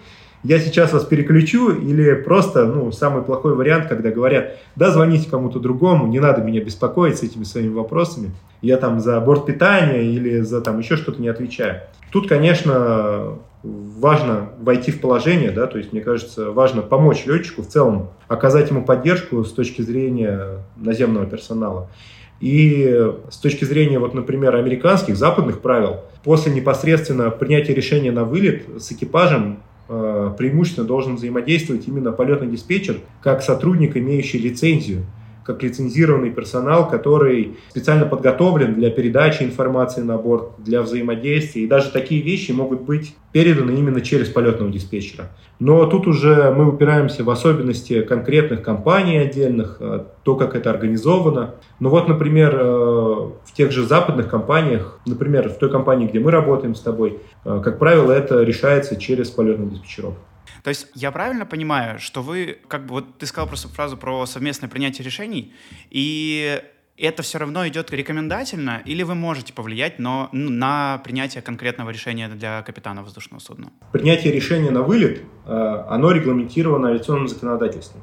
я 0.45 0.59
сейчас 0.59 0.93
вас 0.93 1.03
переключу, 1.05 1.71
или 1.71 2.13
просто, 2.13 2.65
ну, 2.65 2.91
самый 2.91 3.23
плохой 3.23 3.55
вариант, 3.55 3.87
когда 3.87 4.11
говорят, 4.11 4.57
да, 4.75 4.91
звоните 4.91 5.27
кому-то 5.27 5.59
другому, 5.59 6.05
не 6.05 6.19
надо 6.19 6.41
меня 6.43 6.61
беспокоить 6.61 7.17
с 7.17 7.23
этими 7.23 7.43
своими 7.43 7.73
вопросами, 7.73 8.31
я 8.61 8.77
там 8.77 8.99
за 8.99 9.19
борт 9.21 9.47
питания 9.47 10.03
или 10.03 10.41
за 10.41 10.61
там 10.61 10.77
еще 10.77 10.97
что-то 10.97 11.19
не 11.19 11.29
отвечаю. 11.29 11.81
Тут, 12.11 12.29
конечно, 12.29 13.39
важно 13.63 14.49
войти 14.61 14.91
в 14.91 15.01
положение, 15.01 15.49
да, 15.49 15.65
то 15.65 15.79
есть, 15.79 15.93
мне 15.93 16.01
кажется, 16.01 16.51
важно 16.51 16.83
помочь 16.83 17.25
летчику 17.25 17.63
в 17.63 17.67
целом, 17.67 18.09
оказать 18.27 18.69
ему 18.69 18.85
поддержку 18.85 19.43
с 19.43 19.51
точки 19.51 19.81
зрения 19.81 20.63
наземного 20.77 21.25
персонала. 21.25 21.89
И 22.39 23.13
с 23.31 23.37
точки 23.37 23.65
зрения, 23.65 23.97
вот, 23.97 24.13
например, 24.13 24.55
американских, 24.55 25.17
западных 25.17 25.61
правил, 25.61 26.01
после 26.23 26.53
непосредственно 26.53 27.31
принятия 27.31 27.73
решения 27.73 28.11
на 28.11 28.25
вылет 28.25 28.65
с 28.77 28.91
экипажем 28.91 29.57
преимущественно 29.87 30.87
должен 30.87 31.15
взаимодействовать 31.15 31.87
именно 31.87 32.11
полетный 32.11 32.47
диспетчер 32.47 33.01
как 33.21 33.43
сотрудник, 33.43 33.95
имеющий 33.97 34.39
лицензию 34.39 35.05
как 35.45 35.61
лицензированный 35.61 36.31
персонал, 36.31 36.89
который 36.89 37.57
специально 37.69 38.05
подготовлен 38.05 38.73
для 38.73 38.89
передачи 38.89 39.43
информации 39.43 40.01
на 40.01 40.17
борт, 40.17 40.53
для 40.57 40.81
взаимодействия. 40.81 41.63
И 41.63 41.67
даже 41.67 41.91
такие 41.91 42.21
вещи 42.21 42.51
могут 42.51 42.81
быть 42.81 43.15
переданы 43.31 43.71
именно 43.71 44.01
через 44.01 44.27
полетного 44.29 44.71
диспетчера. 44.71 45.29
Но 45.59 45.85
тут 45.85 46.07
уже 46.07 46.51
мы 46.51 46.67
упираемся 46.67 47.23
в 47.23 47.29
особенности 47.29 48.01
конкретных 48.01 48.63
компаний 48.63 49.17
отдельных, 49.17 49.77
э, 49.79 50.03
то, 50.23 50.35
как 50.35 50.55
это 50.55 50.69
организовано. 50.71 51.55
Ну 51.79 51.89
вот, 51.89 52.07
например, 52.07 52.55
э, 52.55 52.63
в 52.65 53.53
тех 53.53 53.71
же 53.71 53.85
западных 53.85 54.27
компаниях, 54.27 54.99
например, 55.05 55.49
в 55.49 55.57
той 55.57 55.69
компании, 55.69 56.07
где 56.07 56.19
мы 56.19 56.31
работаем 56.31 56.73
с 56.73 56.81
тобой, 56.81 57.19
э, 57.45 57.61
как 57.63 57.77
правило, 57.77 58.11
это 58.11 58.41
решается 58.41 58.95
через 58.95 59.29
полетных 59.29 59.69
диспетчеров. 59.69 60.15
То 60.65 60.69
есть 60.69 60.87
я 60.95 61.11
правильно 61.11 61.45
понимаю, 61.45 61.99
что 61.99 62.23
вы, 62.23 62.57
как 62.67 62.87
бы, 62.87 62.95
вот 62.95 63.19
ты 63.19 63.27
сказал 63.27 63.47
просто 63.47 63.67
фразу 63.67 63.97
про 63.97 64.25
совместное 64.25 64.67
принятие 64.67 65.05
решений, 65.05 65.53
и 65.91 66.59
это 66.97 67.21
все 67.21 67.37
равно 67.37 67.67
идет 67.67 67.91
рекомендательно, 67.91 68.81
или 68.83 69.03
вы 69.03 69.13
можете 69.13 69.53
повлиять 69.53 69.99
но, 69.99 70.27
на 70.31 70.99
принятие 71.03 71.43
конкретного 71.43 71.91
решения 71.91 72.29
для 72.29 72.63
капитана 72.63 73.03
воздушного 73.03 73.39
судна? 73.41 73.67
Принятие 73.91 74.33
решения 74.33 74.71
на 74.71 74.81
вылет, 74.81 75.21
э, 75.45 75.83
оно 75.87 76.09
регламентировано 76.09 76.87
авиационным 76.87 77.27
законодательством. 77.27 78.01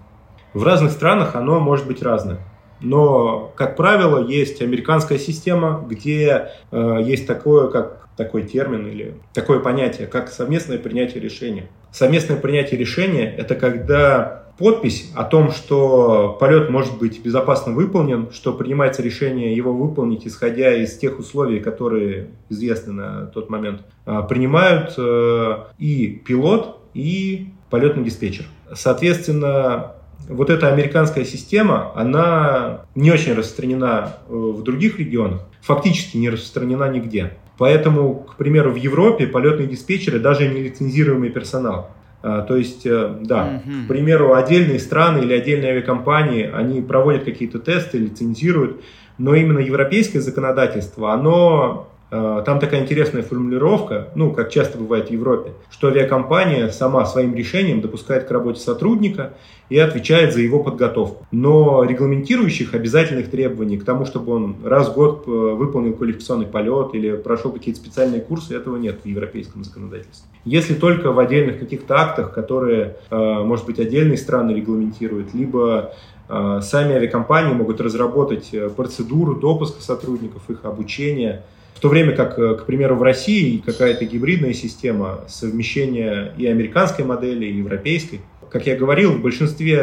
В 0.54 0.62
разных 0.62 0.92
странах 0.92 1.34
оно 1.34 1.58
может 1.58 1.88
быть 1.88 2.00
разное. 2.00 2.38
Но, 2.80 3.52
как 3.56 3.74
правило, 3.74 4.24
есть 4.24 4.62
американская 4.62 5.18
система, 5.18 5.84
где 5.88 6.52
э, 6.70 6.98
есть 7.02 7.26
такое, 7.26 7.70
как 7.70 8.01
такой 8.16 8.42
термин 8.42 8.86
или 8.86 9.14
такое 9.32 9.60
понятие, 9.60 10.06
как 10.06 10.28
совместное 10.30 10.78
принятие 10.78 11.20
решения. 11.20 11.68
Совместное 11.90 12.36
принятие 12.36 12.78
решения– 12.78 13.34
это 13.38 13.54
когда 13.54 14.42
подпись 14.58 15.10
о 15.14 15.24
том, 15.24 15.50
что 15.50 16.36
полет 16.38 16.70
может 16.70 16.98
быть 16.98 17.22
безопасно 17.22 17.72
выполнен, 17.72 18.30
что 18.32 18.52
принимается 18.52 19.02
решение 19.02 19.56
его 19.56 19.72
выполнить, 19.72 20.26
исходя 20.26 20.74
из 20.74 20.96
тех 20.96 21.18
условий, 21.18 21.60
которые 21.60 22.28
известны 22.48 22.92
на 22.92 23.26
тот 23.26 23.50
момент, 23.50 23.82
а, 24.04 24.22
принимают 24.22 24.94
э, 24.96 25.56
и 25.78 26.22
пилот, 26.24 26.78
и 26.94 27.48
полетный 27.70 28.04
диспетчер. 28.04 28.44
Соответственно, 28.74 29.92
вот 30.28 30.50
эта 30.50 30.68
американская 30.68 31.24
система, 31.24 31.92
она 31.94 32.82
не 32.94 33.10
очень 33.10 33.32
распространена 33.32 34.16
э, 34.28 34.32
в 34.32 34.62
других 34.62 34.98
регионах, 34.98 35.40
фактически 35.60 36.16
не 36.16 36.30
распространена 36.30 36.90
нигде. 36.90 37.36
Поэтому, 37.62 38.14
к 38.14 38.34
примеру, 38.38 38.72
в 38.72 38.74
Европе 38.74 39.28
полетные 39.28 39.68
диспетчеры 39.68 40.18
даже 40.18 40.48
не 40.48 40.64
лицензируемый 40.64 41.30
персонал. 41.30 41.92
А, 42.20 42.42
то 42.42 42.56
есть, 42.56 42.84
э, 42.86 43.14
да, 43.20 43.62
mm-hmm. 43.64 43.84
к 43.84 43.86
примеру, 43.86 44.34
отдельные 44.34 44.80
страны 44.80 45.20
или 45.20 45.32
отдельные 45.32 45.70
авиакомпании, 45.70 46.50
они 46.52 46.80
проводят 46.80 47.22
какие-то 47.22 47.60
тесты, 47.60 47.98
лицензируют, 47.98 48.80
но 49.16 49.36
именно 49.36 49.60
европейское 49.60 50.20
законодательство, 50.20 51.12
оно 51.12 51.91
там 52.12 52.60
такая 52.60 52.82
интересная 52.82 53.22
формулировка, 53.22 54.08
ну, 54.14 54.32
как 54.32 54.50
часто 54.50 54.76
бывает 54.76 55.08
в 55.08 55.10
Европе, 55.10 55.52
что 55.70 55.88
авиакомпания 55.88 56.68
сама 56.68 57.06
своим 57.06 57.34
решением 57.34 57.80
допускает 57.80 58.24
к 58.24 58.30
работе 58.30 58.60
сотрудника 58.60 59.32
и 59.70 59.78
отвечает 59.78 60.34
за 60.34 60.42
его 60.42 60.62
подготовку. 60.62 61.26
Но 61.30 61.82
регламентирующих 61.84 62.74
обязательных 62.74 63.30
требований 63.30 63.78
к 63.78 63.84
тому, 63.86 64.04
чтобы 64.04 64.34
он 64.34 64.56
раз 64.62 64.90
в 64.90 64.94
год 64.94 65.24
э, 65.26 65.30
выполнил 65.30 65.94
квалификационный 65.94 66.44
полет 66.44 66.94
или 66.94 67.16
прошел 67.16 67.50
какие-то 67.50 67.80
специальные 67.80 68.20
курсы, 68.20 68.54
этого 68.54 68.76
нет 68.76 69.00
в 69.02 69.08
европейском 69.08 69.64
законодательстве. 69.64 70.28
Если 70.44 70.74
только 70.74 71.12
в 71.12 71.18
отдельных 71.18 71.58
каких-то 71.58 71.96
актах, 71.96 72.34
которые, 72.34 72.96
э, 73.10 73.16
может 73.16 73.64
быть, 73.64 73.80
отдельные 73.80 74.18
страны 74.18 74.50
регламентируют, 74.50 75.32
либо 75.32 75.94
сами 76.28 76.94
авиакомпании 76.94 77.52
могут 77.52 77.80
разработать 77.80 78.54
процедуру 78.74 79.34
допуска 79.34 79.82
сотрудников, 79.82 80.48
их 80.48 80.64
обучения, 80.64 81.42
в 81.74 81.80
то 81.80 81.88
время 81.88 82.14
как, 82.14 82.38
э, 82.38 82.54
к 82.54 82.64
примеру, 82.64 82.96
в 82.96 83.02
России 83.02 83.62
какая-то 83.64 84.04
гибридная 84.04 84.52
система 84.52 85.20
совмещения 85.28 86.34
и 86.36 86.46
американской 86.46 87.04
модели, 87.04 87.46
и 87.46 87.56
европейской. 87.56 88.20
Как 88.50 88.66
я 88.66 88.76
говорил, 88.76 89.12
в 89.12 89.22
большинстве 89.22 89.80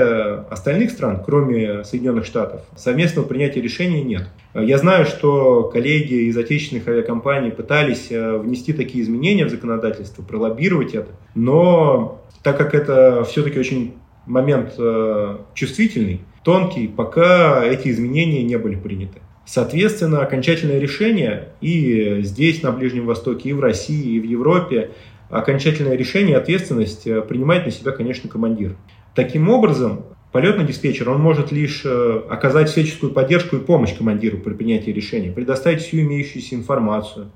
остальных 0.49 0.91
стран, 0.91 1.23
кроме 1.25 1.84
Соединенных 1.84 2.25
Штатов, 2.25 2.62
совместного 2.78 3.25
принятия 3.25 3.62
решений 3.62 4.04
нет. 4.04 4.30
Я 4.54 4.78
знаю, 4.78 5.06
что 5.06 5.63
коллеги 5.63 6.28
из 6.30 6.38
отечественных 6.38 6.88
авиакомпаний 6.88 7.52
пытались 7.52 8.12
э, 8.12 8.38
внести 8.38 8.73
такие 8.73 9.04
изменения 9.04 9.45
в 9.45 9.49
законодательство, 9.49 10.21
пролоббировать 10.21 10.93
это, 10.93 11.10
но 11.34 12.21
так 12.43 12.58
как 12.58 12.75
это 12.75 13.23
все-таки 13.23 13.60
очень 13.60 13.95
момент 14.25 14.75
э, 14.78 15.38
чувствительный, 15.54 16.21
тонкий, 16.43 16.88
пока 16.88 17.65
эти 17.65 17.89
изменения 17.89 18.43
не 18.43 18.58
были 18.58 18.75
приняты. 18.75 19.19
Соответственно, 19.51 20.21
окончательное 20.21 20.77
решение 20.77 21.47
и 21.59 22.19
здесь, 22.21 22.62
на 22.62 22.71
Ближнем 22.71 23.07
Востоке, 23.07 23.49
и 23.49 23.53
в 23.53 23.59
России, 23.59 24.17
и 24.17 24.19
в 24.19 24.23
Европе, 24.23 24.91
окончательное 25.31 25.95
решение, 25.95 26.38
ответственность 26.38 27.07
э, 27.07 27.19
принимает 27.23 27.65
на 27.65 27.71
себя, 27.71 27.91
конечно, 27.91 28.29
командир. 28.29 28.75
Таким 29.15 29.49
образом, 29.49 30.05
полетный 30.31 30.67
диспетчер, 30.67 31.09
он 31.09 31.19
может 31.19 31.51
лишь 31.51 31.81
э, 31.83 32.21
оказать 32.29 32.69
всяческую 32.69 33.12
поддержку 33.12 33.55
и 33.55 33.59
помощь 33.59 33.97
командиру 33.97 34.38
при 34.38 34.53
принятии 34.53 34.91
решения, 34.91 35.31
предоставить 35.31 35.81
всю 35.81 36.01
имеющуюся 36.01 36.53
информацию, 36.53 37.31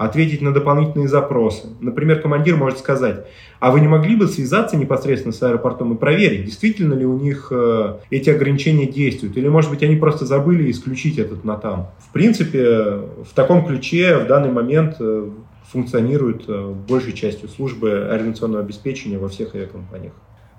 ответить 0.00 0.40
на 0.40 0.50
дополнительные 0.50 1.08
запросы. 1.08 1.68
Например, 1.78 2.22
командир 2.22 2.56
может 2.56 2.78
сказать, 2.78 3.26
а 3.58 3.70
вы 3.70 3.80
не 3.80 3.86
могли 3.86 4.16
бы 4.16 4.28
связаться 4.28 4.78
непосредственно 4.78 5.34
с 5.34 5.42
аэропортом 5.42 5.92
и 5.92 5.98
проверить, 5.98 6.46
действительно 6.46 6.94
ли 6.94 7.04
у 7.04 7.18
них 7.18 7.48
э, 7.50 7.98
эти 8.08 8.30
ограничения 8.30 8.86
действуют, 8.86 9.36
или, 9.36 9.46
может 9.48 9.68
быть, 9.68 9.82
они 9.82 9.96
просто 9.96 10.24
забыли 10.24 10.70
исключить 10.70 11.18
этот 11.18 11.44
НАТАМ. 11.44 11.88
В 11.98 12.12
принципе, 12.14 12.62
в 12.62 13.34
таком 13.34 13.66
ключе 13.66 14.16
в 14.16 14.26
данный 14.26 14.50
момент 14.50 14.96
э, 15.00 15.28
функционирует 15.70 16.44
э, 16.48 16.74
большей 16.88 17.12
частью 17.12 17.50
службы 17.50 18.08
аэронационного 18.10 18.64
обеспечения 18.64 19.18
во 19.18 19.28
всех 19.28 19.54
авиакомпаниях. 19.54 20.14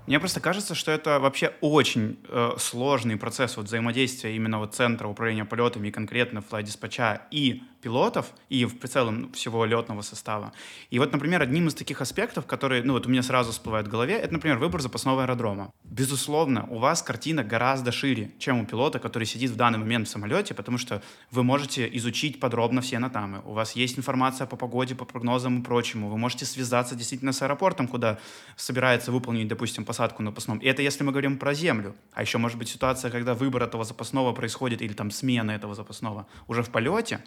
Мне 0.06 0.20
просто 0.20 0.38
кажется, 0.38 0.76
что 0.76 0.92
это 0.92 1.18
вообще 1.18 1.52
очень 1.60 2.18
э, 2.28 2.50
сложный 2.58 3.16
процесс 3.16 3.56
вот 3.56 3.66
взаимодействия 3.66 4.36
именно 4.36 4.60
вот 4.60 4.74
центра 4.74 5.08
управления 5.08 5.44
полетами 5.44 5.88
и 5.88 5.90
конкретно 5.90 6.42
флай-диспатча 6.42 7.22
и 7.32 7.62
пилотов, 7.82 8.32
и 8.48 8.64
в 8.64 8.78
целом 8.88 9.32
всего 9.32 9.64
летного 9.64 10.02
состава. 10.02 10.52
И 10.90 10.98
вот, 10.98 11.12
например, 11.12 11.42
одним 11.42 11.68
из 11.68 11.74
таких 11.74 12.00
аспектов, 12.00 12.46
который, 12.46 12.82
ну 12.82 12.92
вот 12.92 13.06
у 13.06 13.10
меня 13.10 13.22
сразу 13.22 13.52
всплывает 13.52 13.86
в 13.88 13.90
голове, 13.90 14.14
это, 14.14 14.32
например, 14.32 14.58
выбор 14.58 14.80
запасного 14.80 15.22
аэродрома. 15.22 15.72
Безусловно, 15.84 16.66
у 16.70 16.78
вас 16.78 17.02
картина 17.02 17.44
гораздо 17.44 17.92
шире, 17.92 18.30
чем 18.38 18.60
у 18.60 18.66
пилота, 18.66 18.98
который 18.98 19.24
сидит 19.24 19.50
в 19.50 19.56
данный 19.56 19.78
момент 19.78 20.08
в 20.08 20.10
самолете, 20.10 20.54
потому 20.54 20.78
что 20.78 21.02
вы 21.30 21.42
можете 21.42 21.88
изучить 21.96 22.40
подробно 22.40 22.80
все 22.80 22.98
натамы. 22.98 23.42
У 23.44 23.52
вас 23.52 23.72
есть 23.72 23.98
информация 23.98 24.46
по 24.46 24.56
погоде, 24.56 24.94
по 24.94 25.04
прогнозам 25.04 25.60
и 25.60 25.64
прочему. 25.64 26.08
Вы 26.08 26.18
можете 26.18 26.44
связаться 26.44 26.94
действительно 26.94 27.32
с 27.32 27.42
аэропортом, 27.42 27.88
куда 27.88 28.18
собирается 28.56 29.12
выполнить, 29.12 29.48
допустим, 29.48 29.84
посадку 29.84 30.22
на 30.22 30.30
запасном. 30.30 30.58
И 30.58 30.66
это 30.66 30.82
если 30.82 31.04
мы 31.04 31.10
говорим 31.10 31.36
про 31.36 31.54
землю. 31.54 31.94
А 32.12 32.22
еще 32.22 32.38
может 32.38 32.58
быть 32.58 32.68
ситуация, 32.68 33.10
когда 33.10 33.34
выбор 33.34 33.62
этого 33.62 33.84
запасного 33.84 34.32
происходит, 34.32 34.82
или 34.82 34.92
там 34.92 35.10
смена 35.10 35.50
этого 35.50 35.74
запасного 35.74 36.26
уже 36.46 36.62
в 36.62 36.70
полете, 36.70 37.20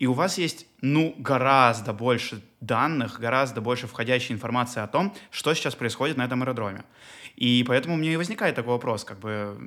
и 0.00 0.06
у 0.06 0.14
вас 0.14 0.38
есть, 0.38 0.66
ну, 0.80 1.14
гораздо 1.18 1.92
больше 1.92 2.40
данных, 2.62 3.20
гораздо 3.20 3.60
больше 3.60 3.86
входящей 3.86 4.34
информации 4.34 4.80
о 4.80 4.86
том, 4.86 5.14
что 5.30 5.52
сейчас 5.52 5.74
происходит 5.74 6.16
на 6.16 6.24
этом 6.24 6.42
аэродроме. 6.42 6.84
И 7.36 7.62
поэтому 7.68 7.96
у 7.96 7.98
меня 7.98 8.12
и 8.12 8.16
возникает 8.16 8.54
такой 8.54 8.72
вопрос, 8.72 9.04
как 9.04 9.18
бы, 9.20 9.58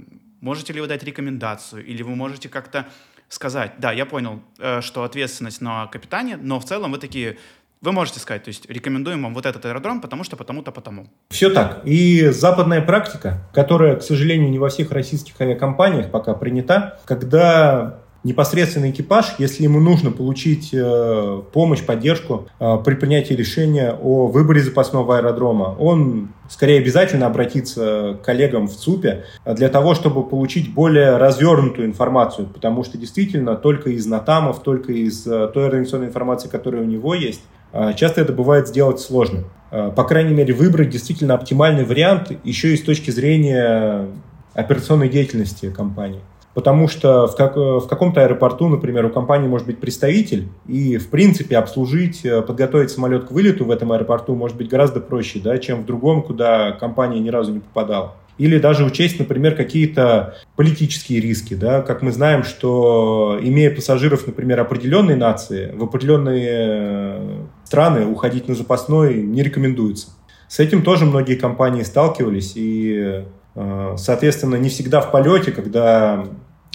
можете 0.42 0.74
ли 0.74 0.82
вы 0.82 0.88
дать 0.88 1.04
рекомендацию, 1.04 1.86
или 1.86 2.02
вы 2.02 2.16
можете 2.16 2.50
как-то 2.50 2.88
сказать, 3.30 3.74
да, 3.78 3.92
я 3.92 4.08
понял, 4.08 4.42
э, 4.58 4.82
что 4.82 5.04
ответственность 5.04 5.62
на 5.62 5.86
капитане, 5.86 6.38
но 6.38 6.60
в 6.60 6.66
целом 6.66 6.94
вы 6.94 6.98
такие, 6.98 7.38
вы 7.82 7.92
можете 7.92 8.20
сказать, 8.20 8.44
то 8.44 8.50
есть 8.50 8.68
рекомендуем 8.68 9.22
вам 9.22 9.36
вот 9.36 9.46
этот 9.46 9.64
аэродром, 9.68 10.02
потому 10.02 10.24
что 10.24 10.36
потому-то 10.36 10.72
потому. 10.72 11.10
Все 11.30 11.52
так. 11.52 11.82
И 11.86 12.30
западная 12.30 12.82
практика, 12.82 13.48
которая, 13.54 13.98
к 13.98 14.02
сожалению, 14.02 14.50
не 14.50 14.58
во 14.58 14.70
всех 14.70 14.92
российских 14.92 15.40
авиакомпаниях 15.40 16.10
пока 16.10 16.34
принята, 16.34 17.00
когда 17.06 18.03
непосредственно 18.24 18.90
экипаж, 18.90 19.36
если 19.38 19.64
ему 19.64 19.80
нужно 19.80 20.12
получить 20.12 20.70
э, 20.74 21.42
помощь, 21.52 21.84
поддержку 21.84 22.48
э, 22.60 22.78
при 22.86 22.96
принятии 22.96 23.34
решения 23.34 23.92
о 23.92 24.28
выборе 24.28 24.62
запасного 24.62 25.18
аэродрома, 25.18 25.76
он 25.78 26.30
скорее 26.50 26.80
обязательно 26.80 27.26
обратиться 27.26 28.18
к 28.22 28.26
коллегам 28.26 28.68
в 28.68 28.76
ЦУПе 28.76 29.26
для 29.46 29.70
того, 29.70 29.96
чтобы 29.96 30.24
получить 30.24 30.74
более 30.74 31.18
развернутую 31.18 31.88
информацию, 31.88 32.48
потому 32.48 32.84
что 32.84 32.98
действительно 32.98 33.56
только 33.56 33.90
из 33.90 34.06
натамов, 34.06 34.64
только 34.64 34.94
из 34.94 35.26
э, 35.28 35.50
той 35.54 35.68
организационной 35.68 36.08
информации, 36.08 36.48
которая 36.48 36.82
у 36.82 36.86
него 36.86 37.14
есть, 37.16 37.42
э, 37.72 37.94
часто 37.96 38.22
это 38.22 38.34
бывает 38.34 38.68
сделать 38.68 39.00
сложно. 39.00 39.46
Э, 39.72 39.92
по 39.94 40.04
крайней 40.04 40.34
мере, 40.34 40.54
выбрать 40.54 40.90
действительно 40.90 41.34
оптимальный 41.34 41.84
вариант 41.84 42.32
еще 42.44 42.74
и 42.74 42.78
с 42.78 42.82
точки 42.82 43.12
зрения 43.12 44.08
операционной 44.54 45.10
деятельности 45.10 45.72
компании. 45.72 46.22
Потому 46.54 46.88
что 46.88 47.28
в, 47.28 47.36
как, 47.36 47.56
в 47.56 47.88
каком-то 47.88 48.22
аэропорту, 48.22 48.68
например, 48.68 49.06
у 49.06 49.10
компании 49.10 49.48
может 49.48 49.66
быть 49.66 49.80
представитель, 49.80 50.50
и, 50.68 50.98
в 50.98 51.10
принципе, 51.10 51.58
обслужить, 51.58 52.24
э, 52.26 52.42
подготовить 52.44 52.92
самолет 52.92 53.26
к 53.26 53.32
вылету 53.32 53.66
в 53.66 53.72
этом 53.72 53.92
аэропорту 53.92 54.36
может 54.36 54.56
быть 54.56 54.70
гораздо 54.70 55.00
проще, 55.00 55.40
да, 55.40 55.58
чем 55.58 55.82
в 55.82 55.86
другом, 55.86 56.22
куда 56.22 56.72
компания 56.74 57.20
ни 57.20 57.30
разу 57.30 57.54
не 57.54 57.60
попадала. 57.60 58.16
Или 58.38 58.58
даже 58.60 58.84
учесть, 58.84 59.20
например, 59.20 59.56
какие-то 59.56 60.36
политические 60.56 61.20
риски. 61.20 61.54
Да? 61.54 61.82
Как 61.82 62.02
мы 62.02 62.12
знаем, 62.12 62.44
что 62.44 63.40
имея 63.42 63.74
пассажиров, 63.74 64.26
например, 64.26 64.60
определенной 64.60 65.16
нации, 65.16 65.72
в 65.76 65.84
определенные 65.84 66.50
э, 66.50 67.38
страны 67.64 68.06
уходить 68.06 68.48
на 68.48 68.56
запасной 68.56 69.22
не 69.24 69.44
рекомендуется. 69.44 70.10
С 70.48 70.60
этим 70.60 70.84
тоже 70.84 71.06
многие 71.06 71.36
компании 71.36 71.82
сталкивались, 71.82 72.54
и 72.56 73.24
Э, 73.56 73.96
соответственно, 73.98 74.56
не 74.56 74.70
всегда 74.70 75.02
в 75.02 75.12
полете, 75.12 75.52
когда 75.52 76.26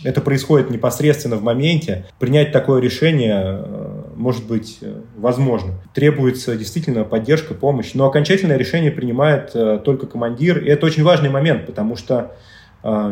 это 0.04 0.20
происходит 0.20 0.70
непосредственно 0.70 1.36
в 1.36 1.42
моменте, 1.42 2.06
принять 2.18 2.52
такое 2.52 2.80
решение 2.80 3.62
э, 3.64 4.02
может 4.14 4.46
быть 4.46 4.78
э, 4.80 5.00
возможно. 5.16 5.74
Требуется 5.94 6.56
действительно 6.56 7.04
поддержка, 7.04 7.54
помощь. 7.54 7.94
Но 7.94 8.06
окончательное 8.06 8.56
решение 8.56 8.90
принимает 8.90 9.52
только 9.84 10.06
командир. 10.06 10.58
И 10.58 10.68
это 10.68 10.86
очень 10.86 11.02
важный 11.02 11.30
момент, 11.30 11.66
потому 11.66 11.96
что 11.96 12.32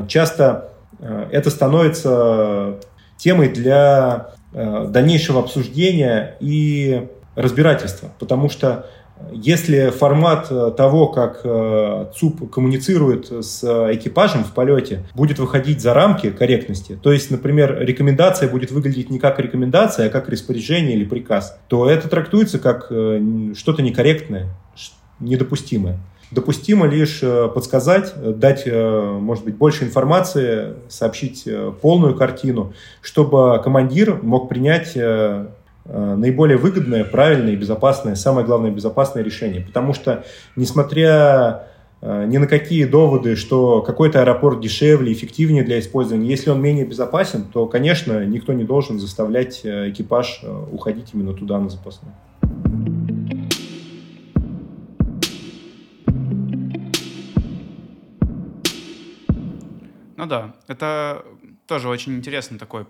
часто 0.08 0.72
это 1.00 1.50
становится 1.50 2.78
темой 3.16 3.48
для 3.48 4.30
дальнейшего 4.52 5.40
обсуждения 5.40 6.36
и 6.38 7.08
разбирательства. 7.34 8.10
Потому 8.18 8.48
что 8.48 8.86
если 9.32 9.90
формат 9.90 10.48
э, 10.50 10.72
того, 10.76 11.08
как 11.08 11.40
э, 11.44 12.06
ЦУП 12.14 12.50
коммуницирует 12.50 13.28
с 13.44 13.64
экипажем 13.92 14.44
в 14.44 14.52
полете, 14.52 15.04
будет 15.14 15.38
выходить 15.38 15.80
за 15.80 15.94
рамки 15.94 16.30
корректности, 16.30 16.98
то 17.02 17.12
есть, 17.12 17.30
например, 17.30 17.78
рекомендация 17.80 18.48
будет 18.48 18.70
выглядеть 18.70 19.10
не 19.10 19.18
как 19.18 19.38
рекомендация, 19.40 20.06
а 20.06 20.10
как 20.10 20.28
распоряжение 20.28 20.96
или 20.96 21.04
приказ, 21.04 21.58
то 21.68 21.88
это 21.88 22.08
трактуется 22.08 22.58
как 22.58 22.88
э, 22.90 23.52
что-то 23.56 23.82
некорректное, 23.82 24.48
недопустимое. 25.20 25.98
Допустимо 26.32 26.86
лишь 26.86 27.20
подсказать, 27.54 28.12
дать, 28.40 28.66
может 28.66 29.44
быть, 29.44 29.54
больше 29.54 29.84
информации, 29.84 30.74
сообщить 30.88 31.48
полную 31.80 32.16
картину, 32.16 32.72
чтобы 33.00 33.60
командир 33.62 34.20
мог 34.24 34.48
принять 34.48 34.96
Э, 34.96 35.46
наиболее 35.88 36.58
выгодное, 36.58 37.04
правильное 37.04 37.52
и 37.52 37.56
безопасное, 37.56 38.14
самое 38.14 38.46
главное, 38.46 38.70
безопасное 38.70 39.22
решение. 39.22 39.60
Потому 39.60 39.94
что, 39.94 40.24
несмотря 40.56 41.68
э, 42.02 42.26
ни 42.26 42.38
на 42.38 42.46
какие 42.46 42.84
доводы, 42.84 43.36
что 43.36 43.82
какой-то 43.82 44.20
аэропорт 44.20 44.60
дешевле, 44.60 45.12
эффективнее 45.12 45.62
для 45.62 45.78
использования, 45.78 46.28
если 46.28 46.50
он 46.50 46.60
менее 46.60 46.84
безопасен, 46.84 47.44
то, 47.52 47.66
конечно, 47.66 48.24
никто 48.24 48.52
не 48.52 48.64
должен 48.64 48.98
заставлять 48.98 49.60
э, 49.64 49.90
экипаж 49.90 50.42
уходить 50.72 51.10
именно 51.14 51.34
туда 51.34 51.58
на 51.58 51.68
запасной. 51.68 52.12
Ну 60.16 60.26
да, 60.26 60.54
это 60.66 61.22
тоже 61.66 61.88
очень 61.88 62.16
интересный 62.16 62.58
такой 62.58 62.86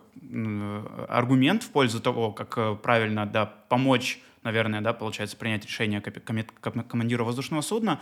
аргумент 1.08 1.62
в 1.62 1.70
пользу 1.70 2.00
того, 2.00 2.32
как 2.32 2.56
э, 2.58 2.76
правильно 2.82 3.26
да, 3.26 3.46
помочь, 3.46 4.20
наверное, 4.42 4.80
да, 4.80 4.92
получается, 4.92 5.36
принять 5.36 5.64
решение 5.64 6.00
командиру 6.00 7.24
воздушного 7.24 7.62
судна. 7.62 8.00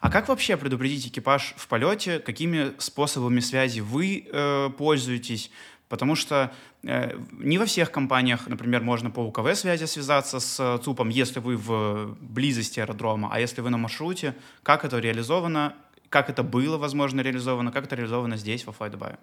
А 0.00 0.10
как 0.10 0.28
вообще 0.28 0.56
предупредить 0.56 1.06
экипаж 1.06 1.54
в 1.56 1.68
полете? 1.68 2.18
Какими 2.18 2.72
способами 2.78 3.40
связи 3.40 3.80
вы 3.80 4.26
э, 4.30 4.70
пользуетесь? 4.76 5.50
Потому 5.88 6.16
что 6.16 6.52
э, 6.82 7.16
не 7.32 7.58
во 7.58 7.64
всех 7.64 7.92
компаниях, 7.92 8.48
например, 8.48 8.82
можно 8.82 9.10
по 9.10 9.20
УКВ 9.20 9.54
связи 9.54 9.84
связаться 9.84 10.40
с 10.40 10.58
э, 10.60 10.82
ЦУПом, 10.82 11.08
если 11.08 11.38
вы 11.38 11.56
в 11.56 12.16
близости 12.20 12.80
аэродрома, 12.80 13.30
а 13.32 13.40
если 13.40 13.60
вы 13.60 13.70
на 13.70 13.78
маршруте, 13.78 14.34
как 14.62 14.84
это 14.84 14.98
реализовано, 14.98 15.74
как 16.08 16.28
это 16.28 16.42
было, 16.42 16.76
возможно, 16.76 17.20
реализовано, 17.20 17.70
как 17.70 17.84
это 17.84 17.96
реализовано 17.96 18.36
здесь, 18.36 18.66
во 18.66 18.72
Флайдубае? 18.72 19.18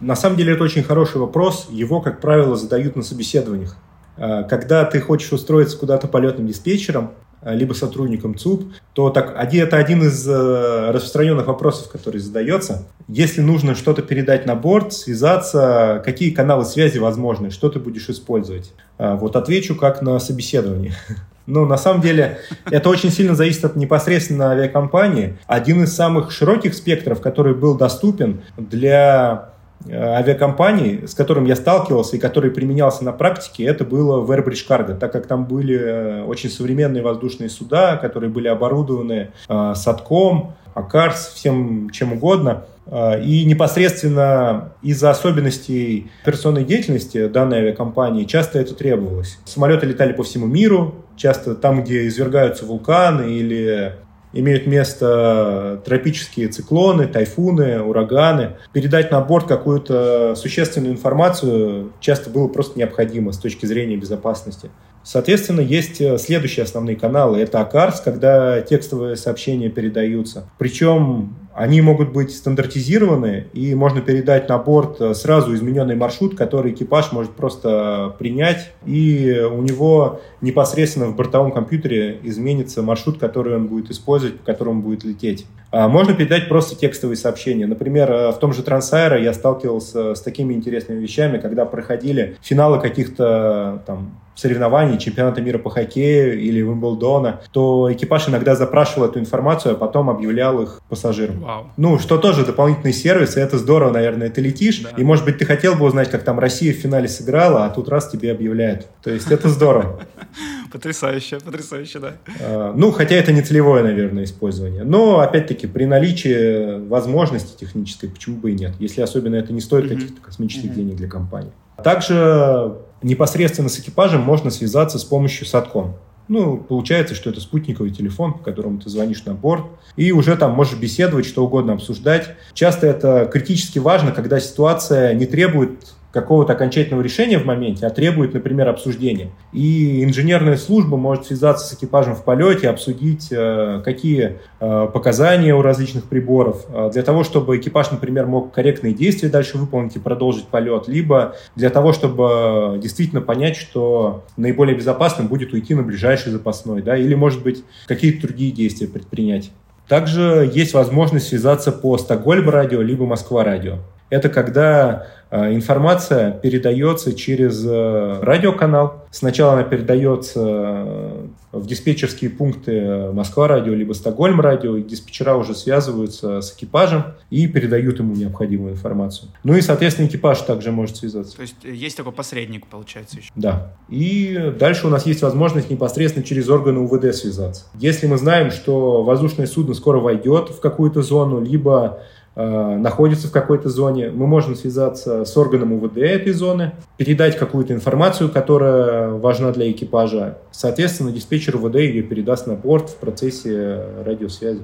На 0.00 0.16
самом 0.16 0.36
деле 0.36 0.54
это 0.54 0.64
очень 0.64 0.82
хороший 0.82 1.20
вопрос. 1.20 1.68
Его, 1.70 2.00
как 2.00 2.20
правило, 2.20 2.56
задают 2.56 2.96
на 2.96 3.02
собеседованиях. 3.02 3.76
А, 4.16 4.42
когда 4.44 4.84
ты 4.84 5.00
хочешь 5.00 5.32
устроиться 5.32 5.78
куда-то 5.78 6.08
полетным 6.08 6.46
диспетчером, 6.46 7.12
а, 7.44 7.54
либо 7.54 7.74
сотрудником 7.74 8.36
ЦУП, 8.36 8.72
то 8.94 9.10
так, 9.10 9.34
это 9.36 9.76
один 9.76 10.02
из 10.02 10.26
э, 10.26 10.90
распространенных 10.92 11.46
вопросов, 11.46 11.90
который 11.90 12.18
задается. 12.18 12.86
Если 13.06 13.42
нужно 13.42 13.74
что-то 13.74 14.00
передать 14.00 14.46
на 14.46 14.54
борт, 14.54 14.94
связаться, 14.94 16.02
какие 16.04 16.30
каналы 16.30 16.64
связи 16.64 16.98
возможны, 16.98 17.50
что 17.50 17.68
ты 17.68 17.78
будешь 17.78 18.08
использовать? 18.08 18.72
А, 18.96 19.16
вот 19.16 19.36
отвечу 19.36 19.76
как 19.76 20.02
на 20.02 20.18
собеседовании. 20.18 20.94
Ну, 21.46 21.66
на 21.66 21.76
самом 21.76 22.00
деле, 22.00 22.38
это 22.70 22.88
очень 22.88 23.10
сильно 23.10 23.34
зависит 23.34 23.66
от 23.66 23.76
непосредственно 23.76 24.52
авиакомпании. 24.52 25.36
Один 25.46 25.82
из 25.82 25.94
самых 25.94 26.30
широких 26.30 26.72
спектров, 26.72 27.20
который 27.20 27.52
был 27.52 27.76
доступен 27.76 28.40
для 28.56 29.53
авиакомпаний, 29.90 31.06
с 31.06 31.14
которым 31.14 31.44
я 31.44 31.56
сталкивался 31.56 32.16
и 32.16 32.18
который 32.18 32.50
применялся 32.50 33.04
на 33.04 33.12
практике, 33.12 33.64
это 33.64 33.84
было 33.84 34.20
в 34.20 34.30
Airbridge 34.30 34.66
Cargo, 34.68 34.96
так 34.96 35.12
как 35.12 35.26
там 35.26 35.44
были 35.46 35.78
э, 35.78 36.22
очень 36.24 36.50
современные 36.50 37.02
воздушные 37.02 37.50
суда, 37.50 37.96
которые 37.96 38.30
были 38.30 38.48
оборудованы 38.48 39.30
э, 39.48 39.72
садком, 39.74 40.54
АКАРС, 40.74 41.34
всем 41.34 41.90
чем 41.90 42.14
угодно. 42.14 42.64
А, 42.86 43.18
и 43.18 43.44
непосредственно 43.44 44.72
из-за 44.82 45.10
особенностей 45.10 46.10
операционной 46.22 46.64
деятельности 46.64 47.28
данной 47.28 47.58
авиакомпании 47.58 48.24
часто 48.24 48.58
это 48.58 48.74
требовалось. 48.74 49.38
Самолеты 49.44 49.86
летали 49.86 50.12
по 50.12 50.22
всему 50.22 50.46
миру, 50.46 50.94
часто 51.16 51.54
там, 51.54 51.82
где 51.82 52.06
извергаются 52.06 52.66
вулканы 52.66 53.32
или 53.32 53.94
имеют 54.34 54.66
место 54.66 55.80
тропические 55.84 56.48
циклоны, 56.48 57.06
тайфуны, 57.06 57.80
ураганы. 57.80 58.56
Передать 58.72 59.10
на 59.10 59.20
борт 59.20 59.46
какую-то 59.46 60.34
существенную 60.34 60.92
информацию 60.92 61.92
часто 62.00 62.30
было 62.30 62.48
просто 62.48 62.78
необходимо 62.78 63.32
с 63.32 63.38
точки 63.38 63.66
зрения 63.66 63.96
безопасности. 63.96 64.70
Соответственно, 65.04 65.60
есть 65.60 66.00
э, 66.00 66.16
следующие 66.18 66.64
основные 66.64 66.96
каналы. 66.96 67.38
Это 67.38 67.60
ACARS, 67.60 67.96
когда 68.02 68.62
текстовые 68.62 69.16
сообщения 69.16 69.68
передаются. 69.68 70.48
Причем 70.58 71.36
они 71.54 71.80
могут 71.80 72.12
быть 72.12 72.34
стандартизированы, 72.34 73.46
и 73.52 73.74
можно 73.74 74.00
передать 74.00 74.48
на 74.48 74.58
борт 74.58 75.00
э, 75.00 75.14
сразу 75.14 75.54
измененный 75.54 75.94
маршрут, 75.94 76.36
который 76.36 76.72
экипаж 76.72 77.12
может 77.12 77.32
просто 77.32 78.14
принять, 78.18 78.72
и 78.84 79.40
у 79.50 79.62
него 79.62 80.20
непосредственно 80.40 81.06
в 81.06 81.16
бортовом 81.16 81.52
компьютере 81.52 82.18
изменится 82.22 82.82
маршрут, 82.82 83.18
который 83.18 83.56
он 83.56 83.68
будет 83.68 83.90
использовать, 83.90 84.38
по 84.40 84.46
которому 84.46 84.82
будет 84.82 85.04
лететь. 85.04 85.46
А 85.70 85.88
можно 85.88 86.14
передать 86.14 86.48
просто 86.48 86.76
текстовые 86.76 87.16
сообщения. 87.16 87.66
Например, 87.66 88.10
э, 88.10 88.32
в 88.32 88.38
том 88.38 88.52
же 88.52 88.62
Трансайра 88.62 89.20
я 89.20 89.32
сталкивался 89.32 90.14
с 90.14 90.20
такими 90.20 90.54
интересными 90.54 91.00
вещами, 91.00 91.38
когда 91.38 91.64
проходили 91.64 92.36
финалы 92.42 92.80
каких-то 92.80 93.82
там 93.86 94.20
соревнований, 94.34 94.98
чемпионата 94.98 95.40
мира 95.40 95.58
по 95.58 95.70
хоккею 95.70 96.40
или 96.40 96.60
Вимблдона, 96.60 97.40
то 97.52 97.92
экипаж 97.92 98.28
иногда 98.28 98.54
запрашивал 98.54 99.08
эту 99.08 99.20
информацию, 99.20 99.74
а 99.74 99.76
потом 99.76 100.10
объявлял 100.10 100.60
их 100.62 100.80
пассажирам. 100.88 101.43
Вау. 101.44 101.66
Ну, 101.76 101.98
что 101.98 102.16
тоже 102.16 102.46
дополнительный 102.46 102.94
сервис, 102.94 103.36
и 103.36 103.40
это 103.40 103.58
здорово, 103.58 103.92
наверное, 103.92 104.30
ты 104.30 104.40
летишь, 104.40 104.78
да. 104.80 104.88
и, 104.96 105.04
может 105.04 105.26
быть, 105.26 105.36
ты 105.36 105.44
хотел 105.44 105.74
бы 105.74 105.84
узнать, 105.84 106.10
как 106.10 106.22
там 106.22 106.38
Россия 106.38 106.72
в 106.72 106.76
финале 106.76 107.06
сыграла, 107.06 107.66
а 107.66 107.68
тут 107.70 107.90
раз 107.90 108.08
тебе 108.08 108.32
объявляют. 108.32 108.86
То 109.02 109.10
есть 109.10 109.30
это 109.30 109.50
здорово. 109.50 110.00
Потрясающе, 110.72 111.40
потрясающе, 111.40 111.98
да. 111.98 112.14
А, 112.40 112.72
ну, 112.74 112.90
хотя 112.92 113.16
это 113.16 113.30
не 113.30 113.42
целевое, 113.42 113.82
наверное, 113.82 114.24
использование. 114.24 114.84
Но, 114.84 115.20
опять-таки, 115.20 115.66
при 115.66 115.84
наличии 115.84 116.88
возможности 116.88 117.60
технической, 117.60 118.08
почему 118.08 118.36
бы 118.36 118.52
и 118.52 118.54
нет, 118.54 118.72
если 118.78 119.02
особенно 119.02 119.36
это 119.36 119.52
не 119.52 119.60
стоит 119.60 119.86
каких-то 119.88 120.22
космических 120.22 120.74
денег 120.74 120.96
для 120.96 121.08
компании. 121.08 121.52
Также 121.84 122.78
непосредственно 123.02 123.68
с 123.68 123.78
экипажем 123.78 124.22
можно 124.22 124.50
связаться 124.50 124.98
с 124.98 125.04
помощью 125.04 125.46
садком. 125.46 125.96
Ну, 126.28 126.56
получается, 126.56 127.14
что 127.14 127.30
это 127.30 127.40
спутниковый 127.40 127.90
телефон, 127.90 128.34
по 128.34 128.38
которому 128.38 128.80
ты 128.80 128.88
звонишь 128.88 129.24
на 129.24 129.34
борт, 129.34 129.66
и 129.96 130.10
уже 130.12 130.36
там 130.36 130.52
можешь 130.52 130.78
беседовать, 130.78 131.26
что 131.26 131.44
угодно 131.44 131.74
обсуждать. 131.74 132.34
Часто 132.54 132.86
это 132.86 133.28
критически 133.30 133.78
важно, 133.78 134.12
когда 134.12 134.40
ситуация 134.40 135.12
не 135.14 135.26
требует 135.26 135.94
какого-то 136.14 136.52
окончательного 136.52 137.02
решения 137.02 137.38
в 137.38 137.44
моменте, 137.44 137.86
а 137.86 137.90
требует, 137.90 138.32
например, 138.32 138.68
обсуждения. 138.68 139.30
И 139.52 140.04
инженерная 140.04 140.56
служба 140.56 140.96
может 140.96 141.26
связаться 141.26 141.66
с 141.66 141.76
экипажем 141.76 142.14
в 142.14 142.22
полете, 142.22 142.70
обсудить, 142.70 143.28
э, 143.32 143.82
какие 143.84 144.38
э, 144.60 144.88
показания 144.92 145.54
у 145.54 145.60
различных 145.60 146.04
приборов, 146.04 146.64
э, 146.68 146.90
для 146.92 147.02
того, 147.02 147.24
чтобы 147.24 147.58
экипаж, 147.58 147.90
например, 147.90 148.26
мог 148.26 148.52
корректные 148.52 148.94
действия 148.94 149.28
дальше 149.28 149.58
выполнить 149.58 149.96
и 149.96 149.98
продолжить 149.98 150.46
полет, 150.46 150.86
либо 150.86 151.34
для 151.56 151.68
того, 151.68 151.92
чтобы 151.92 152.78
действительно 152.80 153.20
понять, 153.20 153.56
что 153.56 154.22
наиболее 154.36 154.76
безопасным 154.76 155.26
будет 155.26 155.52
уйти 155.52 155.74
на 155.74 155.82
ближайший 155.82 156.30
запасной, 156.30 156.82
да, 156.82 156.96
или, 156.96 157.14
может 157.14 157.42
быть, 157.42 157.64
какие-то 157.86 158.28
другие 158.28 158.52
действия 158.52 158.86
предпринять. 158.86 159.50
Также 159.88 160.48
есть 160.54 160.72
возможность 160.74 161.26
связаться 161.26 161.72
по 161.72 161.98
Стокгольм 161.98 162.48
радио 162.48 162.80
либо 162.80 163.04
Москва 163.04 163.42
радио. 163.42 163.78
Это 164.14 164.28
когда 164.28 165.08
а, 165.28 165.52
информация 165.52 166.30
передается 166.30 167.14
через 167.14 167.66
э, 167.66 168.20
радиоканал. 168.22 169.04
Сначала 169.10 169.54
она 169.54 169.64
передается 169.64 170.40
э, 170.40 171.26
в 171.50 171.66
диспетчерские 171.66 172.30
пункты 172.30 173.10
Москва-радио 173.10 173.74
либо 173.74 173.92
Стокгольм-радио, 173.92 174.76
и 174.76 174.84
диспетчера 174.84 175.34
уже 175.34 175.56
связываются 175.56 176.42
с 176.42 176.54
экипажем 176.54 177.06
и 177.30 177.48
передают 177.48 177.98
ему 177.98 178.14
необходимую 178.14 178.74
информацию. 178.74 179.32
Ну 179.42 179.56
и, 179.56 179.60
соответственно, 179.62 180.06
экипаж 180.06 180.40
также 180.42 180.70
может 180.70 180.98
связаться. 180.98 181.34
То 181.34 181.42
есть 181.42 181.56
э, 181.64 181.72
есть 181.72 181.96
такой 181.96 182.12
посредник, 182.12 182.68
получается, 182.68 183.16
еще? 183.16 183.32
Да. 183.34 183.72
И 183.88 184.54
дальше 184.56 184.86
у 184.86 184.90
нас 184.90 185.04
есть 185.06 185.22
возможность 185.22 185.70
непосредственно 185.70 186.24
через 186.24 186.48
органы 186.48 186.78
УВД 186.78 187.12
связаться. 187.12 187.64
Если 187.74 188.06
мы 188.06 188.18
знаем, 188.18 188.52
что 188.52 189.02
воздушное 189.02 189.48
судно 189.48 189.74
скоро 189.74 189.98
войдет 189.98 190.50
в 190.50 190.60
какую-то 190.60 191.02
зону, 191.02 191.40
либо 191.40 191.98
Э, 191.98 192.23
находится 192.36 193.28
в 193.28 193.30
какой-то 193.30 193.68
зоне, 193.68 194.10
мы 194.10 194.26
можем 194.26 194.56
связаться 194.56 195.24
с 195.24 195.36
органом 195.36 195.72
УВД 195.74 195.98
этой 195.98 196.32
зоны, 196.32 196.72
передать 196.96 197.38
какую-то 197.38 197.72
информацию, 197.72 198.28
которая 198.28 199.10
важна 199.10 199.52
для 199.52 199.70
экипажа. 199.70 200.38
Соответственно, 200.50 201.12
диспетчер 201.12 201.54
УВД 201.56 201.76
ее 201.76 202.02
передаст 202.02 202.48
на 202.48 202.54
борт 202.54 202.90
в 202.90 202.96
процессе 202.96 203.80
радиосвязи. 204.04 204.62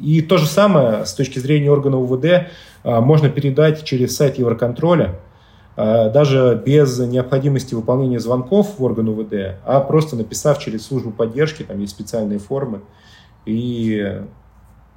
И 0.00 0.20
то 0.22 0.38
же 0.38 0.46
самое 0.46 1.04
с 1.04 1.14
точки 1.14 1.38
зрения 1.38 1.70
органа 1.70 1.98
УВД 1.98 2.24
э, 2.24 2.44
можно 2.84 3.28
передать 3.28 3.84
через 3.84 4.16
сайт 4.16 4.38
Евроконтроля, 4.38 5.20
э, 5.76 6.10
даже 6.10 6.60
без 6.64 6.98
необходимости 6.98 7.74
выполнения 7.74 8.20
звонков 8.20 8.78
в 8.78 8.84
орган 8.84 9.08
УВД, 9.08 9.60
а 9.64 9.80
просто 9.80 10.16
написав 10.16 10.58
через 10.58 10.86
службу 10.86 11.10
поддержки, 11.10 11.62
там 11.62 11.80
есть 11.80 11.92
специальные 11.92 12.38
формы, 12.38 12.80
и 13.44 14.22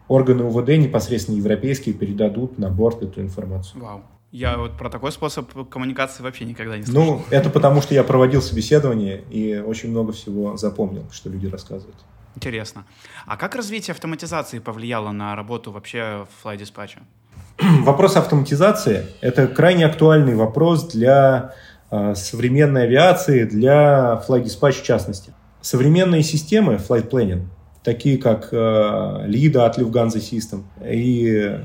органы 0.07 0.43
УВД 0.43 0.69
непосредственно 0.69 1.37
европейские 1.37 1.95
передадут 1.95 2.57
на 2.57 2.69
борт 2.69 3.01
эту 3.03 3.21
информацию. 3.21 3.81
Вау. 3.83 4.01
Я 4.31 4.57
вот 4.57 4.77
про 4.77 4.89
такой 4.89 5.13
способ 5.13 5.49
коммуникации 5.69 6.21
вообще 6.21 6.43
никогда 6.43 6.77
не 6.77 6.83
слышал. 6.83 7.05
Ну, 7.05 7.21
это 7.29 7.49
потому, 7.49 7.81
что 7.81 7.93
я 7.93 8.03
проводил 8.03 8.41
собеседование 8.41 9.23
и 9.29 9.63
очень 9.65 9.91
много 9.91 10.11
всего 10.11 10.57
запомнил, 10.57 11.05
что 11.11 11.29
люди 11.29 11.47
рассказывают. 11.47 11.95
Интересно. 12.35 12.83
А 13.25 13.37
как 13.37 13.55
развитие 13.55 13.93
автоматизации 13.93 14.59
повлияло 14.59 15.11
на 15.11 15.35
работу 15.37 15.71
вообще 15.71 16.27
в 16.27 16.45
Fly 16.45 16.57
Dispatch? 16.57 16.97
Вопрос 17.83 18.17
автоматизации– 18.17 19.05
это 19.21 19.47
крайне 19.47 19.85
актуальный 19.85 20.35
вопрос 20.35 20.91
для 20.91 21.55
э, 21.89 22.13
современной 22.15 22.83
авиации, 22.83 23.45
для 23.45 24.21
Fly 24.27 24.43
Dispatch 24.43 24.81
в 24.81 24.83
частности. 24.83 25.33
Современные 25.61 26.23
системы 26.23 26.73
Flight 26.73 27.09
Planning 27.09 27.45
такие 27.85 28.17
как 28.17 28.49
э, 28.51 29.23
Лида 29.27 29.65
от 29.65 29.77
Lufthansa 29.77 30.17
System 30.17 30.63
и 30.83 31.59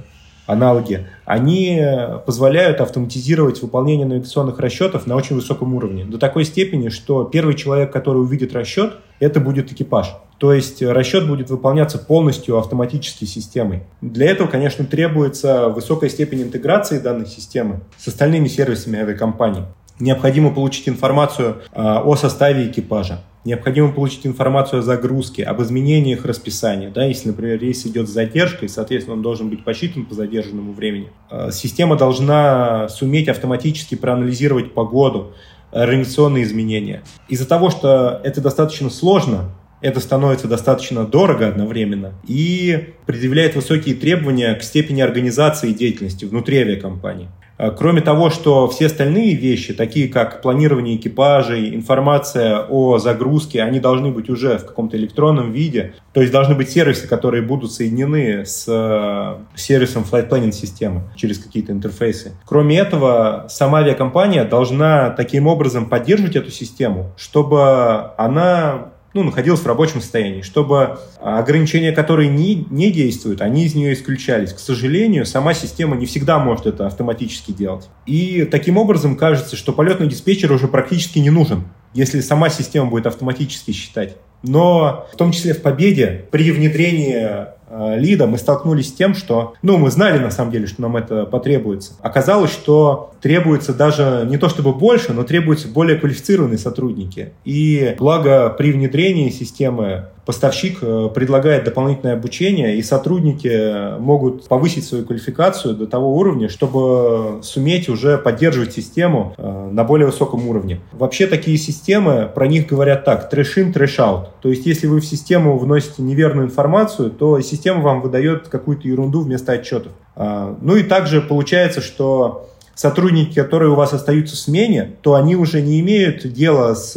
аналоги, 0.46 1.06
они 1.24 1.80
позволяют 2.26 2.80
автоматизировать 2.80 3.62
выполнение 3.62 4.06
навигационных 4.06 4.58
расчетов 4.58 5.06
на 5.06 5.16
очень 5.16 5.36
высоком 5.36 5.74
уровне. 5.74 6.04
До 6.04 6.18
такой 6.18 6.44
степени, 6.44 6.88
что 6.88 7.24
первый 7.24 7.54
человек, 7.54 7.92
который 7.92 8.18
увидит 8.18 8.52
расчет, 8.52 8.94
это 9.20 9.38
будет 9.38 9.72
экипаж. 9.72 10.16
То 10.38 10.52
есть 10.52 10.82
расчет 10.82 11.28
будет 11.28 11.50
выполняться 11.50 11.98
полностью 11.98 12.58
автоматической 12.58 13.28
системой. 13.28 13.82
Для 14.00 14.30
этого, 14.30 14.48
конечно, 14.48 14.84
требуется 14.84 15.68
высокая 15.68 16.08
степень 16.08 16.42
интеграции 16.42 16.98
данной 16.98 17.26
системы 17.26 17.80
с 17.98 18.08
остальными 18.08 18.48
сервисами 18.48 18.98
авиакомпании. 18.98 19.64
Необходимо 19.98 20.50
получить 20.52 20.88
информацию 20.88 21.58
э, 21.72 21.82
о 21.82 22.16
составе 22.16 22.66
экипажа, 22.66 23.20
необходимо 23.44 23.92
получить 23.92 24.26
информацию 24.26 24.80
о 24.80 24.82
загрузке, 24.82 25.44
об 25.44 25.62
изменениях 25.62 26.24
расписания. 26.24 26.90
Да, 26.90 27.04
если, 27.04 27.28
например, 27.28 27.58
рейс 27.60 27.86
идет 27.86 28.08
с 28.08 28.12
задержкой, 28.12 28.68
соответственно, 28.68 29.16
он 29.16 29.22
должен 29.22 29.48
быть 29.48 29.64
посчитан 29.64 30.04
по 30.04 30.14
задержанному 30.14 30.72
времени. 30.72 31.08
Э, 31.30 31.50
система 31.52 31.96
должна 31.96 32.88
суметь 32.88 33.28
автоматически 33.28 33.94
проанализировать 33.94 34.74
погоду, 34.74 35.32
организационные 35.72 36.44
изменения. 36.44 37.02
Из-за 37.28 37.46
того, 37.46 37.70
что 37.70 38.20
это 38.24 38.40
достаточно 38.40 38.90
сложно, 38.90 39.52
это 39.80 40.00
становится 40.00 40.46
достаточно 40.46 41.06
дорого 41.06 41.48
одновременно 41.48 42.12
и 42.26 42.94
предъявляет 43.06 43.56
высокие 43.56 43.94
требования 43.94 44.54
к 44.54 44.62
степени 44.62 45.00
организации 45.00 45.72
деятельности 45.72 46.24
внутри 46.24 46.58
авиакомпании. 46.58 47.28
Э, 47.60 47.70
кроме 47.70 48.00
того, 48.00 48.30
что 48.30 48.68
все 48.68 48.86
остальные 48.86 49.34
вещи, 49.34 49.74
такие 49.74 50.08
как 50.08 50.40
планирование 50.40 50.96
экипажей, 50.96 51.74
информация 51.74 52.60
о 52.68 52.98
загрузке, 52.98 53.62
они 53.62 53.80
должны 53.80 54.10
быть 54.10 54.30
уже 54.30 54.56
в 54.56 54.64
каком-то 54.64 54.96
электронном 54.96 55.52
виде. 55.52 55.92
То 56.14 56.22
есть 56.22 56.32
должны 56.32 56.54
быть 56.54 56.70
сервисы, 56.70 57.06
которые 57.06 57.42
будут 57.42 57.72
соединены 57.72 58.46
с 58.46 58.64
э, 58.66 59.58
сервисом 59.58 60.06
Flight 60.10 60.30
Planning 60.30 60.52
системы 60.52 61.02
через 61.16 61.38
какие-то 61.38 61.72
интерфейсы. 61.72 62.32
Кроме 62.46 62.78
этого, 62.78 63.46
сама 63.50 63.80
авиакомпания 63.80 64.44
должна 64.46 65.10
таким 65.10 65.46
образом 65.46 65.86
поддерживать 65.86 66.36
эту 66.36 66.50
систему, 66.50 67.12
чтобы 67.18 68.12
она 68.16 68.92
ну, 69.12 69.22
находилась 69.22 69.60
в 69.60 69.66
рабочем 69.66 70.00
состоянии, 70.00 70.42
чтобы 70.42 70.98
ограничения, 71.20 71.92
которые 71.92 72.28
не, 72.28 72.66
не 72.70 72.90
действуют, 72.90 73.40
они 73.40 73.64
из 73.64 73.74
нее 73.74 73.92
исключались. 73.92 74.52
К 74.52 74.58
сожалению, 74.58 75.26
сама 75.26 75.54
система 75.54 75.96
не 75.96 76.06
всегда 76.06 76.38
может 76.38 76.66
это 76.66 76.86
автоматически 76.86 77.52
делать. 77.52 77.88
И 78.06 78.44
таким 78.44 78.76
образом 78.76 79.16
кажется, 79.16 79.56
что 79.56 79.72
полетный 79.72 80.06
диспетчер 80.06 80.52
уже 80.52 80.68
практически 80.68 81.18
не 81.18 81.30
нужен, 81.30 81.64
если 81.92 82.20
сама 82.20 82.50
система 82.50 82.86
будет 82.86 83.06
автоматически 83.06 83.72
считать. 83.72 84.16
Но 84.42 85.06
в 85.12 85.16
том 85.16 85.32
числе 85.32 85.52
в 85.52 85.62
Победе 85.62 86.26
при 86.30 86.50
внедрении 86.50 87.46
Lido, 87.70 88.26
мы 88.26 88.38
столкнулись 88.38 88.88
с 88.88 88.92
тем, 88.92 89.14
что, 89.14 89.54
ну, 89.62 89.78
мы 89.78 89.90
знали 89.90 90.18
на 90.18 90.30
самом 90.30 90.50
деле, 90.50 90.66
что 90.66 90.82
нам 90.82 90.96
это 90.96 91.24
потребуется. 91.24 91.92
Оказалось, 92.02 92.50
что 92.50 93.12
требуется 93.20 93.74
даже 93.74 94.26
не 94.28 94.38
то 94.38 94.48
чтобы 94.48 94.72
больше, 94.72 95.12
но 95.12 95.24
требуются 95.24 95.68
более 95.68 95.98
квалифицированные 95.98 96.58
сотрудники. 96.58 97.32
И 97.44 97.94
благо 97.98 98.50
при 98.50 98.72
внедрении 98.72 99.30
системы 99.30 100.06
поставщик 100.30 100.78
э, 100.82 101.08
предлагает 101.12 101.64
дополнительное 101.64 102.14
обучение, 102.14 102.76
и 102.76 102.82
сотрудники 102.82 103.98
могут 103.98 104.46
повысить 104.46 104.84
свою 104.84 105.04
квалификацию 105.04 105.74
до 105.74 105.86
того 105.86 106.16
уровня, 106.16 106.48
чтобы 106.48 107.40
суметь 107.42 107.88
уже 107.88 108.16
поддерживать 108.16 108.72
систему 108.72 109.34
э, 109.36 109.70
на 109.72 109.82
более 109.82 110.06
высоком 110.06 110.48
уровне. 110.48 110.80
Вообще 110.92 111.26
такие 111.26 111.56
системы, 111.56 112.30
про 112.32 112.46
них 112.46 112.68
говорят 112.68 113.04
так, 113.04 113.28
trash 113.28 113.56
in, 113.56 113.72
trash 113.72 114.03
out. 114.03 114.28
То 114.40 114.50
есть 114.50 114.66
если 114.66 114.86
вы 114.86 115.00
в 115.00 115.04
систему 115.04 115.58
вносите 115.58 116.02
неверную 116.02 116.46
информацию, 116.46 117.10
то 117.10 117.40
система 117.40 117.59
вам 117.82 118.00
выдает 118.00 118.48
какую-то 118.48 118.88
ерунду 118.88 119.20
вместо 119.20 119.52
отчетов. 119.52 119.92
А, 120.16 120.56
ну 120.60 120.76
и 120.76 120.82
также 120.82 121.20
получается, 121.20 121.80
что 121.80 122.48
сотрудники, 122.74 123.34
которые 123.34 123.70
у 123.70 123.74
вас 123.74 123.92
остаются 123.92 124.36
в 124.36 124.38
смене, 124.38 124.92
то 125.02 125.14
они 125.14 125.36
уже 125.36 125.60
не 125.60 125.80
имеют 125.80 126.26
дела 126.32 126.74
с 126.74 126.96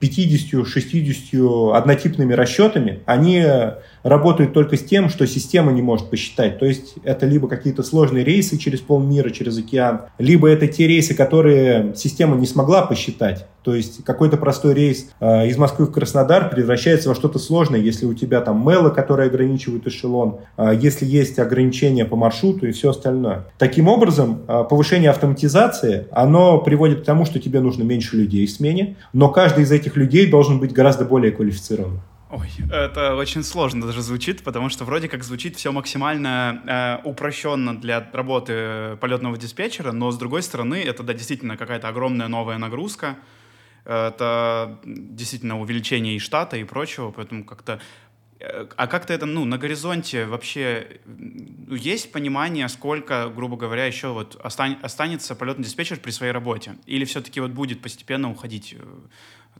50-60 0.00 1.74
однотипными 1.74 2.32
расчетами, 2.34 3.00
они 3.06 3.44
работают 4.08 4.52
только 4.52 4.76
с 4.76 4.84
тем, 4.84 5.08
что 5.08 5.26
система 5.26 5.72
не 5.72 5.82
может 5.82 6.10
посчитать. 6.10 6.58
То 6.58 6.66
есть 6.66 6.94
это 7.04 7.26
либо 7.26 7.48
какие-то 7.48 7.82
сложные 7.82 8.24
рейсы 8.24 8.56
через 8.58 8.80
полмира, 8.80 9.30
через 9.30 9.58
океан, 9.58 10.02
либо 10.18 10.48
это 10.48 10.66
те 10.66 10.86
рейсы, 10.86 11.14
которые 11.14 11.94
система 11.94 12.36
не 12.36 12.46
смогла 12.46 12.82
посчитать. 12.82 13.46
То 13.62 13.74
есть 13.74 14.02
какой-то 14.04 14.38
простой 14.38 14.72
рейс 14.72 15.10
э, 15.20 15.48
из 15.48 15.58
Москвы 15.58 15.86
в 15.86 15.92
Краснодар 15.92 16.48
превращается 16.48 17.10
во 17.10 17.14
что-то 17.14 17.38
сложное, 17.38 17.80
если 17.80 18.06
у 18.06 18.14
тебя 18.14 18.40
там 18.40 18.66
мелы, 18.66 18.90
которые 18.90 19.26
ограничивают 19.26 19.86
эшелон, 19.86 20.38
э, 20.56 20.78
если 20.80 21.04
есть 21.04 21.38
ограничения 21.38 22.06
по 22.06 22.16
маршруту 22.16 22.66
и 22.66 22.72
все 22.72 22.90
остальное. 22.90 23.44
Таким 23.58 23.88
образом, 23.88 24.40
э, 24.48 24.64
повышение 24.70 25.10
автоматизации, 25.10 26.06
оно 26.12 26.58
приводит 26.58 27.02
к 27.02 27.04
тому, 27.04 27.26
что 27.26 27.40
тебе 27.40 27.60
нужно 27.60 27.82
меньше 27.82 28.16
людей 28.16 28.46
в 28.46 28.50
смене, 28.50 28.96
но 29.12 29.28
каждый 29.28 29.64
из 29.64 29.72
этих 29.72 29.96
людей 29.96 30.30
должен 30.30 30.60
быть 30.60 30.72
гораздо 30.72 31.04
более 31.04 31.32
квалифицированным. 31.32 32.00
Ой, 32.30 32.50
это 32.70 33.14
очень 33.14 33.42
сложно 33.42 33.86
даже 33.86 34.02
звучит, 34.02 34.42
потому 34.44 34.68
что 34.68 34.84
вроде 34.84 35.08
как 35.08 35.24
звучит 35.24 35.56
все 35.56 35.72
максимально 35.72 37.00
э, 37.02 37.08
упрощенно 37.08 37.74
для 37.78 38.06
работы 38.12 38.98
полетного 39.00 39.38
диспетчера, 39.38 39.92
но 39.92 40.10
с 40.10 40.18
другой 40.18 40.42
стороны 40.42 40.74
это 40.74 41.02
да, 41.02 41.14
действительно 41.14 41.56
какая-то 41.56 41.88
огромная 41.88 42.28
новая 42.28 42.58
нагрузка, 42.58 43.16
это 43.84 44.78
действительно 44.84 45.58
увеличение 45.58 46.16
и 46.16 46.18
штата 46.18 46.58
и 46.58 46.64
прочего, 46.64 47.12
поэтому 47.12 47.44
как-то 47.44 47.80
э, 48.40 48.66
а 48.76 48.86
как-то 48.88 49.14
это, 49.14 49.24
ну, 49.24 49.46
на 49.46 49.56
горизонте 49.56 50.26
вообще 50.26 51.00
есть 51.70 52.12
понимание, 52.12 52.68
сколько, 52.68 53.30
грубо 53.30 53.56
говоря, 53.56 53.86
еще 53.86 54.08
вот 54.08 54.38
останется 54.42 55.34
полетный 55.34 55.64
диспетчер 55.64 55.98
при 55.98 56.10
своей 56.10 56.32
работе? 56.32 56.76
Или 56.84 57.06
все-таки 57.06 57.40
вот 57.40 57.52
будет 57.52 57.80
постепенно 57.80 58.30
уходить 58.30 58.74
э, 58.78 58.84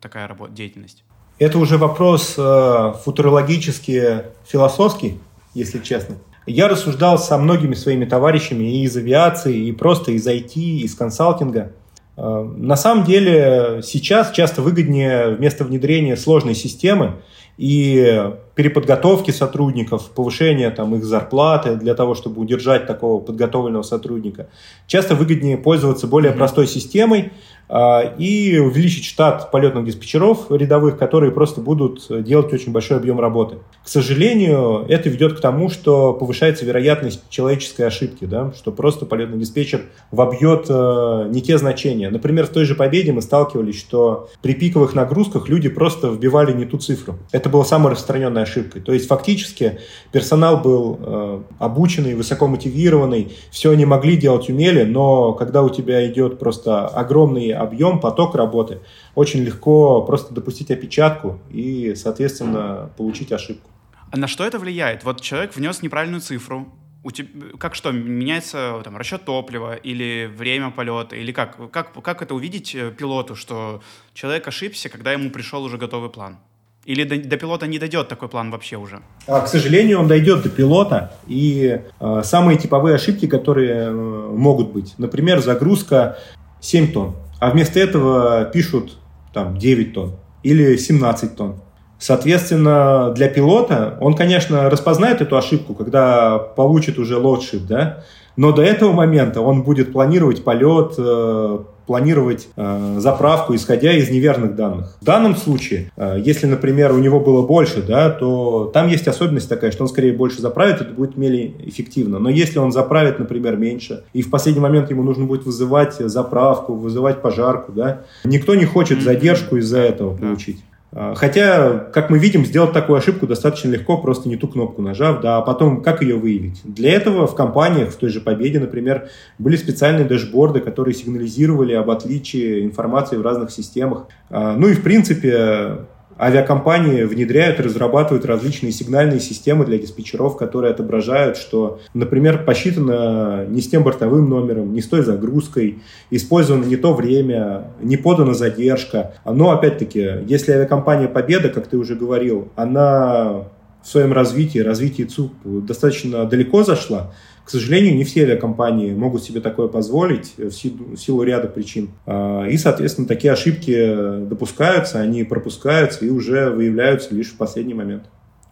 такая 0.00 0.28
работа, 0.28 0.52
деятельность? 0.52 1.02
Это 1.38 1.58
уже 1.58 1.78
вопрос 1.78 2.34
э, 2.36 2.92
футурологический, 3.04 4.22
философский, 4.44 5.18
если 5.54 5.78
честно. 5.78 6.16
Я 6.46 6.66
рассуждал 6.66 7.16
со 7.16 7.38
многими 7.38 7.74
своими 7.74 8.06
товарищами 8.06 8.64
и 8.64 8.82
из 8.82 8.96
авиации, 8.96 9.66
и 9.66 9.72
просто 9.72 10.12
из 10.12 10.26
IT, 10.26 10.54
из 10.56 10.96
консалтинга. 10.96 11.70
Э, 12.16 12.42
на 12.56 12.74
самом 12.74 13.04
деле 13.04 13.82
сейчас 13.84 14.32
часто 14.32 14.62
выгоднее 14.62 15.36
вместо 15.36 15.62
внедрения 15.62 16.16
сложной 16.16 16.56
системы 16.56 17.18
и 17.56 18.32
переподготовки 18.56 19.30
сотрудников, 19.30 20.10
повышения 20.10 20.70
там, 20.70 20.96
их 20.96 21.04
зарплаты 21.04 21.76
для 21.76 21.94
того, 21.94 22.16
чтобы 22.16 22.40
удержать 22.40 22.86
такого 22.88 23.20
подготовленного 23.20 23.82
сотрудника. 23.82 24.48
Часто 24.88 25.14
выгоднее 25.14 25.56
пользоваться 25.56 26.08
более 26.08 26.32
простой 26.32 26.66
системой, 26.66 27.32
и 27.70 28.58
увеличить 28.58 29.04
штат 29.04 29.50
полетных 29.50 29.84
диспетчеров 29.84 30.50
рядовых, 30.50 30.98
которые 30.98 31.32
просто 31.32 31.60
будут 31.60 32.06
делать 32.24 32.52
очень 32.52 32.72
большой 32.72 32.96
объем 32.96 33.20
работы. 33.20 33.58
К 33.84 33.88
сожалению, 33.88 34.86
это 34.88 35.08
ведет 35.08 35.38
к 35.38 35.40
тому, 35.40 35.68
что 35.68 36.12
повышается 36.12 36.64
вероятность 36.64 37.22
человеческой 37.28 37.86
ошибки, 37.86 38.24
да, 38.24 38.52
что 38.52 38.72
просто 38.72 39.06
полетный 39.06 39.38
диспетчер 39.38 39.82
вобьет 40.10 40.66
э, 40.68 41.28
не 41.30 41.42
те 41.42 41.58
значения. 41.58 42.10
Например, 42.10 42.46
в 42.46 42.50
той 42.50 42.64
же 42.64 42.74
«Победе» 42.74 43.12
мы 43.12 43.22
сталкивались, 43.22 43.78
что 43.78 44.28
при 44.42 44.54
пиковых 44.54 44.94
нагрузках 44.94 45.48
люди 45.48 45.68
просто 45.68 46.08
вбивали 46.08 46.52
не 46.52 46.64
ту 46.64 46.78
цифру. 46.78 47.16
Это 47.32 47.48
была 47.48 47.64
самая 47.64 47.92
распространенная 47.92 48.42
ошибка. 48.42 48.80
То 48.80 48.92
есть 48.92 49.08
фактически 49.08 49.78
персонал 50.12 50.60
был 50.60 50.98
э, 51.00 51.40
обученный, 51.58 52.14
высоко 52.14 52.46
мотивированный, 52.46 53.32
все 53.50 53.70
они 53.70 53.84
могли 53.84 54.16
делать, 54.16 54.48
умели, 54.48 54.84
но 54.84 55.32
когда 55.32 55.62
у 55.62 55.70
тебя 55.70 56.06
идет 56.06 56.38
просто 56.38 56.86
огромный 56.86 57.52
объем, 57.58 58.00
поток 58.00 58.34
работы, 58.34 58.80
очень 59.14 59.40
легко 59.42 60.02
просто 60.02 60.34
допустить 60.34 60.70
опечатку 60.70 61.38
и, 61.50 61.94
соответственно, 61.94 62.90
получить 62.96 63.32
ошибку. 63.32 63.70
А 64.10 64.16
на 64.16 64.26
что 64.26 64.44
это 64.44 64.58
влияет? 64.58 65.04
Вот 65.04 65.20
человек 65.20 65.54
внес 65.54 65.82
неправильную 65.82 66.20
цифру, 66.20 66.66
у 67.04 67.10
тебя, 67.10 67.28
как 67.58 67.74
что, 67.74 67.92
меняется 67.92 68.80
там, 68.84 68.96
расчет 68.96 69.24
топлива 69.24 69.74
или 69.74 70.30
время 70.36 70.70
полета, 70.70 71.16
или 71.16 71.32
как? 71.32 71.70
Как, 71.70 71.92
как 72.02 72.22
это 72.22 72.34
увидеть 72.34 72.74
э, 72.74 72.90
пилоту, 72.90 73.34
что 73.36 73.80
человек 74.14 74.48
ошибся, 74.48 74.88
когда 74.88 75.12
ему 75.12 75.30
пришел 75.30 75.62
уже 75.62 75.78
готовый 75.78 76.10
план? 76.10 76.38
Или 76.84 77.04
до, 77.04 77.18
до 77.18 77.36
пилота 77.36 77.66
не 77.66 77.78
дойдет 77.78 78.08
такой 78.08 78.28
план 78.28 78.50
вообще 78.50 78.76
уже? 78.76 79.00
А, 79.26 79.40
к 79.42 79.48
сожалению, 79.48 80.00
он 80.00 80.08
дойдет 80.08 80.42
до 80.42 80.48
пилота. 80.48 81.12
И 81.26 81.80
э, 82.00 82.22
самые 82.24 82.58
типовые 82.58 82.96
ошибки, 82.96 83.26
которые 83.26 83.88
э, 83.88 83.92
могут 83.92 84.72
быть, 84.72 84.94
например, 84.98 85.40
загрузка 85.40 86.18
7 86.60 86.92
тонн 86.92 87.16
а 87.38 87.50
вместо 87.50 87.78
этого 87.80 88.44
пишут 88.46 88.98
там 89.32 89.58
9 89.58 89.92
тонн 89.94 90.12
или 90.42 90.76
17 90.76 91.36
тонн. 91.36 91.56
Соответственно, 91.98 93.10
для 93.14 93.28
пилота 93.28 93.98
он, 94.00 94.14
конечно, 94.14 94.70
распознает 94.70 95.20
эту 95.20 95.36
ошибку, 95.36 95.74
когда 95.74 96.38
получит 96.38 96.98
уже 96.98 97.16
loadsheet, 97.16 97.62
да, 97.66 98.04
но 98.38 98.52
до 98.52 98.62
этого 98.62 98.92
момента 98.92 99.40
он 99.40 99.62
будет 99.62 99.92
планировать 99.92 100.44
полет, 100.44 100.94
э, 100.96 101.58
планировать 101.88 102.48
э, 102.54 102.96
заправку, 102.98 103.56
исходя 103.56 103.92
из 103.92 104.10
неверных 104.10 104.54
данных. 104.54 104.96
В 105.00 105.04
данном 105.04 105.34
случае, 105.34 105.90
э, 105.96 106.18
если, 106.24 106.46
например, 106.46 106.92
у 106.92 106.98
него 106.98 107.18
было 107.18 107.44
больше, 107.44 107.82
да, 107.82 108.10
то 108.10 108.70
там 108.72 108.86
есть 108.86 109.08
особенность 109.08 109.48
такая, 109.48 109.72
что 109.72 109.82
он 109.82 109.88
скорее 109.88 110.12
больше 110.12 110.40
заправит, 110.40 110.80
это 110.80 110.94
будет 110.94 111.16
менее 111.16 111.52
эффективно. 111.68 112.20
Но 112.20 112.30
если 112.30 112.60
он 112.60 112.70
заправит, 112.70 113.18
например, 113.18 113.56
меньше, 113.56 114.04
и 114.12 114.22
в 114.22 114.30
последний 114.30 114.60
момент 114.60 114.88
ему 114.90 115.02
нужно 115.02 115.24
будет 115.24 115.44
вызывать 115.44 115.96
заправку, 115.96 116.74
вызывать 116.74 117.20
пожарку, 117.20 117.72
да, 117.72 118.02
никто 118.22 118.54
не 118.54 118.66
хочет 118.66 119.02
задержку 119.02 119.56
из-за 119.56 119.80
этого 119.80 120.16
получить. 120.16 120.62
А, 120.92 121.14
хотя, 121.14 121.78
как 121.92 122.10
мы 122.10 122.18
видим, 122.18 122.44
сделать 122.46 122.72
такую 122.72 122.98
ошибку 122.98 123.26
достаточно 123.26 123.70
легко, 123.70 123.98
просто 123.98 124.28
не 124.28 124.36
ту 124.36 124.48
кнопку 124.48 124.82
нажав, 124.82 125.20
да, 125.20 125.36
а 125.38 125.42
потом 125.42 125.82
как 125.82 126.02
ее 126.02 126.16
выявить? 126.16 126.60
Для 126.64 126.92
этого 126.92 127.26
в 127.26 127.34
компаниях, 127.34 127.90
в 127.90 127.96
той 127.96 128.10
же 128.10 128.20
Победе, 128.20 128.58
например, 128.58 129.08
были 129.38 129.56
специальные 129.56 130.06
дэшборды, 130.06 130.60
которые 130.60 130.94
сигнализировали 130.94 131.74
об 131.74 131.90
отличии 131.90 132.64
информации 132.64 133.16
в 133.16 133.22
разных 133.22 133.50
системах. 133.50 134.06
А, 134.30 134.56
ну 134.56 134.68
и, 134.68 134.74
в 134.74 134.82
принципе, 134.82 135.78
авиакомпании 136.18 137.02
внедряют 137.02 137.60
разрабатывают 137.60 138.24
различные 138.24 138.72
сигнальные 138.72 139.20
системы 139.20 139.64
для 139.64 139.78
диспетчеров, 139.78 140.36
которые 140.36 140.72
отображают, 140.72 141.36
что, 141.36 141.80
например, 141.94 142.44
посчитано 142.44 143.46
не 143.48 143.60
с 143.60 143.68
тем 143.68 143.84
бортовым 143.84 144.28
номером, 144.28 144.72
не 144.72 144.80
с 144.80 144.88
той 144.88 145.02
загрузкой, 145.02 145.78
использовано 146.10 146.64
не 146.64 146.76
то 146.76 146.94
время, 146.94 147.72
не 147.80 147.96
подана 147.96 148.34
задержка. 148.34 149.14
Но, 149.24 149.50
опять-таки, 149.50 150.24
если 150.26 150.52
авиакомпания 150.52 151.08
«Победа», 151.08 151.48
как 151.48 151.66
ты 151.66 151.76
уже 151.76 151.94
говорил, 151.94 152.48
она 152.56 153.44
в 153.82 153.88
своем 153.88 154.12
развитии, 154.12 154.58
развитии 154.58 155.04
ЦУП 155.04 155.32
достаточно 155.44 156.24
далеко 156.26 156.62
зашла, 156.64 157.12
к 157.48 157.50
сожалению, 157.50 157.96
не 157.96 158.04
все 158.04 158.24
авиакомпании 158.24 158.92
могут 158.92 159.22
себе 159.22 159.40
такое 159.40 159.68
позволить 159.68 160.34
в 160.36 160.50
силу, 160.50 160.94
в 160.94 160.98
силу 160.98 161.22
ряда 161.22 161.48
причин. 161.48 161.88
А, 162.04 162.44
и, 162.44 162.58
соответственно, 162.58 163.08
такие 163.08 163.32
ошибки 163.32 164.26
допускаются, 164.26 165.00
они 165.00 165.24
пропускаются 165.24 166.04
и 166.04 166.10
уже 166.10 166.50
выявляются 166.50 167.14
лишь 167.14 167.28
в 167.32 167.38
последний 167.38 167.72
момент 167.72 168.02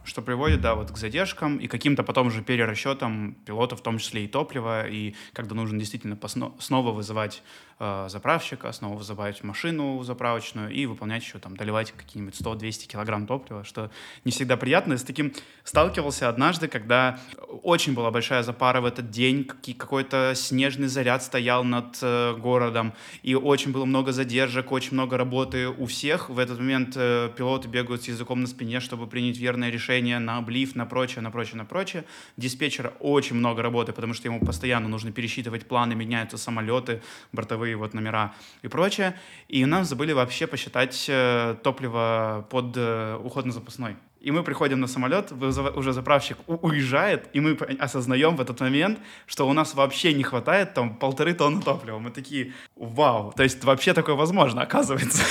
что 0.07 0.23
приводит, 0.23 0.61
да, 0.61 0.75
вот 0.75 0.91
к 0.91 0.97
задержкам 0.97 1.59
и 1.59 1.67
каким-то 1.67 2.03
потом 2.03 2.31
же 2.31 2.43
перерасчетам 2.43 3.37
пилота, 3.45 3.77
в 3.77 3.81
том 3.81 3.99
числе 3.99 4.25
и 4.25 4.29
топлива, 4.29 4.87
и 4.87 5.15
когда 5.33 5.55
нужно 5.55 5.79
действительно 5.79 6.19
снова 6.59 6.93
вызывать 6.93 7.43
э, 7.79 8.07
заправщика, 8.09 8.71
снова 8.73 8.97
вызывать 8.97 9.43
машину 9.43 10.03
заправочную 10.03 10.71
и 10.71 10.87
выполнять 10.87 11.23
еще 11.23 11.39
там, 11.39 11.57
доливать 11.57 11.93
какие-нибудь 11.93 12.41
100-200 12.41 12.87
килограмм 12.87 13.27
топлива, 13.27 13.65
что 13.65 13.91
не 14.25 14.31
всегда 14.31 14.57
приятно. 14.57 14.93
Я 14.93 14.99
с 14.99 15.03
таким 15.03 15.33
сталкивался 15.65 16.29
однажды, 16.29 16.69
когда 16.69 17.19
очень 17.63 17.95
была 17.95 18.11
большая 18.11 18.43
запара 18.43 18.81
в 18.81 18.85
этот 18.85 19.11
день, 19.11 19.45
какой-то 19.45 20.33
снежный 20.35 20.89
заряд 20.89 21.23
стоял 21.23 21.65
над 21.65 21.99
э, 22.01 22.35
городом, 22.39 22.95
и 23.23 23.35
очень 23.35 23.73
было 23.73 23.85
много 23.85 24.13
задержек, 24.13 24.71
очень 24.73 24.93
много 24.93 25.17
работы 25.17 25.69
у 25.69 25.87
всех. 25.87 26.31
В 26.31 26.39
этот 26.39 26.59
момент 26.59 26.95
э, 26.97 27.31
пилоты 27.37 27.69
бегают 27.69 28.05
с 28.05 28.09
языком 28.09 28.41
на 28.41 28.47
спине, 28.47 28.81
чтобы 28.81 29.07
принять 29.07 29.39
верное 29.39 29.71
решение, 29.71 29.96
решения, 29.97 30.19
на 30.19 30.39
облив, 30.39 30.77
на 30.77 30.87
прочее, 30.87 31.23
на 31.23 31.31
прочее, 31.31 31.57
на 31.57 31.65
прочее. 31.65 32.05
Диспетчера 32.37 32.93
очень 33.01 33.37
много 33.37 33.63
работы, 33.63 33.93
потому 33.93 34.15
что 34.15 34.29
ему 34.29 34.41
постоянно 34.41 34.89
нужно 34.89 35.13
пересчитывать 35.13 35.67
планы, 35.67 35.95
меняются 35.95 36.39
самолеты, 36.39 37.01
бортовые 37.33 37.77
вот 37.77 37.95
номера 37.95 38.35
и 38.65 38.69
прочее. 38.69 39.15
И 39.49 39.65
нам 39.65 39.85
забыли 39.85 40.13
вообще 40.13 40.47
посчитать 40.47 41.07
э, 41.09 41.57
топливо 41.63 42.47
под 42.51 42.77
э, 42.77 43.17
уход 43.25 43.47
на 43.47 43.53
запасной. 43.53 43.97
И 44.21 44.31
мы 44.31 44.43
приходим 44.43 44.81
на 44.81 44.87
самолет, 44.87 45.31
уже 45.31 45.93
заправщик 45.93 46.39
уезжает, 46.47 47.29
и 47.33 47.41
мы 47.41 47.53
осознаем 47.79 48.37
в 48.37 48.41
этот 48.41 48.61
момент, 48.61 48.99
что 49.27 49.49
у 49.49 49.53
нас 49.53 49.75
вообще 49.75 50.15
не 50.15 50.23
хватает 50.25 50.75
там 50.75 50.97
полторы 50.97 51.35
тонны 51.35 51.63
топлива. 51.63 51.99
Мы 51.99 52.11
такие, 52.11 52.53
вау, 52.75 53.33
то 53.37 53.43
есть 53.43 53.63
вообще 53.63 53.93
такое 53.93 54.15
возможно, 54.15 54.63
оказывается. 54.63 55.23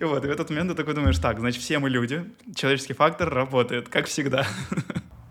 И 0.00 0.04
вот, 0.04 0.24
и 0.24 0.28
в 0.28 0.30
этот 0.30 0.48
момент 0.48 0.70
ты 0.70 0.76
такой 0.76 0.94
думаешь, 0.94 1.18
так, 1.18 1.40
значит, 1.40 1.60
все 1.60 1.80
мы 1.80 1.90
люди, 1.90 2.24
человеческий 2.54 2.94
фактор 2.94 3.28
работает, 3.28 3.88
как 3.88 4.06
всегда. 4.06 4.46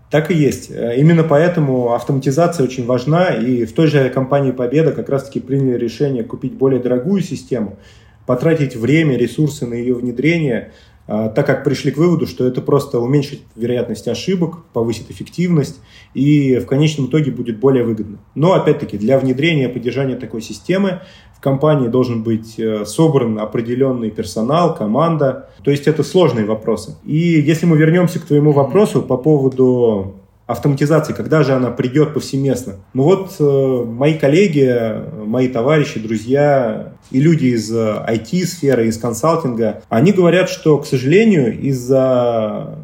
Так 0.10 0.30
и 0.32 0.36
есть. 0.36 0.70
Именно 0.70 1.24
поэтому 1.24 1.94
автоматизация 1.94 2.66
очень 2.66 2.86
важна, 2.86 3.30
и 3.30 3.66
в 3.66 3.74
той 3.74 3.88
же 3.88 4.10
компании 4.10 4.52
«Победа» 4.52 4.92
как 4.92 5.10
раз-таки 5.10 5.40
приняли 5.40 5.78
решение 5.78 6.24
купить 6.24 6.54
более 6.54 6.82
дорогую 6.82 7.22
систему, 7.22 7.78
потратить 8.26 8.76
время, 8.76 9.18
ресурсы 9.18 9.66
на 9.66 9.74
ее 9.74 9.96
внедрение– 9.96 10.74
так 11.08 11.46
как 11.46 11.64
пришли 11.64 11.92
к 11.92 11.98
выводу, 11.98 12.28
что 12.28 12.46
это 12.46 12.62
просто 12.62 13.00
уменьшит 13.00 13.40
вероятность 13.56 14.08
ошибок, 14.08 14.66
повысит 14.74 15.10
эффективность 15.10 15.80
и 16.14 16.58
в 16.58 16.66
конечном 16.66 17.08
итоге 17.08 17.32
будет 17.32 17.60
более 17.60 17.84
выгодно. 17.84 18.20
Но 18.36 18.54
опять-таки 18.54 18.98
для 18.98 19.18
внедрения 19.18 19.70
и 19.70 19.74
поддержания 19.74 20.16
такой 20.16 20.42
системы 20.42 21.02
в 21.38 21.40
компании 21.40 21.88
должен 21.88 22.24
быть 22.24 22.60
э, 22.60 22.84
собран 22.86 23.40
определенный 23.40 24.10
персонал, 24.10 24.76
команда. 24.76 25.50
То 25.64 25.72
есть 25.72 25.88
это 25.88 26.04
сложные 26.04 26.46
вопросы. 26.46 26.96
И 27.06 27.18
если 27.18 27.66
мы 27.66 27.78
вернемся 27.78 28.20
к 28.20 28.26
твоему 28.26 28.52
вопросу 28.52 29.02
по 29.02 29.18
поводу 29.18 30.16
автоматизации, 30.48 31.14
когда 31.14 31.44
же 31.44 31.54
она 31.54 31.70
придет 31.70 32.14
повсеместно? 32.14 32.76
Ну 32.94 33.04
вот 33.04 33.36
э, 33.40 33.84
мои 33.86 34.18
коллеги, 34.18 34.94
мои 35.26 35.50
товарищи, 35.50 36.00
друзья 36.00 36.94
и 37.12 37.20
люди 37.20 37.48
из 37.48 37.72
IT-сферы, 37.72 38.86
э, 38.86 38.88
из 38.88 38.98
консалтинга, 38.98 39.84
они 39.90 40.14
говорят, 40.14 40.50
что, 40.50 40.80
к 40.80 40.88
сожалению, 40.88 41.60
из-за 41.60 42.80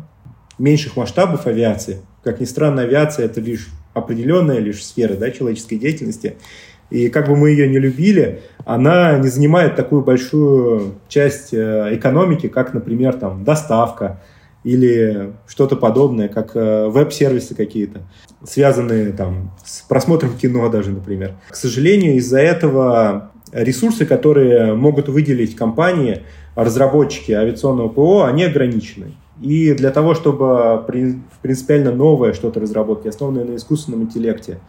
меньших 0.60 0.98
масштабов 0.98 1.48
авиации, 1.48 2.02
как 2.24 2.42
ни 2.42 2.46
странно, 2.46 2.84
авиация 2.84 3.26
это 3.26 3.42
лишь 3.42 3.70
определенная 3.94 4.60
лишь 4.60 4.86
сфера 4.86 5.16
да, 5.16 5.32
человеческой 5.32 5.78
деятельности, 5.78 6.36
и 6.90 7.10
как 7.10 7.28
бы 7.28 7.36
мы 7.36 7.52
ее 7.52 7.68
не 7.68 7.80
любили, 7.80 8.42
она 8.66 9.18
не 9.18 9.28
занимает 9.28 9.76
такую 9.76 10.04
большую 10.04 10.96
часть 11.08 11.54
э, 11.54 11.96
экономики, 11.96 12.48
как, 12.48 12.74
например, 12.74 13.14
там, 13.14 13.44
доставка, 13.44 14.22
или 14.64 15.34
что-то 15.48 15.76
подобное, 15.76 16.28
как 16.28 16.56
э, 16.56 16.88
веб-сервисы 16.88 17.56
какие-то, 17.56 18.02
связанные 18.44 19.12
там 19.12 19.52
с 19.66 19.82
просмотром 19.82 20.38
кино 20.38 20.70
даже, 20.70 20.92
например. 20.92 21.34
К 21.50 21.56
сожалению, 21.56 22.16
из-за 22.16 22.40
этого 22.40 23.32
ресурсы, 23.52 24.06
которые 24.06 24.74
могут 24.74 25.10
выделить 25.10 25.56
компании, 25.56 26.24
разработчики 26.56 27.32
авиационного 27.32 27.90
ПО, 27.90 28.24
они 28.24 28.44
ограничены. 28.44 29.14
И 29.42 29.74
для 29.74 29.92
того, 29.92 30.14
чтобы 30.14 30.84
принципиально 31.42 31.92
новое 31.92 32.34
что-то 32.34 32.60
разработать, 32.60 33.08
основанное 33.08 33.46
на 33.46 33.56
искусственном 33.56 34.04
интеллекте, 34.04 34.60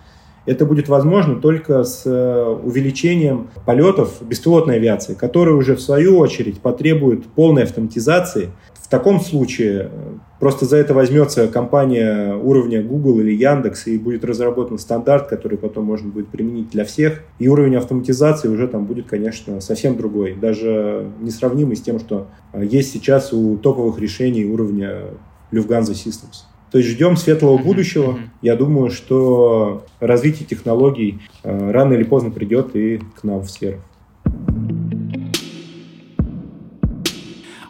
это 0.47 0.66
будет 0.66 0.88
возможно 0.88 1.36
только 1.36 1.84
с 1.84 2.03
э, 2.05 2.59
увеличением 2.62 3.49
полетов 3.64 4.20
беспилотной 4.20 4.76
авиации, 4.76 5.14
которая 5.14 5.55
уже 5.55 5.74
в 5.74 5.80
свою 5.80 6.18
очередь 6.18 6.61
потребует 6.61 7.24
полной 7.26 7.62
автоматизации. 7.62 8.51
В 8.95 8.97
таком 8.97 9.20
случае 9.20 9.90
э, 9.90 10.12
просто 10.38 10.66
за 10.66 10.76
это 10.76 10.95
возьмется 10.95 11.49
компания 11.49 12.36
уровня 12.36 12.80
Google 12.80 13.18
или 13.18 13.32
Яндекс 13.32 13.88
и 13.88 13.99
будет 13.99 14.24
разработан 14.24 14.78
стандарт, 14.78 15.26
который 15.26 15.59
потом 15.59 15.84
можно 15.84 16.11
будет 16.11 16.28
применить 16.28 16.70
для 16.70 16.84
всех. 16.84 17.24
И 17.40 17.49
уровень 17.49 17.74
автоматизации 17.74 18.47
уже 18.47 18.68
там 18.68 18.84
будет, 18.84 19.09
конечно, 19.09 19.61
совсем 19.61 19.97
другой, 19.97 20.36
даже 20.36 21.11
несравнимый 21.20 21.74
с 21.74 21.82
тем, 21.82 21.99
что 21.99 22.28
э, 22.53 22.64
есть 22.64 22.92
сейчас 22.92 23.32
у 23.32 23.57
топовых 23.57 23.99
решений 23.99 24.45
уровня 24.45 25.07
Lufthansa 25.51 25.95
Systems. 25.95 26.45
То 26.70 26.78
есть 26.78 26.90
ждем 26.90 27.16
светлого 27.16 27.59
будущего. 27.59 28.20
Я 28.42 28.55
думаю, 28.55 28.90
что 28.90 29.84
развитие 29.99 30.47
технологий 30.47 31.20
э, 31.42 31.72
рано 31.72 31.95
или 31.95 32.05
поздно 32.05 32.30
придет 32.30 32.76
и 32.76 33.01
к 33.16 33.24
нам 33.24 33.40
в 33.40 33.51
сферу. 33.51 33.80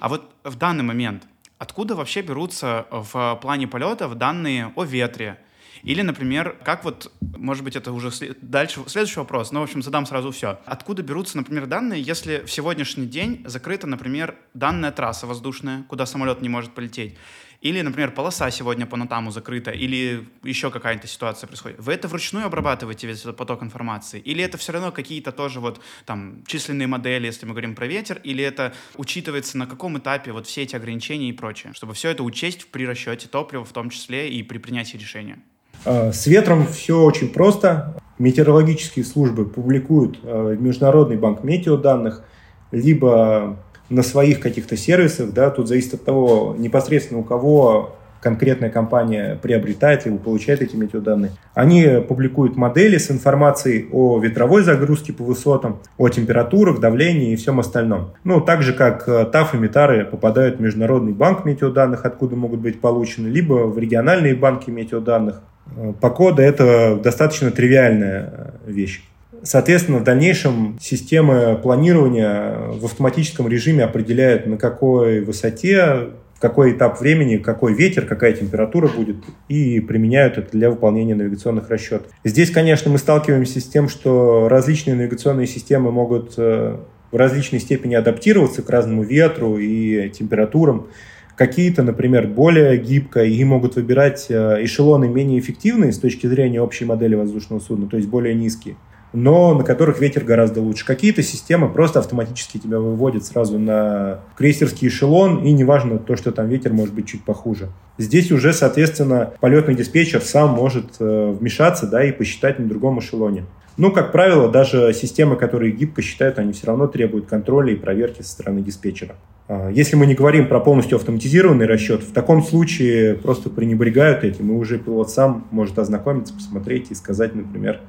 А 0.00 0.08
вот 0.10 0.33
в 0.44 0.56
данный 0.56 0.84
момент 0.84 1.26
откуда 1.58 1.94
вообще 1.94 2.20
берутся 2.20 2.86
в 2.90 3.38
плане 3.40 3.66
полетов 3.66 4.14
данные 4.16 4.72
о 4.76 4.84
ветре? 4.84 5.38
Или, 5.82 6.00
например, 6.02 6.56
как 6.64 6.84
вот, 6.84 7.12
может 7.20 7.62
быть, 7.62 7.76
это 7.76 7.92
уже 7.92 8.10
дальше, 8.40 8.80
следующий 8.86 9.18
вопрос, 9.18 9.52
но, 9.52 9.60
в 9.60 9.64
общем, 9.64 9.82
задам 9.82 10.06
сразу 10.06 10.30
все. 10.30 10.58
Откуда 10.64 11.02
берутся, 11.02 11.36
например, 11.36 11.66
данные, 11.66 12.00
если 12.00 12.42
в 12.46 12.50
сегодняшний 12.50 13.06
день 13.06 13.42
закрыта, 13.46 13.86
например, 13.86 14.36
данная 14.54 14.92
трасса 14.92 15.26
воздушная, 15.26 15.82
куда 15.84 16.06
самолет 16.06 16.40
не 16.40 16.48
может 16.48 16.72
полететь? 16.72 17.16
Или, 17.64 17.80
например, 17.80 18.10
полоса 18.10 18.50
сегодня 18.50 18.84
по 18.84 18.98
Натаму 18.98 19.30
закрыта, 19.30 19.70
или 19.70 20.28
еще 20.42 20.70
какая-то 20.70 21.06
ситуация 21.06 21.46
происходит. 21.46 21.80
Вы 21.80 21.94
это 21.94 22.08
вручную 22.08 22.44
обрабатываете 22.44 23.06
весь 23.06 23.22
этот 23.22 23.38
поток 23.38 23.62
информации? 23.62 24.20
Или 24.20 24.44
это 24.44 24.58
все 24.58 24.72
равно 24.72 24.92
какие-то 24.92 25.32
тоже 25.32 25.60
вот 25.60 25.80
там 26.04 26.44
численные 26.46 26.86
модели, 26.88 27.24
если 27.24 27.46
мы 27.46 27.52
говорим 27.52 27.74
про 27.74 27.86
ветер, 27.86 28.20
или 28.22 28.44
это 28.44 28.74
учитывается 28.98 29.56
на 29.56 29.66
каком 29.66 29.96
этапе 29.96 30.32
вот 30.32 30.46
все 30.46 30.64
эти 30.64 30.76
ограничения 30.76 31.30
и 31.30 31.32
прочее, 31.32 31.72
чтобы 31.72 31.94
все 31.94 32.10
это 32.10 32.22
учесть 32.22 32.66
при 32.66 32.86
расчете 32.86 33.28
топлива 33.28 33.64
в 33.64 33.72
том 33.72 33.88
числе 33.88 34.28
и 34.28 34.42
при 34.42 34.58
принятии 34.58 34.98
решения? 34.98 35.38
А, 35.86 36.12
с 36.12 36.26
ветром 36.26 36.66
все 36.66 37.00
очень 37.00 37.30
просто. 37.30 37.98
Метеорологические 38.18 39.06
службы 39.06 39.46
публикуют 39.46 40.18
а, 40.22 40.54
Международный 40.54 41.16
банк 41.16 41.42
метеоданных, 41.42 42.24
либо 42.72 43.58
на 43.90 44.02
своих 44.02 44.40
каких-то 44.40 44.76
сервисах, 44.76 45.32
да, 45.32 45.50
тут 45.50 45.68
зависит 45.68 45.94
от 45.94 46.04
того, 46.04 46.54
непосредственно 46.58 47.20
у 47.20 47.24
кого 47.24 47.96
конкретная 48.24 48.70
компания 48.70 49.38
приобретает 49.40 50.06
либо 50.06 50.16
получает 50.18 50.62
эти 50.62 50.74
метеоданные. 50.74 51.32
Они 51.52 51.86
публикуют 52.08 52.56
модели 52.56 52.96
с 52.96 53.10
информацией 53.10 53.86
о 53.92 54.18
ветровой 54.18 54.62
загрузке 54.62 55.12
по 55.12 55.22
высотам, 55.22 55.80
о 55.98 56.08
температурах, 56.08 56.80
давлении 56.80 57.32
и 57.32 57.36
всем 57.36 57.60
остальном. 57.60 58.14
Ну, 58.24 58.40
так 58.40 58.62
же, 58.62 58.72
как 58.72 59.06
э, 59.06 59.26
ТАФ 59.26 59.54
и 59.54 59.58
Метары 59.58 60.06
попадают 60.06 60.56
в 60.56 60.60
Международный 60.60 61.12
банк 61.12 61.44
метеоданных, 61.44 62.06
откуда 62.06 62.34
могут 62.34 62.60
быть 62.60 62.80
получены, 62.80 63.28
либо 63.28 63.66
в 63.66 63.78
региональные 63.78 64.34
банки 64.34 64.70
метеоданных. 64.70 65.42
Э, 65.76 65.92
по 66.00 66.08
коду 66.08 66.40
это 66.40 66.96
достаточно 66.96 67.50
тривиальная 67.50 68.32
э, 68.66 68.70
вещь. 68.70 69.02
Соответственно, 69.44 69.98
в 69.98 70.04
дальнейшем 70.04 70.78
системы 70.80 71.58
планирования 71.62 72.56
в 72.80 72.86
автоматическом 72.86 73.46
режиме 73.46 73.84
определяют, 73.84 74.46
на 74.46 74.56
какой 74.56 75.20
высоте, 75.20 76.08
какой 76.40 76.72
этап 76.72 76.98
времени, 76.98 77.36
какой 77.36 77.74
ветер, 77.74 78.06
какая 78.06 78.32
температура 78.32 78.88
будет, 78.88 79.16
и 79.48 79.80
применяют 79.80 80.38
это 80.38 80.50
для 80.52 80.70
выполнения 80.70 81.14
навигационных 81.14 81.68
расчетов. 81.68 82.06
Здесь, 82.24 82.50
конечно, 82.50 82.90
мы 82.90 82.96
сталкиваемся 82.96 83.60
с 83.60 83.64
тем, 83.64 83.90
что 83.90 84.48
различные 84.48 84.96
навигационные 84.96 85.46
системы 85.46 85.92
могут 85.92 86.34
э, 86.38 86.78
в 87.12 87.16
различной 87.16 87.60
степени 87.60 87.94
адаптироваться 87.94 88.62
к 88.62 88.70
разному 88.70 89.02
ветру 89.02 89.58
и 89.58 90.08
температурам. 90.08 90.88
Какие-то, 91.36 91.82
например, 91.82 92.28
более 92.28 92.78
гибко 92.78 93.24
и 93.24 93.44
могут 93.44 93.76
выбирать 93.76 94.26
э, 94.30 94.64
эшелоны 94.64 95.06
менее 95.06 95.38
эффективные 95.38 95.92
с 95.92 95.98
точки 95.98 96.26
зрения 96.26 96.62
общей 96.62 96.86
модели 96.86 97.14
воздушного 97.14 97.60
судна, 97.60 97.88
то 97.88 97.98
есть 97.98 98.08
более 98.08 98.34
низкие 98.34 98.76
но 99.14 99.54
на 99.54 99.64
которых 99.64 100.00
ветер 100.00 100.24
гораздо 100.24 100.60
лучше. 100.60 100.84
Какие-то 100.84 101.22
системы 101.22 101.68
просто 101.68 102.00
автоматически 102.00 102.58
тебя 102.58 102.78
выводят 102.78 103.24
сразу 103.24 103.58
на 103.58 104.20
крейсерский 104.36 104.88
эшелон, 104.88 105.44
и 105.44 105.52
неважно 105.52 105.98
то, 105.98 106.16
что 106.16 106.32
там 106.32 106.48
ветер 106.48 106.72
может 106.72 106.94
быть 106.94 107.06
чуть 107.06 107.24
похуже. 107.24 107.68
Здесь 107.96 108.32
уже, 108.32 108.52
соответственно, 108.52 109.32
полетный 109.40 109.74
диспетчер 109.74 110.20
сам 110.20 110.50
может 110.50 110.96
э, 110.98 111.30
вмешаться 111.38 111.86
да, 111.86 112.04
и 112.04 112.12
посчитать 112.12 112.58
на 112.58 112.66
другом 112.66 112.98
эшелоне. 112.98 113.44
Ну, 113.76 113.90
как 113.90 114.12
правило, 114.12 114.48
даже 114.48 114.92
системы, 114.92 115.36
которые 115.36 115.72
гибко 115.72 116.00
считают, 116.00 116.38
они 116.38 116.52
все 116.52 116.66
равно 116.68 116.86
требуют 116.86 117.26
контроля 117.26 117.72
и 117.72 117.76
проверки 117.76 118.22
со 118.22 118.30
стороны 118.30 118.62
диспетчера. 118.62 119.16
А, 119.48 119.68
если 119.68 119.96
мы 119.96 120.06
не 120.06 120.14
говорим 120.14 120.48
про 120.48 120.60
полностью 120.60 120.96
автоматизированный 120.96 121.66
расчет, 121.66 122.02
в 122.02 122.12
таком 122.12 122.42
случае 122.42 123.14
просто 123.14 123.50
пренебрегают 123.50 124.22
этим, 124.22 124.52
и 124.52 124.54
уже 124.54 124.78
пилот 124.78 125.10
сам 125.10 125.46
может 125.50 125.78
ознакомиться, 125.78 126.34
посмотреть 126.34 126.90
и 126.90 126.94
сказать, 126.94 127.34
например, 127.34 127.80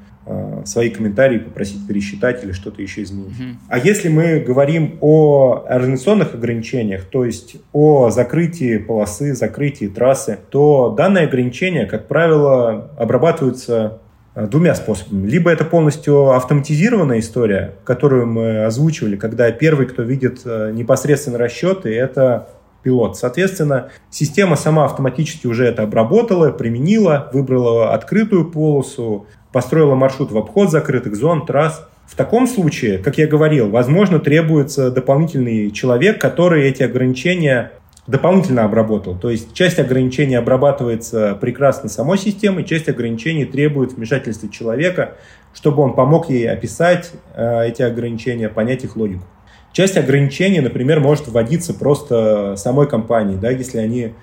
свои 0.66 0.90
комментарии 0.90 1.38
попросить 1.38 1.88
пересчитать 1.88 2.44
или 2.44 2.52
что-то 2.52 2.82
еще 2.82 3.04
изменить. 3.04 3.34
Mm-hmm. 3.40 3.56
А 3.70 3.78
если 3.78 4.10
мы 4.10 4.40
говорим 4.40 4.98
о 5.02 5.66
организационных 5.68 6.34
ограничениях, 6.34 7.06
то 7.06 7.26
есть 7.26 7.58
о 7.74 8.10
закрытии 8.10 8.78
полосы, 8.78 9.36
закрытии 9.36 9.88
трассы, 9.88 10.40
то 10.50 10.90
данные 10.98 11.28
ограничения, 11.28 11.86
как 11.86 12.08
правило, 12.08 12.90
обрабатываются 12.98 14.00
а, 14.36 14.48
двумя 14.48 14.76
способами. 14.76 15.28
Либо 15.28 15.50
это 15.50 15.64
полностью 15.64 16.32
автоматизированная 16.32 17.20
история, 17.20 17.76
которую 17.84 18.28
мы 18.28 18.66
озвучивали, 18.66 19.16
когда 19.16 19.50
первый, 19.52 19.88
кто 19.88 20.04
видит 20.04 20.42
а, 20.46 20.72
непосредственно 20.72 21.38
расчеты, 21.38 21.96
это 21.96 22.50
пилот. 22.84 23.18
Соответственно, 23.18 23.90
система 24.12 24.56
сама 24.56 24.86
автоматически 24.86 25.48
уже 25.48 25.66
это 25.66 25.84
обработала, 25.84 26.52
применила, 26.52 27.30
выбрала 27.34 27.94
открытую 27.94 28.52
полосу, 28.52 29.26
построила 29.56 29.96
маршрут 29.96 30.34
в 30.34 30.38
обход 30.38 30.70
закрытых 30.70 31.16
зон, 31.16 31.46
трасс. 31.46 31.88
В 32.06 32.18
таком 32.18 32.46
случае, 32.46 32.98
как 32.98 33.18
я 33.18 33.26
говорил, 33.26 33.70
возможно, 33.70 34.20
требуется 34.20 34.92
дополнительный 34.92 35.72
человек, 35.72 36.20
который 36.20 36.68
эти 36.68 36.84
ограничения 36.84 37.72
дополнительно 38.06 38.66
обработал. 38.66 39.18
То 39.18 39.30
есть 39.30 39.54
часть 39.54 39.80
ограничений 39.80 40.36
обрабатывается 40.36 41.38
прекрасно 41.40 41.88
самой 41.88 42.18
системой, 42.18 42.66
часть 42.66 42.90
ограничений 42.90 43.46
требует 43.46 43.94
вмешательства 43.94 44.50
человека, 44.50 45.14
чтобы 45.54 45.84
он 45.84 45.94
помог 45.94 46.30
ей 46.30 46.50
описать 46.50 47.14
э, 47.34 47.70
эти 47.70 47.82
ограничения, 47.82 48.50
понять 48.50 48.84
их 48.84 48.98
логику. 48.98 49.24
Часть 49.72 49.96
ограничений, 49.96 50.60
например, 50.60 51.00
может 51.00 51.30
вводиться 51.30 51.74
просто 51.74 52.56
самой 52.58 52.90
компанией, 52.90 53.38
да, 53.38 53.52
если 53.52 53.78
они 53.78 54.16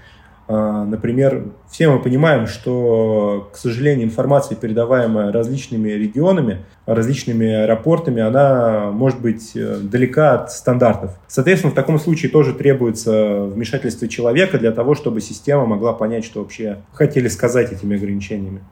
например, 0.49 1.47
все 1.71 1.89
мы 1.89 2.01
понимаем, 2.01 2.47
что, 2.47 3.49
к 3.53 3.57
сожалению, 3.57 4.07
информация, 4.07 4.57
передаваемая 4.57 5.33
различными 5.33 5.91
регионами, 5.91 6.65
различными 6.87 7.49
аэропортами, 7.49 8.21
она 8.21 8.91
может 8.91 9.21
быть 9.21 9.53
э, 9.55 9.79
далека 9.83 10.35
от 10.35 10.53
стандартов. 10.53 11.19
Соответственно, 11.29 11.73
в 11.73 11.77
таком 11.77 11.99
случае 11.99 12.31
тоже 12.31 12.55
требуется 12.55 13.45
вмешательство 13.45 14.09
человека 14.09 14.59
для 14.59 14.73
того, 14.73 14.95
чтобы 14.95 15.21
система 15.21 15.65
могла 15.65 15.93
понять, 15.93 16.25
что 16.25 16.41
вообще 16.41 16.79
хотели 16.93 17.29
сказать 17.29 17.73
этими 17.73 17.97
ограничениями. 17.97 18.63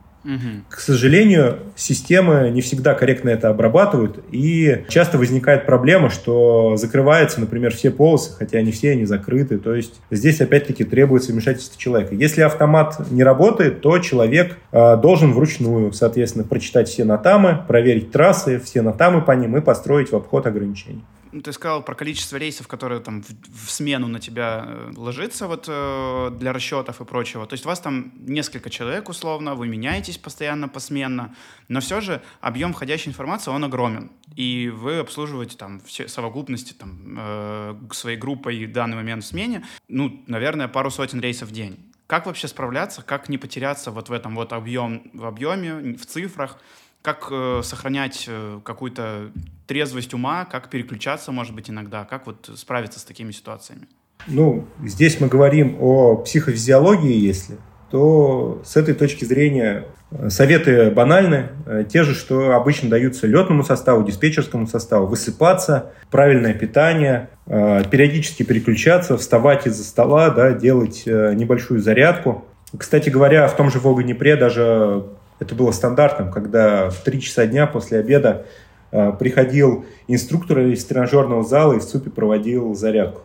К 0.69 0.79
сожалению, 0.79 1.59
системы 1.75 2.49
не 2.51 2.61
всегда 2.61 2.93
корректно 2.93 3.29
это 3.29 3.49
обрабатывают, 3.49 4.23
и 4.31 4.85
часто 4.87 5.17
возникает 5.17 5.65
проблема, 5.65 6.09
что 6.09 6.77
закрываются, 6.77 7.39
например, 7.39 7.73
все 7.73 7.91
полосы, 7.91 8.33
хотя 8.37 8.59
они 8.59 8.71
все 8.71 8.95
не 8.95 9.05
закрыты. 9.05 9.57
То 9.57 9.73
есть 9.73 9.99
здесь 10.11 10.41
опять-таки 10.41 10.83
требуется 10.83 11.31
вмешательство 11.31 11.79
человека. 11.79 12.13
Если 12.13 12.41
автомат 12.41 13.11
не 13.11 13.23
работает, 13.23 13.81
то 13.81 13.97
человек 13.99 14.57
э, 14.71 14.97
должен 14.97 15.33
вручную, 15.33 15.91
соответственно, 15.93 16.45
прочитать 16.45 16.87
все 16.87 17.03
натамы, 17.03 17.59
проверить 17.67 18.11
трассы, 18.11 18.59
все 18.59 18.81
натамы 18.81 19.21
по 19.21 19.31
ним 19.31 19.57
и 19.57 19.61
построить 19.61 20.11
в 20.11 20.15
обход 20.15 20.45
ограничений. 20.45 21.03
Ну, 21.31 21.41
ты 21.41 21.53
сказал 21.53 21.83
про 21.83 21.95
количество 21.95 22.37
рейсов, 22.37 22.67
которые 22.67 22.99
там 22.99 23.23
в, 23.23 23.29
в 23.65 23.71
смену 23.71 24.07
на 24.07 24.19
тебя 24.19 24.65
э, 24.65 24.91
ложится 24.95 25.47
вот 25.47 25.65
э, 25.67 26.31
для 26.37 26.51
расчетов 26.51 26.99
и 26.99 27.05
прочего. 27.05 27.45
То 27.47 27.53
есть 27.53 27.65
у 27.65 27.69
вас 27.69 27.79
там 27.79 28.11
несколько 28.19 28.69
человек 28.69 29.07
условно, 29.07 29.55
вы 29.55 29.67
меняетесь 29.67 30.17
постоянно 30.17 30.67
посменно, 30.67 31.33
но 31.69 31.79
все 31.79 32.01
же 32.01 32.21
объем 32.41 32.73
входящей 32.73 33.09
информации, 33.09 33.49
он 33.49 33.63
огромен. 33.63 34.11
И 34.35 34.69
вы 34.73 34.99
обслуживаете 34.99 35.57
там 35.57 35.79
все 35.81 36.07
совокупности 36.07 36.73
там, 36.73 37.17
э, 37.17 37.75
своей 37.91 38.17
группой 38.17 38.65
в 38.65 38.71
данный 38.71 38.97
момент 38.97 39.23
в 39.23 39.27
смене, 39.27 39.65
ну, 39.87 40.23
наверное, 40.27 40.67
пару 40.67 40.91
сотен 40.91 41.21
рейсов 41.21 41.49
в 41.49 41.51
день. 41.53 41.79
Как 42.07 42.25
вообще 42.25 42.49
справляться, 42.49 43.03
как 43.03 43.29
не 43.29 43.37
потеряться 43.37 43.89
вот 43.91 44.09
в 44.09 44.11
этом 44.11 44.35
вот 44.35 44.51
объем, 44.51 45.09
в 45.13 45.25
объеме, 45.25 45.95
в 45.95 46.05
цифрах, 46.05 46.59
как 47.01 47.27
э, 47.31 47.61
сохранять 47.63 48.25
э, 48.27 48.59
какую-то 48.63 49.31
трезвость 49.67 50.13
ума, 50.13 50.45
как 50.45 50.69
переключаться, 50.69 51.31
может 51.31 51.55
быть, 51.55 51.69
иногда, 51.69 52.05
как 52.05 52.27
вот 52.27 52.49
справиться 52.55 52.99
с 52.99 53.03
такими 53.03 53.31
ситуациями? 53.31 53.87
Ну, 54.27 54.67
здесь 54.83 55.19
мы 55.19 55.27
говорим 55.27 55.77
о 55.79 56.17
психофизиологии, 56.17 57.15
если, 57.15 57.57
то 57.89 58.61
с 58.63 58.77
этой 58.77 58.93
точки 58.93 59.25
зрения 59.25 59.85
э, 60.11 60.29
советы 60.29 60.91
банальны, 60.91 61.49
э, 61.65 61.85
те 61.87 62.03
же, 62.03 62.15
что 62.15 62.51
обычно 62.55 62.89
даются 62.89 63.27
летному 63.27 63.63
составу, 63.63 64.03
диспетчерскому 64.03 64.67
составу. 64.67 65.07
Высыпаться, 65.07 65.91
правильное 66.09 66.53
питание, 66.53 67.29
э, 67.47 67.83
периодически 67.89 68.43
переключаться, 68.43 69.17
вставать 69.17 69.67
из-за 69.67 69.83
стола, 69.83 70.29
да, 70.29 70.53
делать 70.53 71.03
небольшую 71.05 71.81
зарядку. 71.81 72.45
Кстати 72.77 73.09
говоря, 73.09 73.47
в 73.47 73.57
том 73.57 73.69
же 73.69 73.79
Волгоднепре 73.79 74.37
даже 74.37 75.03
это 75.41 75.55
было 75.55 75.71
стандартом, 75.71 76.31
когда 76.31 76.89
в 76.91 77.03
3 77.03 77.19
часа 77.19 77.47
дня 77.47 77.65
после 77.65 77.97
обеда 77.97 78.45
э, 78.91 79.11
приходил 79.19 79.85
инструктор 80.07 80.59
из 80.59 80.85
тренажерного 80.85 81.43
зала 81.43 81.73
и 81.73 81.79
в 81.79 81.83
СУПе 81.83 82.11
проводил 82.11 82.75
зарядку. 82.75 83.21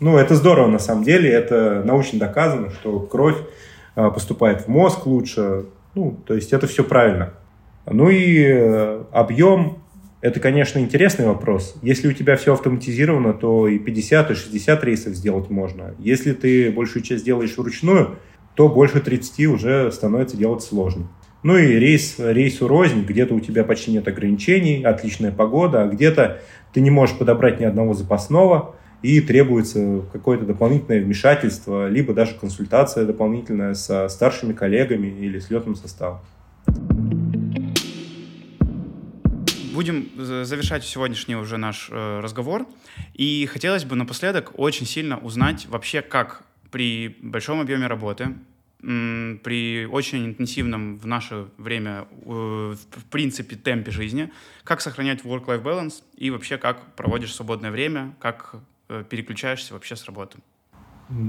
Ну, 0.00 0.16
это 0.16 0.34
здорово 0.34 0.66
на 0.66 0.78
самом 0.78 1.04
деле, 1.04 1.30
это 1.30 1.82
научно 1.84 2.18
доказано, 2.18 2.70
что 2.70 3.00
кровь 3.00 3.36
э, 3.96 4.10
поступает 4.10 4.62
в 4.62 4.68
мозг 4.68 5.04
лучше, 5.04 5.66
ну, 5.94 6.18
то 6.26 6.32
есть 6.32 6.54
это 6.54 6.66
все 6.66 6.82
правильно. 6.82 7.34
Ну 7.84 8.08
и 8.08 8.42
э, 8.42 9.04
объем, 9.12 9.82
это, 10.22 10.40
конечно, 10.40 10.78
интересный 10.78 11.26
вопрос. 11.26 11.76
Если 11.82 12.08
у 12.08 12.12
тебя 12.12 12.36
все 12.36 12.54
автоматизировано, 12.54 13.34
то 13.34 13.68
и 13.68 13.78
50, 13.78 14.30
и 14.30 14.34
60 14.34 14.84
рейсов 14.84 15.14
сделать 15.14 15.50
можно. 15.50 15.94
Если 15.98 16.32
ты 16.32 16.70
большую 16.70 17.02
часть 17.02 17.26
делаешь 17.26 17.56
вручную, 17.58 18.16
то 18.54 18.70
больше 18.70 19.00
30 19.00 19.46
уже 19.48 19.92
становится 19.92 20.38
делать 20.38 20.62
сложно. 20.62 21.08
Ну 21.46 21.56
и 21.56 21.78
рейс, 21.78 22.16
рейсу 22.18 22.66
рознь, 22.66 23.04
где-то 23.04 23.32
у 23.32 23.38
тебя 23.38 23.62
почти 23.62 23.92
нет 23.92 24.08
ограничений, 24.08 24.82
отличная 24.82 25.30
погода, 25.30 25.82
а 25.82 25.86
где-то 25.86 26.42
ты 26.72 26.80
не 26.80 26.90
можешь 26.90 27.16
подобрать 27.16 27.60
ни 27.60 27.64
одного 27.64 27.94
запасного, 27.94 28.74
и 29.00 29.20
требуется 29.20 30.02
какое-то 30.12 30.44
дополнительное 30.44 31.00
вмешательство, 31.00 31.88
либо 31.88 32.14
даже 32.14 32.34
консультация 32.34 33.04
дополнительная 33.04 33.74
со 33.74 34.08
старшими 34.08 34.54
коллегами 34.54 35.06
или 35.06 35.38
с 35.38 35.48
летным 35.48 35.76
составом. 35.76 36.18
Будем 39.72 40.08
завершать 40.16 40.82
сегодняшний 40.82 41.36
уже 41.36 41.58
наш 41.58 41.90
э, 41.92 42.18
разговор. 42.20 42.66
И 43.14 43.46
хотелось 43.46 43.84
бы 43.84 43.94
напоследок 43.94 44.50
очень 44.56 44.84
сильно 44.84 45.16
узнать 45.18 45.68
вообще, 45.68 46.02
как 46.02 46.42
при 46.72 47.16
большом 47.22 47.60
объеме 47.60 47.86
работы, 47.86 48.30
при 48.86 49.84
очень 49.90 50.26
интенсивном 50.26 50.98
в 50.98 51.06
наше 51.06 51.46
время, 51.58 52.06
э, 52.24 52.74
в 52.90 53.04
принципе, 53.10 53.56
темпе 53.56 53.90
жизни, 53.90 54.30
как 54.62 54.80
сохранять 54.80 55.24
work-life 55.24 55.62
balance 55.62 56.02
и 56.16 56.30
вообще 56.30 56.56
как 56.56 56.94
проводишь 56.94 57.34
свободное 57.34 57.72
время, 57.72 58.14
как 58.20 58.54
э, 58.88 59.02
переключаешься 59.08 59.74
вообще 59.74 59.96
с 59.96 60.04
работы. 60.04 60.38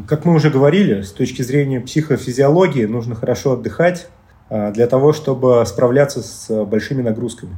Как 0.08 0.26
мы 0.26 0.36
уже 0.36 0.52
говорили, 0.52 1.02
с 1.02 1.12
точки 1.12 1.42
зрения 1.42 1.82
психофизиологии 1.82 2.86
нужно 2.86 3.16
хорошо 3.16 3.54
отдыхать 3.54 4.08
а, 4.50 4.72
для 4.72 4.88
того, 4.88 5.14
чтобы 5.14 5.64
справляться 5.66 6.22
с 6.22 6.66
большими 6.66 7.02
нагрузками. 7.02 7.58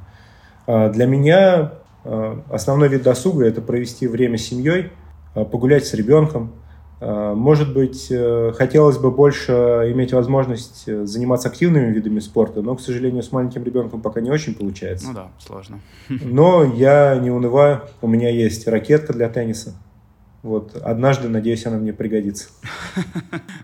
А, 0.67 0.89
для 0.89 1.05
меня 1.07 1.73
а, 2.03 2.43
основной 2.49 2.89
вид 2.89 3.03
досуга– 3.03 3.45
это 3.47 3.61
провести 3.61 4.07
время 4.07 4.37
с 4.37 4.43
семьей, 4.43 4.91
погулять 5.33 5.85
с 5.85 5.93
ребенком– 5.93 6.53
Э, 6.68 6.68
может 7.01 7.73
быть, 7.73 8.07
э, 8.09 8.51
хотелось 8.57 8.97
бы 8.97 9.09
больше 9.09 9.53
иметь 9.93 10.11
возможность 10.11 10.83
э, 10.87 11.05
заниматься 11.05 11.47
активными 11.47 11.93
видами 11.93 12.19
спорта, 12.19 12.61
но, 12.61 12.75
к 12.75 12.81
сожалению, 12.81 13.23
с 13.23 13.31
маленьким 13.31 13.63
ребенком 13.63 14.01
пока 14.01 14.19
не 14.19 14.29
очень 14.29 14.53
получается. 14.53 15.07
Ну 15.07 15.13
да, 15.13 15.31
сложно. 15.39 15.79
Но 16.09 16.63
я 16.63 17.15
не 17.15 17.31
унываю. 17.31 17.83
У 18.01 18.07
меня 18.07 18.29
есть 18.29 18.67
ракетка 18.67 19.13
для 19.13 19.29
тенниса. 19.29 19.75
Вот 20.43 20.75
однажды, 20.75 21.29
надеюсь, 21.29 21.65
она 21.65 21.77
мне 21.77 21.93
пригодится. 21.93 22.49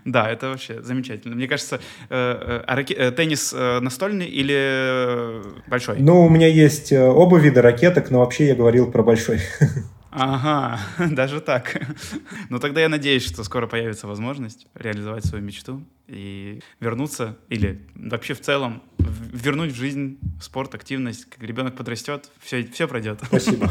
Да, 0.04 0.30
это 0.30 0.50
вообще 0.50 0.82
замечательно. 0.82 1.34
Мне 1.34 1.48
кажется, 1.48 1.80
а 2.08 2.84
теннис 2.84 3.52
настольный 3.52 4.26
или 4.26 5.42
большой? 5.68 5.98
Ну, 5.98 6.24
у 6.24 6.28
меня 6.28 6.46
есть 6.46 6.92
оба 6.92 7.38
вида 7.38 7.60
ракеток, 7.60 8.10
но 8.10 8.20
вообще 8.20 8.46
я 8.46 8.54
говорил 8.54 8.90
про 8.90 9.02
большой. 9.02 9.40
Ага, 10.18 10.80
даже 11.10 11.40
так. 11.40 11.76
Ну 12.48 12.58
тогда 12.58 12.80
я 12.80 12.88
надеюсь, 12.88 13.26
что 13.26 13.44
скоро 13.44 13.66
появится 13.66 14.06
возможность 14.06 14.66
реализовать 14.74 15.26
свою 15.26 15.44
мечту 15.44 15.84
и 16.08 16.62
вернуться, 16.80 17.36
или 17.50 17.86
вообще 17.94 18.32
в 18.32 18.40
целом 18.40 18.82
вернуть 19.32 19.72
в 19.72 19.76
жизнь 19.76 20.18
спорт, 20.40 20.74
активность. 20.74 21.26
Как 21.26 21.42
ребенок 21.42 21.76
подрастет, 21.76 22.30
все, 22.40 22.64
все 22.64 22.86
пройдет. 22.88 23.20
Спасибо. 23.24 23.70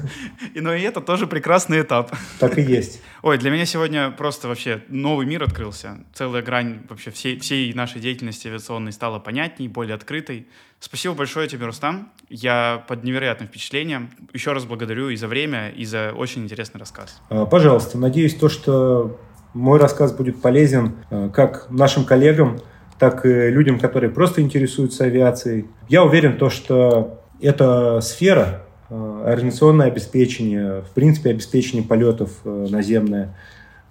И, 0.54 0.60
но 0.60 0.74
и 0.74 0.82
это 0.82 1.00
тоже 1.00 1.26
прекрасный 1.26 1.82
этап. 1.82 2.14
Так 2.38 2.58
и 2.58 2.62
есть. 2.62 3.02
Ой, 3.22 3.38
для 3.38 3.50
меня 3.50 3.66
сегодня 3.66 4.10
просто 4.10 4.48
вообще 4.48 4.82
новый 4.88 5.26
мир 5.26 5.42
открылся. 5.42 5.98
Целая 6.14 6.42
грань 6.42 6.80
вообще 6.88 7.10
всей, 7.10 7.38
всей 7.38 7.72
нашей 7.74 8.00
деятельности 8.00 8.48
авиационной 8.48 8.92
стала 8.92 9.18
понятней, 9.18 9.68
более 9.68 9.94
открытой. 9.94 10.46
Спасибо 10.80 11.14
большое 11.14 11.48
тебе, 11.48 11.66
Рустам. 11.66 12.12
Я 12.28 12.84
под 12.88 13.04
невероятным 13.04 13.48
впечатлением. 13.48 14.10
Еще 14.32 14.52
раз 14.52 14.64
благодарю 14.64 15.08
и 15.08 15.16
за 15.16 15.28
время, 15.28 15.70
и 15.70 15.84
за 15.84 16.12
очень 16.16 16.44
интересный 16.44 16.78
рассказ. 16.78 17.20
А, 17.28 17.46
пожалуйста, 17.46 17.98
надеюсь, 17.98 18.34
то, 18.34 18.48
что 18.48 19.18
мой 19.54 19.78
рассказ 19.78 20.12
будет 20.12 20.40
полезен 20.40 20.96
а, 21.10 21.28
как 21.30 21.70
нашим 21.70 22.04
коллегам, 22.04 22.60
так 22.98 23.26
и 23.26 23.50
людям, 23.50 23.78
которые 23.78 24.10
просто 24.10 24.40
интересуются 24.40 25.04
авиацией. 25.04 25.66
Я 25.88 26.04
уверен, 26.04 26.36
то, 26.36 26.50
что 26.50 27.20
эта 27.40 28.00
сфера, 28.00 28.62
а, 28.88 29.24
организационное 29.26 29.86
обеспечение, 29.86 30.82
в 30.82 30.90
принципе, 30.94 31.30
обеспечение 31.30 31.86
полетов 31.86 32.30
наземное, 32.44 33.24
Эм, 33.24 33.34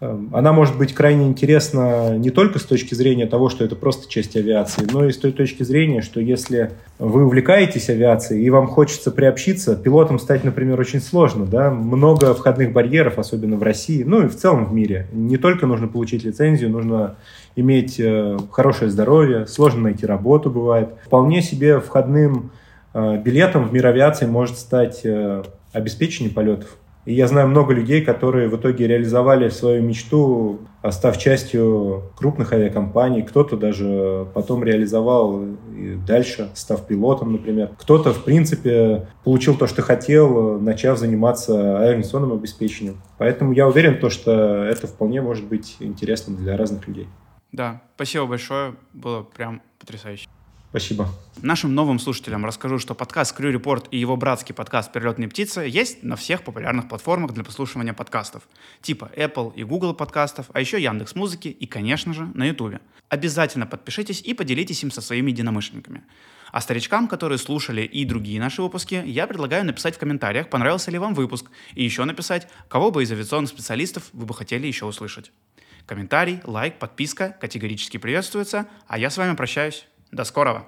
она 0.02 0.52
может 0.52 0.78
быть 0.78 0.94
крайне 0.94 1.28
интересна 1.28 2.18
не 2.18 2.30
только 2.30 2.60
с 2.60 2.64
точки 2.64 2.94
зрения 2.94 3.28
того, 3.28 3.48
что 3.50 3.64
это 3.64 3.78
просто 3.78 4.10
часть 4.10 4.36
авиации, 4.36 4.86
но 4.92 5.06
и 5.06 5.12
с 5.12 5.18
той 5.18 5.32
точки 5.32 5.64
зрения, 5.64 6.02
что 6.02 6.20
если 6.20 6.72
вы 7.00 7.26
увлекаетесь 7.26 7.90
авиацией 7.90 8.44
и 8.44 8.50
вам 8.50 8.68
хочется 8.68 9.10
приобщиться, 9.12 9.76
пилотом 9.76 10.20
стать, 10.20 10.44
например, 10.44 10.80
очень 10.80 11.00
сложно. 11.00 11.46
Да? 11.46 11.72
Много 11.72 12.34
входных 12.34 12.74
барьеров, 12.74 13.20
особенно 13.20 13.56
в 13.56 13.64
России, 13.64 14.04
ну 14.04 14.26
и 14.26 14.28
в 14.28 14.36
целом 14.36 14.66
в 14.66 14.74
мире. 14.74 15.08
Не 15.14 15.38
только 15.38 15.66
нужно 15.66 15.88
получить 15.88 16.26
лицензию, 16.26 16.72
нужно 16.72 17.16
иметь 17.56 17.98
э, 17.98 18.38
хорошее 18.52 18.92
здоровье, 18.92 19.48
сложно 19.48 19.84
найти 19.84 20.06
работу 20.06 20.50
бывает. 20.50 20.90
Вполне 21.06 21.42
себе 21.42 21.80
входным 21.80 22.52
э, 22.94 23.22
билетом 23.22 23.70
в 23.70 23.74
мир 23.74 23.88
авиации 23.88 24.26
может 24.26 24.58
стать 24.58 25.02
э, 25.06 25.44
обеспечение 25.72 26.34
полетов. 26.34 26.78
И 27.06 27.14
я 27.14 27.28
знаю 27.28 27.48
много 27.48 27.74
людей, 27.74 28.02
которые 28.02 28.50
в 28.50 28.56
итоге 28.58 28.88
реализовали 28.88 29.50
свою 29.50 29.84
мечту, 29.84 30.60
став 30.90 31.18
частью 31.18 32.04
крупных 32.18 32.52
авиакомпаний. 32.52 33.22
Кто-то 33.22 33.58
даже 33.58 34.28
потом 34.34 34.64
реализовал 34.64 35.44
и 35.76 35.96
дальше, 35.96 36.50
став 36.56 36.86
пилотом, 36.88 37.34
например. 37.34 37.70
Кто-то, 37.78 38.14
в 38.14 38.24
принципе, 38.24 39.08
получил 39.24 39.56
то, 39.56 39.68
что 39.68 39.84
хотел, 39.84 40.60
начав 40.60 40.98
заниматься 40.98 41.80
авиационным 41.80 42.34
обеспечением. 42.34 42.98
Поэтому 43.20 43.54
я 43.54 43.68
уверен, 43.68 44.00
то, 44.00 44.10
что 44.10 44.64
это 44.64 44.88
вполне 44.88 45.22
может 45.22 45.46
быть 45.46 45.78
интересным 45.80 46.38
для 46.38 46.58
разных 46.58 46.88
людей. 46.88 47.08
Да, 47.52 47.82
спасибо 47.96 48.26
большое. 48.26 48.76
Было 48.94 49.22
прям 49.22 49.62
потрясающе. 49.80 50.28
Спасибо. 50.76 51.08
Нашим 51.42 51.74
новым 51.74 52.00
слушателям 52.00 52.46
расскажу, 52.46 52.80
что 52.80 52.96
подкаст 52.96 53.40
Crew 53.40 53.50
Report 53.54 53.88
и 53.92 53.98
его 53.98 54.18
братский 54.18 54.54
подкаст 54.54 54.92
«Перелетные 54.92 55.30
птицы» 55.30 55.62
есть 55.62 56.04
на 56.04 56.18
всех 56.18 56.44
популярных 56.44 56.90
платформах 56.90 57.32
для 57.32 57.46
послушивания 57.46 57.94
подкастов, 57.94 58.44
типа 58.82 59.10
Apple 59.16 59.54
и 59.56 59.64
Google 59.64 59.94
подкастов, 59.94 60.48
а 60.52 60.60
еще 60.60 60.84
Яндекс 60.84 61.16
Музыки 61.16 61.48
и, 61.48 61.66
конечно 61.66 62.14
же, 62.14 62.30
на 62.34 62.44
YouTube. 62.44 62.82
Обязательно 63.08 63.66
подпишитесь 63.66 64.20
и 64.20 64.34
поделитесь 64.34 64.84
им 64.84 64.92
со 64.92 65.00
своими 65.00 65.32
единомышленниками. 65.32 66.04
А 66.52 66.60
старичкам, 66.60 67.08
которые 67.08 67.38
слушали 67.38 67.84
и 67.84 68.04
другие 68.04 68.42
наши 68.42 68.62
выпуски, 68.62 69.02
я 69.06 69.28
предлагаю 69.28 69.64
написать 69.64 69.96
в 69.96 70.00
комментариях, 70.00 70.50
понравился 70.50 70.92
ли 70.92 70.98
вам 70.98 71.14
выпуск, 71.14 71.46
и 71.74 71.86
еще 71.86 72.04
написать, 72.04 72.50
кого 72.68 72.92
бы 72.92 73.02
из 73.02 73.12
авиационных 73.14 73.50
специалистов 73.50 74.10
вы 74.12 74.26
бы 74.26 74.34
хотели 74.34 74.68
еще 74.68 74.86
услышать. 74.86 75.32
Комментарий, 75.86 76.42
лайк, 76.44 76.80
подписка 76.80 77.38
категорически 77.40 77.96
приветствуются, 77.96 78.68
а 78.88 79.00
я 79.00 79.10
с 79.10 79.16
вами 79.16 79.38
прощаюсь. 79.38 79.86
До 80.12 80.26
скорого! 80.26 80.66